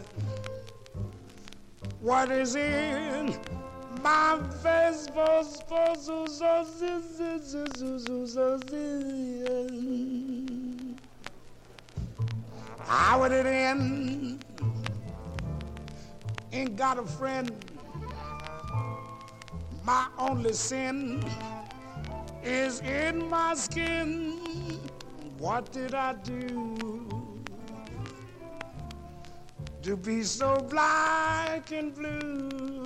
what 2.02 2.32
is 2.32 2.56
in 2.56 3.36
my 4.02 4.40
face. 4.60 5.08
How 12.84 13.20
would 13.20 13.32
it 13.32 13.46
end? 13.46 14.44
Ain't 16.52 16.76
got 16.76 16.98
a 16.98 17.04
friend. 17.04 17.52
My 19.84 20.08
only 20.18 20.52
sin 20.52 21.24
is 22.42 22.80
in 22.80 23.28
my 23.30 23.54
skin. 23.54 24.32
What 25.38 25.70
did 25.70 25.94
I 25.94 26.14
do 26.14 27.01
to 29.82 29.96
be 29.96 30.22
so 30.22 30.56
black 30.70 31.72
and 31.72 31.92
blue? 31.94 32.81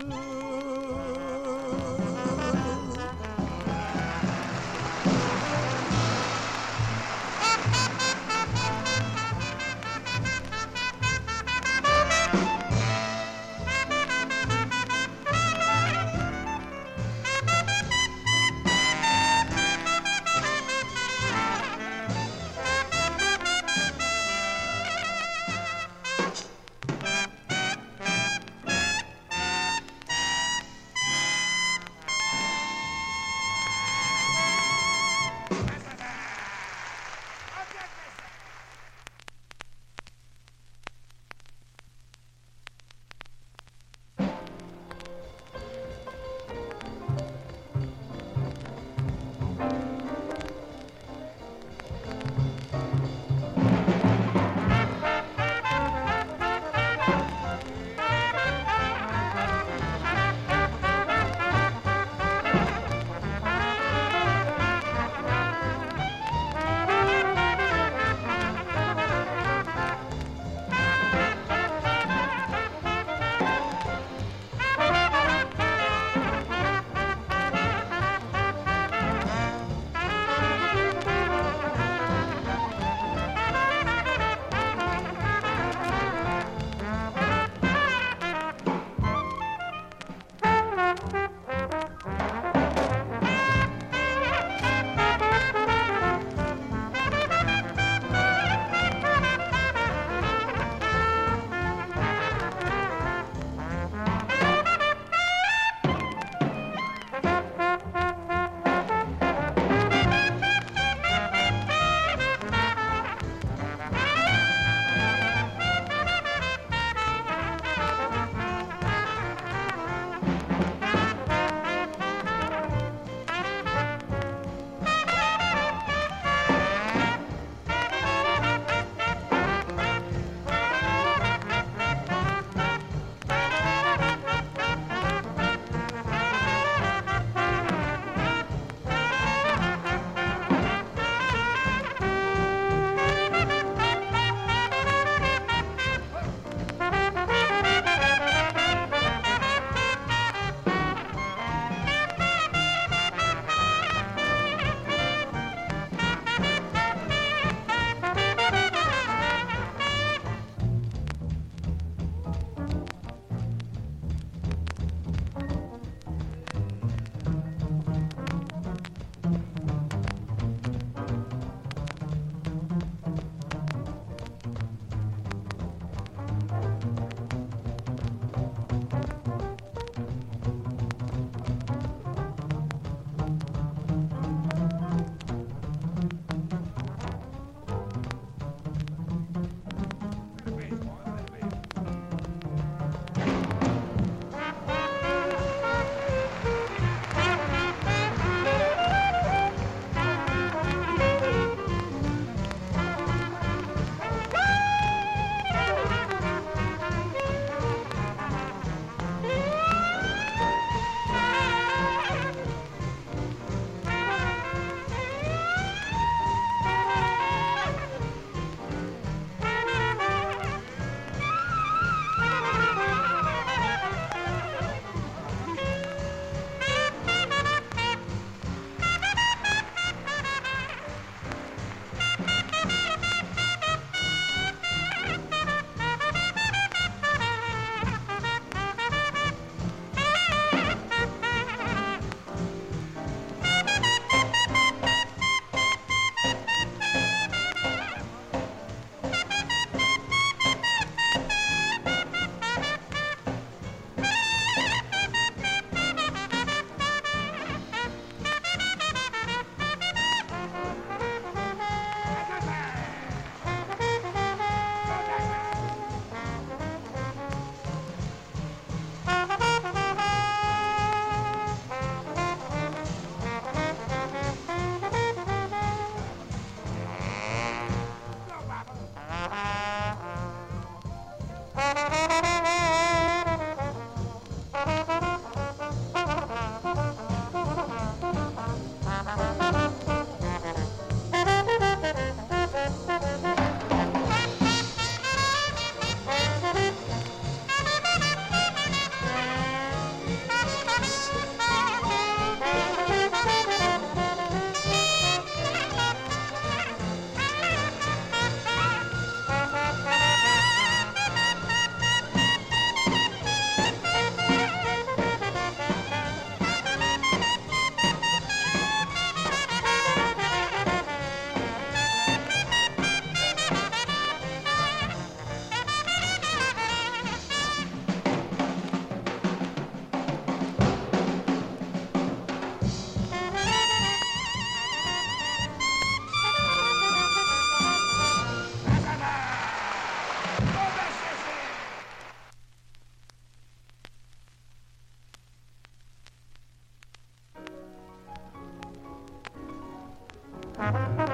We 350.58 351.05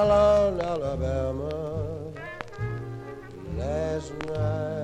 Alabama 0.00 1.50
last 3.56 4.12
night. 4.28 4.77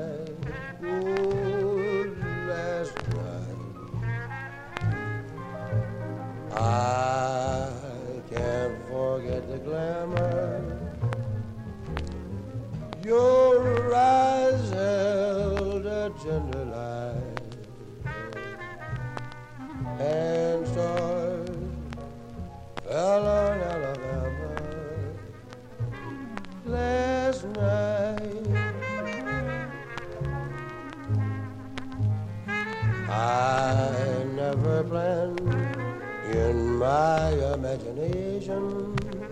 Imagination 38.48 39.28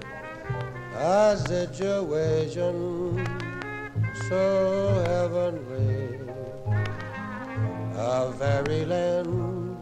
a 0.94 1.36
situation 1.36 3.26
so 4.28 5.05
heavenly, 5.06 6.20
a 7.97 8.32
fairyland 8.32 9.76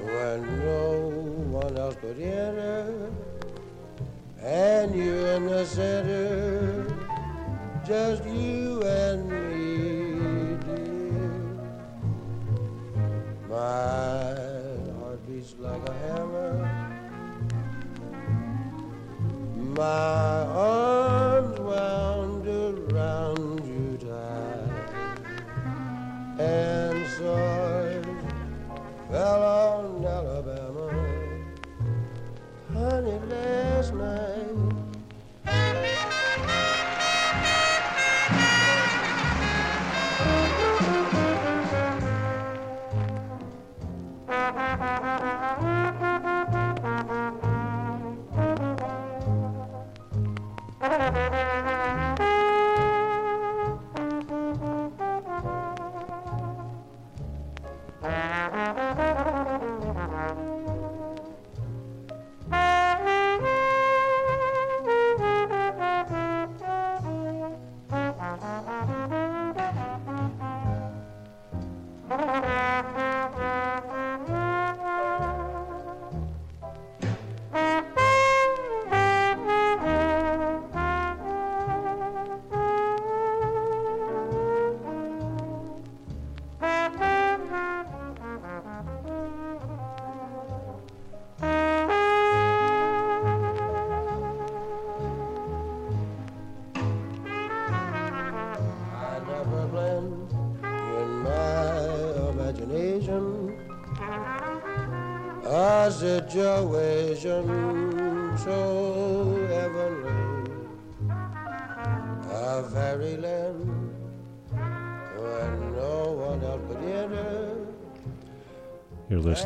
where 0.00 0.38
no 0.38 0.98
one 1.50 1.76
else 1.76 1.96
could 1.96 2.20
enter, 2.20 3.10
and 4.40 4.94
you 4.94 5.14
in 5.26 5.46
the 5.46 5.64
center, 5.64 6.86
just 7.86 8.24
My 19.78 20.17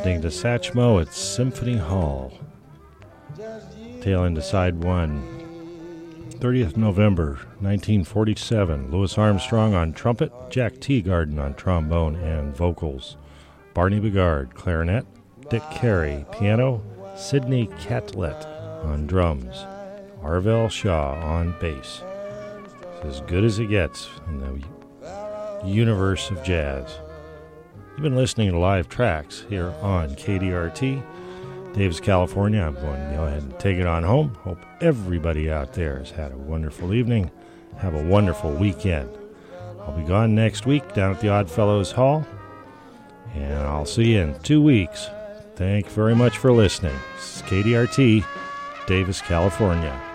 listening 0.02 0.20
to 0.20 0.26
Satchmo 0.26 1.00
at 1.00 1.14
Symphony 1.14 1.76
Hall. 1.76 2.32
Tail 4.00 4.24
end 4.24 4.36
of 4.36 4.42
side 4.42 4.82
one. 4.82 5.22
30th 6.40 6.76
November 6.76 7.34
1947. 7.60 8.90
Louis 8.90 9.16
Armstrong 9.16 9.74
on 9.74 9.92
trumpet, 9.92 10.32
Jack 10.50 10.72
Teagarden 10.78 11.38
on 11.38 11.54
trombone 11.54 12.16
and 12.16 12.52
vocals, 12.56 13.16
Barney 13.74 14.00
Bigard 14.00 14.54
clarinet, 14.54 15.06
Dick 15.50 15.62
Carey 15.70 16.26
piano, 16.32 16.82
Sidney 17.16 17.68
Catlett 17.78 18.44
on 18.82 19.06
drums, 19.06 19.54
Arvel 20.20 20.68
Shaw 20.68 21.14
on 21.22 21.54
bass. 21.60 22.02
It's 22.96 23.04
as 23.04 23.20
good 23.20 23.44
as 23.44 23.60
it 23.60 23.68
gets 23.68 24.08
in 24.26 24.40
the 24.40 25.64
universe 25.64 26.28
of 26.32 26.42
jazz. 26.42 26.98
You've 27.92 28.02
been 28.02 28.16
listening 28.16 28.50
to 28.52 28.58
live 28.58 28.88
tracks 28.88 29.44
here 29.50 29.68
on 29.82 30.14
KDRT, 30.14 31.02
Davis, 31.74 32.00
California. 32.00 32.62
I'm 32.62 32.74
going 32.74 33.10
to 33.10 33.16
go 33.16 33.24
ahead 33.24 33.42
and 33.42 33.58
take 33.60 33.76
it 33.76 33.86
on 33.86 34.02
home. 34.02 34.34
Hope 34.36 34.58
everybody 34.80 35.50
out 35.50 35.74
there 35.74 35.98
has 35.98 36.10
had 36.10 36.32
a 36.32 36.36
wonderful 36.36 36.94
evening. 36.94 37.30
Have 37.76 37.94
a 37.94 38.02
wonderful 38.02 38.50
weekend. 38.50 39.10
I'll 39.80 39.92
be 39.92 40.04
gone 40.04 40.34
next 40.34 40.64
week 40.64 40.94
down 40.94 41.14
at 41.14 41.20
the 41.20 41.28
Odd 41.28 41.50
Fellows 41.50 41.92
Hall, 41.92 42.26
and 43.34 43.58
I'll 43.58 43.84
see 43.84 44.14
you 44.14 44.20
in 44.20 44.38
two 44.40 44.62
weeks. 44.62 45.08
Thank 45.56 45.84
you 45.84 45.92
very 45.92 46.14
much 46.14 46.38
for 46.38 46.50
listening. 46.50 46.96
This 47.16 47.36
is 47.36 47.42
KDRT, 47.42 48.24
Davis, 48.86 49.20
California. 49.20 50.11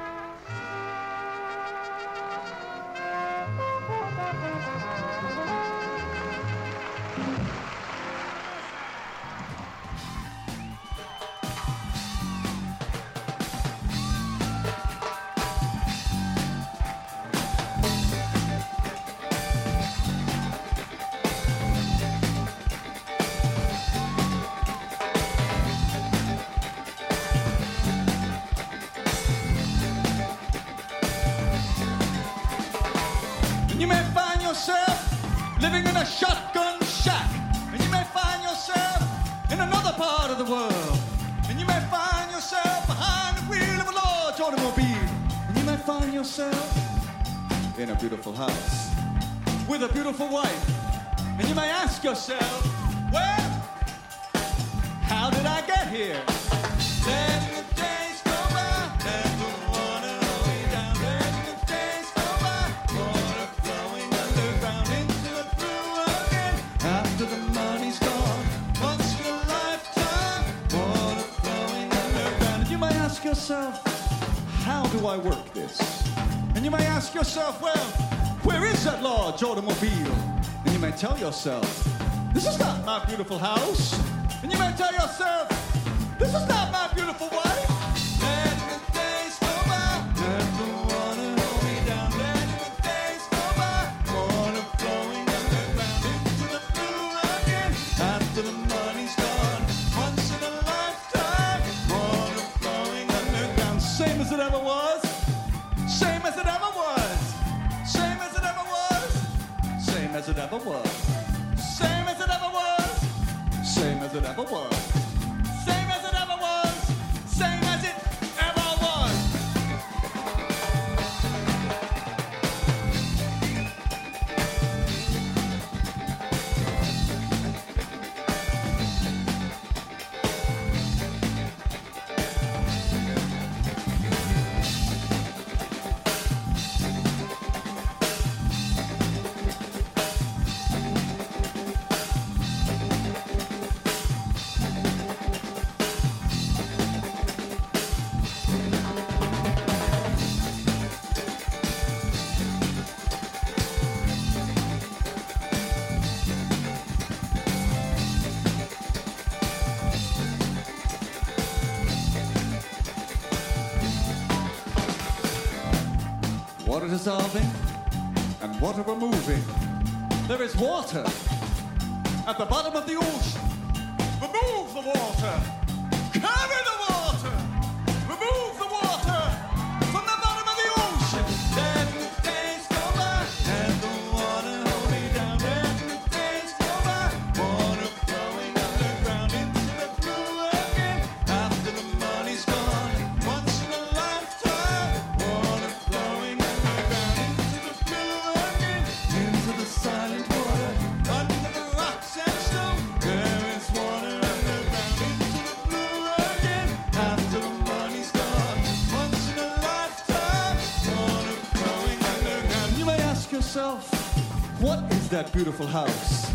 beautiful 215.37 215.67
house. 215.67 216.33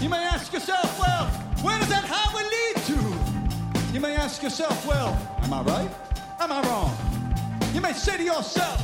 You 0.00 0.08
may 0.08 0.24
ask 0.24 0.50
yourself, 0.50 0.98
well, 0.98 1.26
where 1.62 1.78
does 1.78 1.90
that 1.90 2.04
highway 2.08 2.42
lead 2.56 2.76
to? 2.86 3.92
You 3.92 4.00
may 4.00 4.16
ask 4.16 4.42
yourself, 4.42 4.86
well, 4.86 5.10
am 5.42 5.52
I 5.52 5.60
right? 5.60 5.90
Am 6.40 6.50
I 6.50 6.62
wrong? 6.62 6.96
You 7.74 7.82
may 7.82 7.92
say 7.92 8.16
to 8.16 8.22
yourself, 8.22 8.80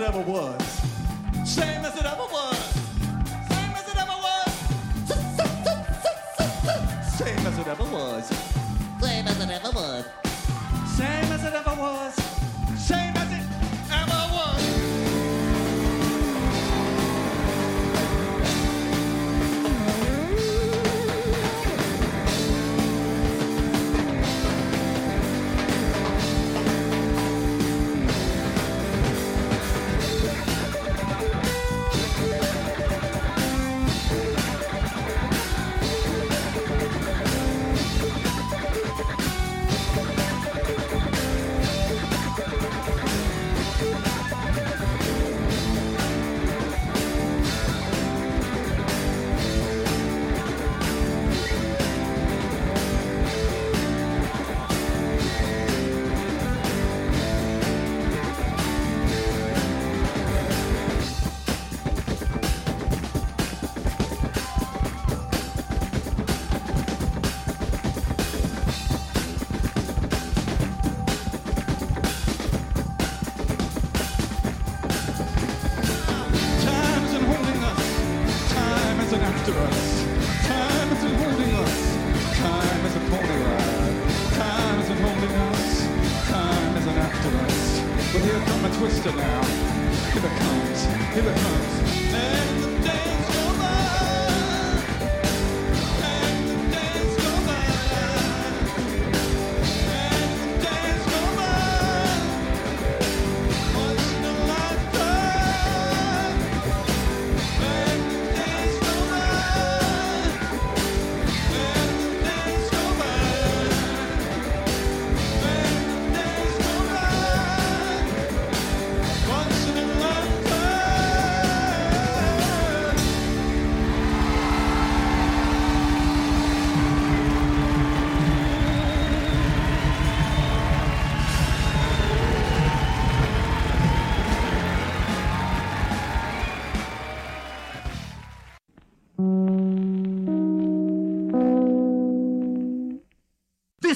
it 0.00 0.08
ever 0.08 0.20
was. 0.20 0.62
Same 1.44 1.84
as 1.84 1.94
it 1.96 2.06
ever 2.06 2.26
was. 2.32 2.56
Same 3.48 3.74
as 3.74 3.86
it 3.86 3.96
ever 3.98 4.16
was. 4.26 4.52
Same 7.18 7.46
as 7.46 7.58
it 7.58 7.66
ever 7.66 7.84
was. 7.84 8.26
Same 9.00 9.28
as 9.28 9.40
it 9.40 9.50
ever 9.50 9.70
was. 9.72 10.19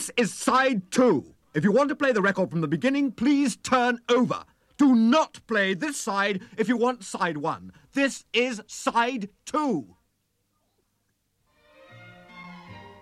This 0.04 0.12
is 0.18 0.34
side 0.34 0.90
two. 0.90 1.32
If 1.54 1.64
you 1.64 1.72
want 1.72 1.88
to 1.88 1.96
play 1.96 2.12
the 2.12 2.20
record 2.20 2.50
from 2.50 2.60
the 2.60 2.68
beginning, 2.68 3.10
please 3.10 3.56
turn 3.56 4.00
over. 4.10 4.44
Do 4.76 4.94
not 4.94 5.40
play 5.46 5.72
this 5.72 5.98
side 5.98 6.42
if 6.58 6.68
you 6.68 6.76
want 6.76 7.02
side 7.02 7.38
one. 7.38 7.72
This 7.94 8.26
is 8.34 8.60
side 8.66 9.30
two. 9.46 9.96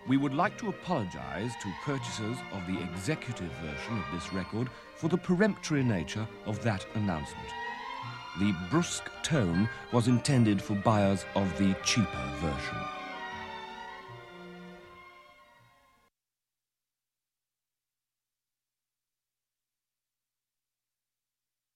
We 0.07 0.17
would 0.17 0.33
like 0.33 0.57
to 0.59 0.69
apologize 0.69 1.51
to 1.63 1.75
purchasers 1.83 2.37
of 2.53 2.65
the 2.69 2.81
executive 2.81 3.51
version 3.51 3.99
of 3.99 4.05
this 4.13 4.33
record 4.33 4.69
for 4.95 5.09
the 5.09 5.19
peremptory 5.19 5.83
nature 5.83 6.29
of 6.47 6.63
that 6.63 6.87
announcement. 6.95 7.49
The 8.39 8.55
brusque 8.71 9.11
tone 9.25 9.69
was 9.91 10.07
intended 10.07 10.63
for 10.63 10.77
buyers 10.77 11.27
of 11.35 11.59
the 11.59 11.75
cheaper 11.83 12.31
version. 12.37 13.02